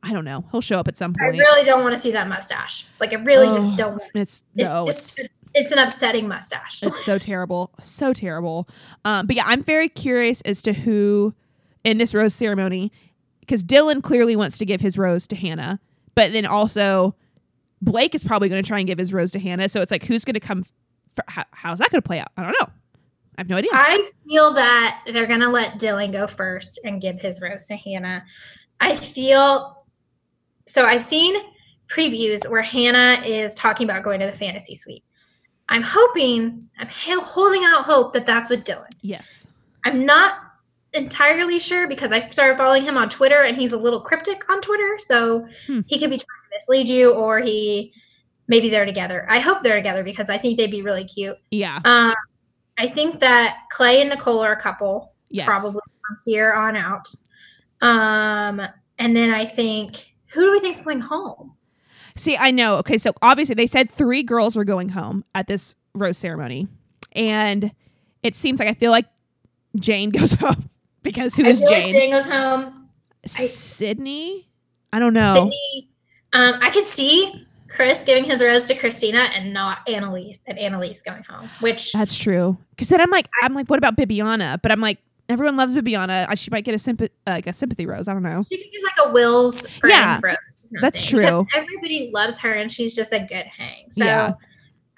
I 0.02 0.12
don't 0.14 0.24
know. 0.24 0.44
He'll 0.52 0.60
show 0.62 0.78
up 0.78 0.88
at 0.88 0.96
some 0.96 1.12
point. 1.12 1.34
I 1.34 1.38
really 1.38 1.64
don't 1.64 1.82
want 1.82 1.94
to 1.94 2.00
see 2.00 2.12
that 2.12 2.26
mustache. 2.28 2.86
Like 3.00 3.12
I 3.12 3.16
really 3.16 3.46
Oh, 3.48 3.56
just 3.56 3.76
don't. 3.76 3.90
want- 3.98 4.02
It's 4.14 4.42
It's, 4.54 4.64
no. 4.68 4.88
it's, 4.88 5.18
It's 5.18 5.28
it's 5.52 5.72
an 5.72 5.78
upsetting 5.80 6.28
mustache. 6.28 6.80
it's 6.84 7.04
so 7.04 7.18
terrible. 7.18 7.72
So 7.80 8.12
terrible. 8.12 8.68
Um. 9.04 9.26
But 9.26 9.34
yeah, 9.36 9.42
I'm 9.46 9.62
very 9.64 9.88
curious 9.88 10.40
as 10.42 10.62
to 10.62 10.72
who 10.72 11.34
in 11.82 11.98
this 11.98 12.14
rose 12.14 12.34
ceremony 12.34 12.92
because 13.40 13.64
Dylan 13.64 14.00
clearly 14.02 14.36
wants 14.36 14.58
to 14.58 14.64
give 14.64 14.80
his 14.80 14.96
rose 14.96 15.26
to 15.26 15.34
Hannah, 15.34 15.80
but 16.14 16.32
then 16.32 16.46
also 16.46 17.16
Blake 17.82 18.14
is 18.14 18.22
probably 18.22 18.48
going 18.48 18.62
to 18.62 18.66
try 18.68 18.78
and 18.78 18.86
give 18.86 18.98
his 18.98 19.12
rose 19.12 19.32
to 19.32 19.40
Hannah. 19.40 19.68
So 19.68 19.80
it's 19.82 19.90
like, 19.90 20.04
who's 20.04 20.24
going 20.24 20.34
to 20.34 20.40
come? 20.40 20.64
For, 21.26 21.30
how, 21.32 21.44
how's 21.52 21.78
that 21.78 21.90
going 21.90 22.02
to 22.02 22.06
play 22.06 22.20
out? 22.20 22.28
I 22.36 22.42
don't 22.42 22.52
know. 22.60 22.66
I 23.36 23.40
have 23.40 23.48
no 23.48 23.56
idea. 23.56 23.70
I 23.72 24.10
feel 24.28 24.52
that 24.54 25.02
they're 25.06 25.26
gonna 25.26 25.48
let 25.48 25.78
Dylan 25.78 26.12
go 26.12 26.26
first 26.26 26.78
and 26.84 27.00
give 27.00 27.18
his 27.20 27.40
rose 27.40 27.64
to 27.66 27.76
Hannah. 27.76 28.22
I 28.80 28.94
feel 28.94 29.84
so. 30.66 30.84
I've 30.84 31.02
seen 31.02 31.36
previews 31.88 32.46
where 32.50 32.60
Hannah 32.60 33.22
is 33.24 33.54
talking 33.54 33.88
about 33.88 34.02
going 34.02 34.20
to 34.20 34.26
the 34.26 34.32
fantasy 34.32 34.74
suite. 34.74 35.04
I'm 35.70 35.82
hoping, 35.82 36.68
I'm 36.78 36.88
holding 37.20 37.64
out 37.64 37.84
hope 37.84 38.12
that 38.12 38.26
that's 38.26 38.50
with 38.50 38.64
Dylan. 38.64 38.90
yes. 39.00 39.46
I'm 39.86 40.04
not 40.04 40.34
entirely 40.92 41.58
sure 41.58 41.88
because 41.88 42.12
I 42.12 42.28
started 42.28 42.58
following 42.58 42.82
him 42.82 42.98
on 42.98 43.08
Twitter 43.08 43.42
and 43.44 43.56
he's 43.56 43.72
a 43.72 43.78
little 43.78 44.00
cryptic 44.00 44.44
on 44.50 44.60
Twitter. 44.60 44.98
So 44.98 45.46
Hmm. 45.66 45.80
he 45.86 45.98
could 45.98 46.10
be 46.10 46.18
trying 46.18 46.26
to 46.50 46.56
mislead 46.56 46.88
you 46.90 47.12
or 47.12 47.38
he 47.38 47.94
maybe 48.50 48.68
they're 48.68 48.84
together. 48.84 49.24
I 49.30 49.38
hope 49.38 49.62
they're 49.62 49.76
together 49.76 50.02
because 50.02 50.28
I 50.28 50.36
think 50.36 50.58
they'd 50.58 50.70
be 50.70 50.82
really 50.82 51.04
cute. 51.04 51.36
Yeah. 51.50 51.80
Um, 51.86 52.12
I 52.78 52.86
think 52.88 53.20
that 53.20 53.58
Clay 53.70 54.00
and 54.00 54.10
Nicole 54.10 54.40
are 54.40 54.52
a 54.52 54.60
couple, 54.60 55.14
Yes. 55.30 55.46
probably 55.46 55.80
from 56.06 56.16
here 56.26 56.52
on 56.52 56.76
out. 56.76 57.06
Um, 57.80 58.60
and 58.98 59.16
then 59.16 59.30
I 59.30 59.44
think 59.46 60.12
who 60.32 60.40
do 60.42 60.52
we 60.52 60.60
think's 60.60 60.82
going 60.82 61.00
home? 61.00 61.54
See, 62.16 62.36
I 62.36 62.50
know. 62.50 62.76
Okay, 62.78 62.98
so 62.98 63.12
obviously 63.22 63.54
they 63.54 63.66
said 63.68 63.90
three 63.90 64.22
girls 64.22 64.56
are 64.56 64.64
going 64.64 64.90
home 64.90 65.24
at 65.34 65.46
this 65.46 65.76
rose 65.94 66.18
ceremony, 66.18 66.66
and 67.12 67.70
it 68.22 68.34
seems 68.34 68.58
like 68.58 68.68
I 68.68 68.74
feel 68.74 68.90
like 68.90 69.06
Jane 69.76 70.10
goes 70.18 70.32
home 70.34 70.68
because 71.02 71.36
who 71.36 71.44
I 71.44 71.48
is 71.50 71.60
feel 71.60 71.68
Jane? 71.70 71.82
like 71.84 71.92
Jane 71.92 72.10
goes 72.10 72.26
home. 72.26 72.88
Sydney? 73.24 74.48
I 74.92 74.98
don't 74.98 75.14
know. 75.14 75.34
Sydney. 75.34 75.88
Um, 76.32 76.58
I 76.60 76.70
could 76.70 76.84
see 76.84 77.46
Chris 77.70 78.02
giving 78.04 78.24
his 78.24 78.42
rose 78.42 78.66
to 78.68 78.74
Christina 78.74 79.30
and 79.34 79.52
not 79.52 79.86
Annaliese, 79.86 80.40
and 80.46 80.58
Annaliese 80.58 81.02
going 81.04 81.22
home. 81.24 81.48
Which 81.60 81.92
That's 81.92 82.16
true. 82.18 82.58
Because 82.70 82.88
then 82.88 83.00
I'm 83.00 83.10
like, 83.10 83.28
I'm 83.42 83.54
like, 83.54 83.68
what 83.68 83.78
about 83.78 83.96
Bibiana? 83.96 84.60
But 84.60 84.72
I'm 84.72 84.80
like, 84.80 84.98
everyone 85.28 85.56
loves 85.56 85.74
Bibiana. 85.74 86.26
She 86.36 86.50
might 86.50 86.64
get 86.64 86.74
a 86.74 86.78
sympathy, 86.78 87.12
uh, 87.26 87.30
like 87.32 87.46
a 87.46 87.52
sympathy 87.52 87.86
rose. 87.86 88.08
I 88.08 88.12
don't 88.12 88.22
know. 88.24 88.44
she 88.50 88.58
could 88.58 88.72
get 88.72 88.82
like 88.82 89.08
a 89.08 89.12
Will's 89.12 89.66
Yeah, 89.84 90.18
rose. 90.22 90.36
that's 90.80 91.06
true. 91.06 91.46
Everybody 91.54 92.10
loves 92.12 92.38
her, 92.40 92.52
and 92.52 92.70
she's 92.70 92.94
just 92.94 93.12
a 93.12 93.20
good 93.20 93.46
hang. 93.46 93.90
So. 93.90 94.04
Yeah. 94.04 94.32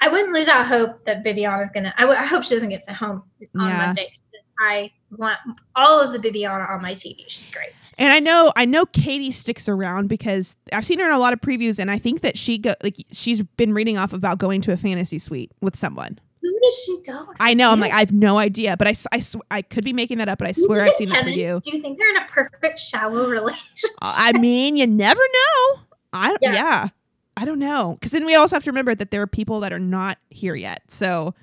I 0.01 0.09
wouldn't 0.09 0.33
lose 0.33 0.49
out 0.49 0.67
hope 0.67 1.05
that 1.05 1.23
Bibiana's 1.25 1.71
gonna. 1.71 1.95
I, 1.97 2.01
w- 2.01 2.19
I 2.19 2.25
hope 2.27 2.43
she 2.43 2.55
doesn't 2.55 2.71
get 2.71 2.85
sent 2.85 2.97
home 2.97 3.23
on 3.57 3.69
Yeah. 3.69 3.87
Monday. 3.87 4.13
I 4.61 4.91
want 5.17 5.39
all 5.77 6.01
of 6.01 6.13
the 6.13 6.19
Bibiana 6.19 6.69
on 6.71 6.83
my 6.83 6.95
TV. 6.95 7.25
She's 7.29 7.49
great. 7.51 7.71
And 8.03 8.13
I 8.13 8.19
know, 8.19 8.53
I 8.57 8.65
know 8.65 8.85
Katie 8.87 9.31
sticks 9.31 9.69
around 9.69 10.09
because 10.09 10.57
I've 10.73 10.85
seen 10.85 10.99
her 10.99 11.07
in 11.07 11.13
a 11.13 11.19
lot 11.21 11.33
of 11.33 11.41
previews, 11.41 11.79
and 11.79 11.89
I 11.89 11.99
think 11.99 12.23
that 12.23 12.37
she 12.37 12.59
go 12.59 12.75
like 12.83 12.97
she's 13.13 13.43
been 13.43 13.73
reading 13.73 13.97
off 13.97 14.13
about 14.13 14.39
going 14.39 14.61
to 14.63 14.73
a 14.73 14.77
fantasy 14.77 15.19
suite 15.19 15.53
with 15.61 15.77
someone. 15.77 16.19
Who 16.43 16.59
does 16.65 16.83
she 16.85 17.01
go? 17.07 17.27
to? 17.27 17.33
I 17.39 17.55
know. 17.55 17.71
I'm 17.71 17.79
like, 17.79 17.93
I 17.93 18.01
have 18.01 18.11
no 18.13 18.39
idea, 18.39 18.77
but 18.77 18.89
I, 18.89 18.95
I, 19.13 19.21
sw- 19.21 19.37
I 19.53 19.63
could 19.63 19.85
be 19.85 19.93
making 19.93 20.19
that 20.19 20.29
up, 20.29 20.39
but 20.41 20.49
I 20.49 20.53
swear 20.53 20.83
I've 20.83 20.95
seen 20.95 21.11
that 21.11 21.19
Kevin? 21.21 21.35
preview. 21.35 21.63
Do 21.63 21.71
you 21.71 21.81
think 21.81 21.97
they're 21.97 22.11
in 22.11 22.17
a 22.17 22.27
perfect 22.27 22.81
shallow 22.81 23.27
relationship? 23.29 23.91
I 24.01 24.33
mean, 24.33 24.77
you 24.77 24.89
never 24.89 25.21
know. 25.21 25.81
I 26.13 26.37
yeah. 26.43 26.53
Yeah. 26.55 26.89
I 27.37 27.45
don't 27.45 27.61
know. 27.61 27.95
Because 28.01 28.11
then 28.11 28.27
we 28.27 28.35
also 28.35 28.57
have 28.57 28.65
to 28.65 28.71
remember 28.73 28.97
that 28.97 29.13
there 29.13 29.23
are 29.23 29.29
people 29.29 29.61
that 29.61 29.73
are 29.73 29.79
not 29.79 30.19
here 30.31 30.57
yet. 30.57 30.83
So 30.89 31.35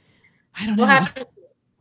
I 0.60 0.66
don't 0.66 0.76
We'll 0.76 0.88
know. 0.88 0.94
have 0.94 1.14
to 1.16 1.26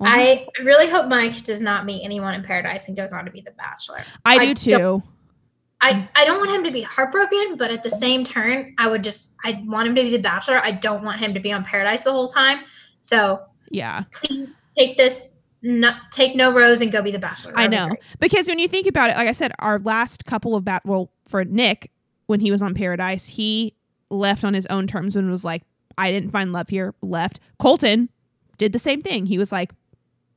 I 0.01 0.47
uh-huh. 0.47 0.65
really 0.65 0.89
hope 0.89 1.09
Mike 1.09 1.43
does 1.43 1.61
not 1.61 1.85
meet 1.85 2.05
anyone 2.05 2.35
in 2.35 2.43
paradise 2.45 2.87
and 2.89 2.97
goes 2.97 3.13
on 3.13 3.25
to 3.25 3.31
be 3.31 3.41
the 3.41 3.51
bachelor. 3.53 4.03
I 4.25 4.37
I 4.37 4.47
do 4.47 4.55
too. 4.55 5.03
I, 5.81 6.09
I 6.17 6.25
don't 6.25 6.39
want 6.39 6.51
him 6.51 6.65
to 6.65 6.73
be 6.73 6.83
heartbroken, 6.83 7.57
but 7.57 7.71
at 7.71 7.85
the 7.85 7.91
same 7.91 8.25
turn, 8.25 8.75
I 8.79 8.89
would 8.89 9.05
just 9.05 9.35
I 9.45 9.63
want 9.67 9.89
him 9.89 9.95
to 9.95 10.03
be 10.03 10.11
the 10.11 10.19
bachelor. 10.19 10.59
I 10.59 10.73
don't 10.73 11.05
want 11.05 11.21
him 11.21 11.35
to 11.35 11.41
be 11.41 11.53
on 11.53 11.65
paradise 11.65 12.05
the 12.05 12.13
whole 12.13 12.29
time. 12.29 12.61
So 13.01 13.43
Yeah, 13.71 14.05
please 14.13 14.51
take 14.77 14.97
this 14.97 15.35
no, 15.63 15.93
take 16.13 16.37
no 16.37 16.53
rose 16.53 16.81
and 16.81 16.93
go 16.93 17.03
be 17.03 17.11
the 17.11 17.19
bachelor. 17.19 17.53
I 17.57 17.67
That'd 17.67 17.71
be 17.71 17.77
know. 17.77 17.87
great. 17.89 18.01
Because 18.21 18.49
when 18.49 18.61
you 18.61 18.69
think 18.69 18.87
about 18.87 19.11
it, 19.11 19.17
like 19.17 19.27
I 19.27 19.33
said, 19.33 19.53
our 19.59 19.81
last 19.81 20.25
couple 20.25 20.55
of 20.55 20.65
bat 20.65 20.83
well 20.85 21.11
for 21.27 21.45
Nick 21.45 21.91
when 22.27 22.41
he 22.41 22.51
was 22.53 22.63
on 22.63 22.75
Paradise, 22.75 23.29
he 23.29 23.75
left 24.11 24.45
on 24.45 24.55
his 24.55 24.67
own 24.67 24.87
terms 24.87 25.17
and 25.17 25.31
was 25.31 25.45
like, 25.45 25.63
"I 25.97 26.13
didn't 26.13 26.31
find 26.31 26.53
love 26.53 26.69
here." 26.69 26.95
Left. 27.03 27.41
Colton 27.59 28.09
did 28.57 28.73
the 28.73 28.79
same 28.79 29.03
thing. 29.03 29.27
He 29.27 29.39
was 29.39 29.51
like, 29.53 29.73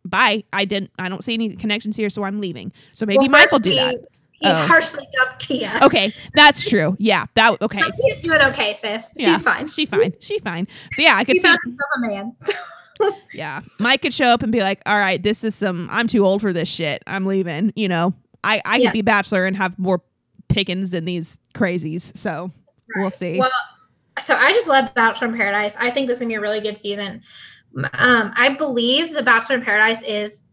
"Bye. 0.05 0.43
I 0.53 0.65
didn't. 0.65 0.91
I 0.99 1.09
don't 1.09 1.23
see 1.23 1.33
any 1.33 1.55
connections 1.55 1.95
here, 1.97 2.09
so 2.09 2.23
I'm 2.23 2.39
leaving." 2.41 2.71
So 2.93 3.05
maybe 3.05 3.27
Well, 3.29 3.47
first 3.49 3.63
do 3.63 3.75
that. 3.75 3.95
He 4.33 4.47
Oh. 4.47 4.55
harshly 4.65 5.07
dumped 5.15 5.39
Tia. 5.41 5.71
Okay, 5.83 6.11
that's 6.33 6.67
true. 6.67 6.95
Yeah, 6.99 7.25
that 7.35 7.61
okay. 7.61 7.79
Tia's 8.01 8.21
doing 8.21 8.41
okay, 8.41 8.73
sis. 8.73 9.09
Yeah, 9.15 9.33
She's 9.35 9.43
fine. 9.43 9.67
She 9.67 9.85
fine. 9.85 10.13
She 10.19 10.39
fine. 10.39 10.67
So 10.93 11.03
yeah, 11.03 11.15
I 11.15 11.23
could 11.23 11.35
She 11.35 11.41
see. 11.41 11.47
a 11.49 11.99
man. 11.99 12.35
Yeah, 13.33 13.61
Mike 13.79 14.03
could 14.03 14.13
show 14.13 14.27
up 14.27 14.43
and 14.43 14.51
be 14.51 14.59
like, 14.59 14.79
"All 14.85 14.97
right, 14.97 15.21
this 15.21 15.43
is 15.43 15.55
some. 15.55 15.87
I'm 15.91 16.07
too 16.07 16.23
old 16.25 16.41
for 16.41 16.53
this 16.53 16.69
shit. 16.69 17.01
I'm 17.07 17.25
leaving." 17.25 17.73
You 17.75 17.87
know, 17.87 18.13
I 18.43 18.61
I 18.65 18.77
Yeah. 18.77 18.87
could 18.89 18.93
be 18.93 19.01
bachelor 19.01 19.45
and 19.45 19.57
have 19.57 19.77
more 19.79 20.01
pickings 20.49 20.91
than 20.91 21.05
these 21.05 21.37
crazies. 21.55 22.15
So 22.15 22.51
we'll 22.97 23.09
see. 23.09 23.39
Well, 23.39 23.49
so 24.19 24.35
I 24.35 24.51
just 24.53 24.67
love 24.67 24.93
Bachelor 24.93 25.29
in 25.29 25.35
Paradise. 25.37 25.75
I 25.79 25.89
think 25.89 26.07
this 26.07 26.17
is 26.17 26.21
gonna 26.21 26.29
be 26.29 26.35
a 26.35 26.41
really 26.41 26.61
good 26.61 26.77
season. 26.77 27.23
Um, 27.93 28.33
I 28.35 28.49
believe 28.57 29.13
the 29.13 29.23
Bachelor 29.23 29.57
in 29.57 29.63
Paradise 29.63 30.01
is 30.03 30.43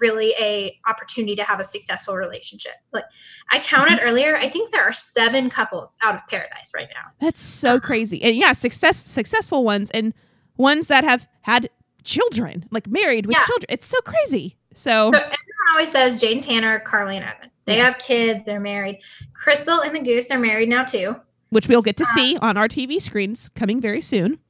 really 0.00 0.32
a 0.40 0.78
opportunity 0.88 1.36
to 1.36 1.44
have 1.44 1.60
a 1.60 1.64
successful 1.64 2.14
relationship. 2.16 2.72
Like 2.92 3.04
I 3.52 3.58
counted 3.58 3.98
Mm-hmm. 3.98 4.06
earlier, 4.08 4.36
I 4.36 4.48
think 4.48 4.70
there 4.72 4.82
are 4.82 4.92
seven 4.94 5.50
couples 5.50 5.98
out 6.02 6.14
of 6.14 6.22
Paradise 6.28 6.72
right 6.74 6.88
now. 6.94 7.10
That's 7.20 7.42
so 7.42 7.78
crazy. 7.78 8.22
And 8.22 8.34
yeah, 8.36 8.52
success 8.54 8.96
successful 8.96 9.62
ones 9.62 9.90
and 9.90 10.14
ones 10.56 10.86
that 10.86 11.04
have 11.04 11.28
had 11.42 11.68
children, 12.02 12.66
like 12.70 12.86
married 12.86 13.26
with 13.26 13.36
Yeah. 13.36 13.44
children. 13.44 13.66
It's 13.68 13.86
so 13.86 14.00
crazy. 14.00 14.56
So, 14.74 15.10
So 15.10 15.18
everyone 15.18 15.34
always 15.72 15.90
says 15.90 16.18
Jane 16.20 16.40
Tanner, 16.40 16.78
Carly, 16.80 17.16
and 17.16 17.24
Evan. 17.24 17.50
They 17.66 17.76
Yeah. 17.78 17.84
have 17.84 17.98
kids. 17.98 18.42
They're 18.44 18.60
married. 18.60 19.00
Krystal 19.32 19.84
and 19.86 19.94
the 19.94 20.00
Goose 20.00 20.30
are 20.30 20.38
married 20.38 20.68
now 20.70 20.84
too. 20.84 21.16
which 21.50 21.68
we'll 21.68 21.82
get 21.82 21.96
to 21.96 22.02
Uh, 22.02 22.14
see 22.14 22.36
on 22.38 22.56
our 22.56 22.66
TV 22.66 22.98
screens 23.00 23.48
coming 23.50 23.80
very 23.80 24.00
soon. 24.00 24.40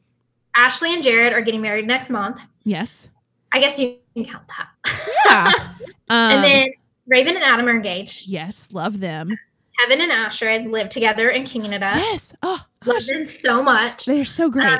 Ashley 0.56 0.92
and 0.94 1.02
Jared 1.02 1.32
are 1.32 1.40
getting 1.40 1.60
married 1.60 1.86
next 1.86 2.10
month. 2.10 2.38
Yes. 2.64 3.08
I 3.52 3.60
guess 3.60 3.78
you 3.78 3.96
can 4.14 4.24
count 4.24 4.44
that. 4.48 4.68
Yeah. 5.26 5.70
Um, 6.10 6.32
and 6.32 6.44
then 6.44 6.68
Raven 7.06 7.34
and 7.34 7.42
Adam 7.42 7.66
are 7.66 7.70
engaged. 7.70 8.28
yes, 8.28 8.68
love 8.72 9.00
them. 9.00 9.38
Kevin 9.80 10.02
and 10.02 10.12
Astrid 10.12 10.66
live 10.66 10.90
together 10.90 11.30
in 11.30 11.46
Canada. 11.46 11.92
Yes. 11.96 12.34
Oh 12.42 12.60
Love 12.84 13.06
them 13.06 13.24
so 13.24 13.62
much. 13.62 14.04
they're 14.04 14.26
so 14.26 14.50
great. 14.50 14.66
Uh, 14.66 14.78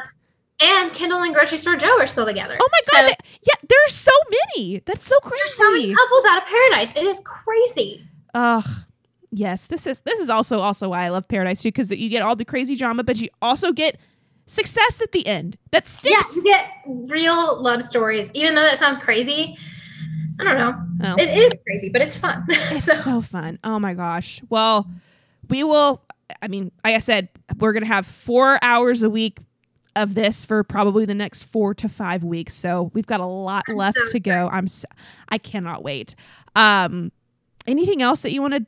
and 0.62 0.93
Kendall 0.93 1.22
and 1.22 1.35
grocery 1.35 1.57
store 1.57 1.77
Joe 1.77 1.99
are 1.99 2.07
still 2.07 2.27
together. 2.27 2.59
oh 2.61 2.68
my 2.70 2.79
god, 2.93 3.01
So, 3.01 3.07
they- 3.09 3.39
yeah, 3.47 3.55
there's 3.68 3.95
so 3.95 4.12
many. 4.31 4.83
That's 4.85 5.07
so 5.07 5.16
there's 5.25 5.55
so 5.55 5.70
many 5.70 5.85
crazy. 5.85 5.95
couples 5.95 6.25
out 6.29 6.43
of 6.43 6.49
paradise. 6.49 6.93
It 6.95 7.05
is 7.05 7.20
crazy. 7.25 8.07
Ugh. 8.35 8.64
Yes, 9.31 9.66
this 9.68 9.87
is 9.87 10.01
this 10.01 10.20
is 10.20 10.29
also 10.29 10.59
also 10.59 10.91
why 10.91 11.05
I 11.05 11.09
love 11.09 11.27
Paradise 11.27 11.62
too, 11.62 11.68
because 11.68 11.91
you 11.91 12.11
get 12.11 12.22
all 12.22 12.37
the 12.37 12.45
crazy 12.45 12.77
drama, 12.77 13.03
but 13.03 13.18
you 13.20 13.31
also 13.41 13.72
get 13.72 13.99
success 14.47 15.01
at 15.01 15.12
the 15.12 15.26
end 15.26 15.57
that 15.70 15.84
Yeah, 16.05 16.18
sticks. 16.20 16.36
you 16.36 16.42
get 16.45 16.66
real 16.86 17.61
love 17.62 17.82
stories. 17.82 18.30
Even 18.34 18.55
though 18.55 18.62
that 18.62 18.78
sounds 18.78 18.99
crazy, 18.99 19.57
I 20.40 20.45
don't 20.45 20.59
know. 20.59 20.74
Oh. 21.05 21.16
It 21.18 21.28
is 21.36 21.53
crazy, 21.66 21.88
but 21.90 22.03
it's 22.03 22.16
fun. 22.16 22.45
It's 22.49 22.86
So- 22.86 22.95
so 22.95 23.20
fun. 23.20 23.59
Oh 23.64 23.78
my 23.78 23.95
gosh. 23.95 24.40
Well, 24.51 24.90
we 25.49 25.62
will. 25.64 26.03
I 26.42 26.49
mean, 26.49 26.72
like 26.84 26.95
I 26.97 26.99
said, 27.01 27.28
we're 27.59 27.72
gonna 27.72 27.86
have 27.86 28.07
four 28.07 28.59
hours 28.62 29.03
a 29.03 29.11
week 29.11 29.38
of 29.97 30.14
this 30.14 30.45
for 30.45 30.64
probably 30.64 31.05
the 31.05 31.14
next 31.14 31.45
four 31.45 31.72
to 31.74 31.88
five 31.88 32.24
weeks. 32.24 32.55
So 32.57 32.90
we've 32.95 33.07
got 33.07 33.20
a 33.20 33.26
lot 33.26 33.62
I'm 33.68 33.76
left 33.76 33.97
so 34.07 34.07
to 34.12 34.20
go. 34.20 34.49
I'm. 34.51 34.66
So, 34.66 34.86
I 35.28 35.38
cannot 35.38 35.82
wait. 35.84 36.14
Um, 36.57 37.12
anything 37.66 38.03
else 38.03 38.22
that 38.22 38.32
you 38.32 38.40
want 38.42 38.55
to 38.55 38.66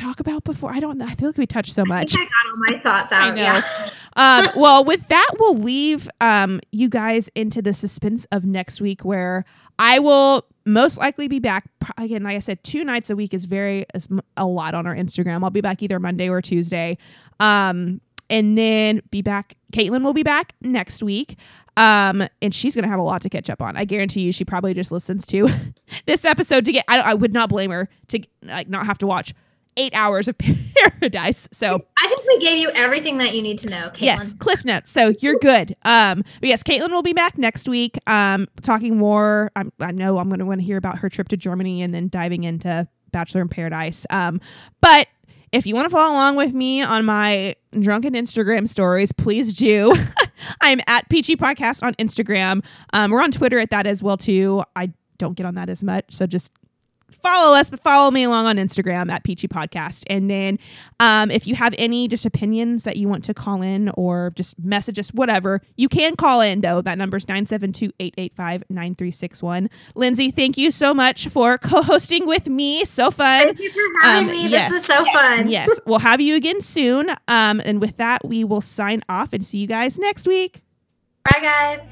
talk 0.00 0.20
about 0.20 0.44
before? 0.44 0.72
I 0.72 0.80
don't. 0.80 0.98
know. 0.98 1.06
I 1.06 1.14
feel 1.14 1.28
like 1.28 1.36
we 1.38 1.46
touched 1.46 1.74
so 1.74 1.82
I 1.82 1.86
much. 1.86 2.12
think 2.12 2.28
I 2.28 2.44
got 2.44 2.50
all 2.50 2.56
my 2.56 2.82
thoughts 2.82 3.12
out. 3.12 3.22
I 3.22 3.30
know. 3.30 3.42
Yeah. 3.42 3.90
um, 4.16 4.60
well, 4.60 4.84
with 4.84 5.08
that, 5.08 5.30
we'll 5.38 5.58
leave 5.58 6.08
um, 6.20 6.60
you 6.72 6.88
guys 6.88 7.28
into 7.34 7.62
the 7.62 7.72
suspense 7.72 8.26
of 8.32 8.44
next 8.44 8.80
week, 8.80 9.04
where 9.04 9.44
I 9.78 9.98
will 9.98 10.46
most 10.64 10.98
likely 10.98 11.28
be 11.28 11.38
back. 11.38 11.64
Again, 11.98 12.22
like 12.22 12.36
I 12.36 12.40
said, 12.40 12.62
two 12.64 12.84
nights 12.84 13.10
a 13.10 13.16
week 13.16 13.34
is 13.34 13.44
very 13.44 13.86
is 13.94 14.08
a 14.36 14.46
lot 14.46 14.74
on 14.74 14.86
our 14.86 14.94
Instagram. 14.94 15.42
I'll 15.44 15.50
be 15.50 15.60
back 15.60 15.82
either 15.82 15.98
Monday 15.98 16.28
or 16.28 16.40
Tuesday, 16.42 16.98
um, 17.38 18.00
and 18.28 18.56
then 18.56 19.02
be 19.10 19.22
back. 19.22 19.56
Caitlin 19.72 20.02
will 20.04 20.14
be 20.14 20.22
back 20.22 20.54
next 20.60 21.02
week. 21.02 21.36
Um, 21.76 22.26
and 22.42 22.54
she's 22.54 22.74
gonna 22.74 22.88
have 22.88 22.98
a 22.98 23.02
lot 23.02 23.22
to 23.22 23.30
catch 23.30 23.48
up 23.48 23.62
on. 23.62 23.76
I 23.76 23.84
guarantee 23.84 24.22
you, 24.22 24.32
she 24.32 24.44
probably 24.44 24.74
just 24.74 24.92
listens 24.92 25.24
to 25.26 25.48
this 26.06 26.24
episode 26.24 26.64
to 26.66 26.72
get. 26.72 26.84
I, 26.88 27.00
I 27.00 27.14
would 27.14 27.32
not 27.32 27.48
blame 27.48 27.70
her 27.70 27.88
to 28.08 28.20
like 28.42 28.68
not 28.68 28.86
have 28.86 28.98
to 28.98 29.06
watch 29.06 29.32
eight 29.80 29.94
hours 29.94 30.28
of 30.28 30.36
paradise. 31.00 31.48
So 31.52 31.80
I 31.98 32.08
think 32.08 32.26
we 32.26 32.38
gave 32.38 32.58
you 32.58 32.70
everything 32.70 33.18
that 33.18 33.34
you 33.34 33.42
need 33.42 33.58
to 33.60 33.70
know, 33.70 33.88
Caitlin. 33.88 34.02
Yes, 34.02 34.32
Cliff 34.34 34.64
Notes. 34.64 34.90
So 34.90 35.12
you're 35.20 35.38
good. 35.38 35.74
Um, 35.84 36.22
but 36.40 36.48
yes, 36.48 36.62
Caitlin 36.62 36.90
will 36.90 37.02
be 37.02 37.12
back 37.12 37.38
next 37.38 37.68
week. 37.68 37.98
Um, 38.06 38.46
talking 38.62 38.96
more. 38.96 39.50
I'm, 39.56 39.72
I 39.80 39.92
know 39.92 40.18
I'm 40.18 40.28
going 40.28 40.40
to 40.40 40.44
want 40.44 40.60
to 40.60 40.64
hear 40.64 40.76
about 40.76 40.98
her 40.98 41.08
trip 41.08 41.28
to 41.28 41.36
Germany 41.36 41.82
and 41.82 41.94
then 41.94 42.08
diving 42.08 42.44
into 42.44 42.86
Bachelor 43.10 43.42
in 43.42 43.48
Paradise. 43.48 44.06
Um, 44.10 44.40
but 44.80 45.08
if 45.52 45.66
you 45.66 45.74
want 45.74 45.86
to 45.86 45.90
follow 45.90 46.12
along 46.12 46.36
with 46.36 46.52
me 46.54 46.82
on 46.82 47.04
my 47.04 47.56
drunken 47.78 48.14
Instagram 48.14 48.68
stories, 48.68 49.12
please 49.12 49.52
do. 49.52 49.94
I'm 50.60 50.80
at 50.86 51.08
Peachy 51.08 51.36
Podcast 51.36 51.82
on 51.82 51.94
Instagram. 51.94 52.64
Um, 52.92 53.10
we're 53.10 53.22
on 53.22 53.30
Twitter 53.30 53.58
at 53.58 53.70
that 53.70 53.86
as 53.86 54.02
well 54.02 54.16
too. 54.16 54.62
I 54.76 54.92
don't 55.18 55.36
get 55.36 55.46
on 55.46 55.54
that 55.56 55.68
as 55.68 55.82
much, 55.82 56.04
so 56.10 56.26
just 56.26 56.52
follow 57.22 57.56
us, 57.56 57.70
but 57.70 57.80
follow 57.80 58.10
me 58.10 58.24
along 58.24 58.46
on 58.46 58.56
Instagram 58.56 59.10
at 59.10 59.24
Peachy 59.24 59.48
Podcast. 59.48 60.04
And 60.08 60.30
then 60.30 60.58
um, 60.98 61.30
if 61.30 61.46
you 61.46 61.54
have 61.54 61.74
any 61.78 62.08
just 62.08 62.26
opinions 62.26 62.84
that 62.84 62.96
you 62.96 63.08
want 63.08 63.24
to 63.24 63.34
call 63.34 63.62
in 63.62 63.90
or 63.94 64.32
just 64.34 64.58
message 64.58 64.98
us, 64.98 65.10
whatever, 65.10 65.60
you 65.76 65.88
can 65.88 66.16
call 66.16 66.40
in 66.40 66.60
though. 66.60 66.80
That 66.82 66.98
number 66.98 67.16
is 67.16 67.26
972-885-9361. 67.26 69.68
Lindsey, 69.94 70.30
thank 70.30 70.56
you 70.56 70.70
so 70.70 70.94
much 70.94 71.28
for 71.28 71.58
co-hosting 71.58 72.26
with 72.26 72.48
me. 72.48 72.84
So 72.84 73.10
fun. 73.10 73.46
Thank 73.46 73.60
you 73.60 73.70
for 73.70 73.80
having 74.06 74.30
Um, 74.30 74.36
me. 74.36 74.48
yes. 74.48 74.70
This 74.70 74.88
was 74.88 74.98
so 74.98 75.04
fun. 75.12 75.48
Yes, 75.48 75.80
we'll 75.86 75.98
have 76.00 76.20
you 76.20 76.36
again 76.36 76.60
soon. 76.60 77.10
Um, 77.28 77.60
and 77.64 77.80
with 77.80 77.96
that, 77.98 78.24
we 78.24 78.44
will 78.44 78.60
sign 78.60 79.02
off 79.08 79.32
and 79.32 79.44
see 79.44 79.58
you 79.58 79.66
guys 79.66 79.98
next 79.98 80.26
week. 80.26 80.60
Bye, 81.24 81.40
guys. 81.40 81.89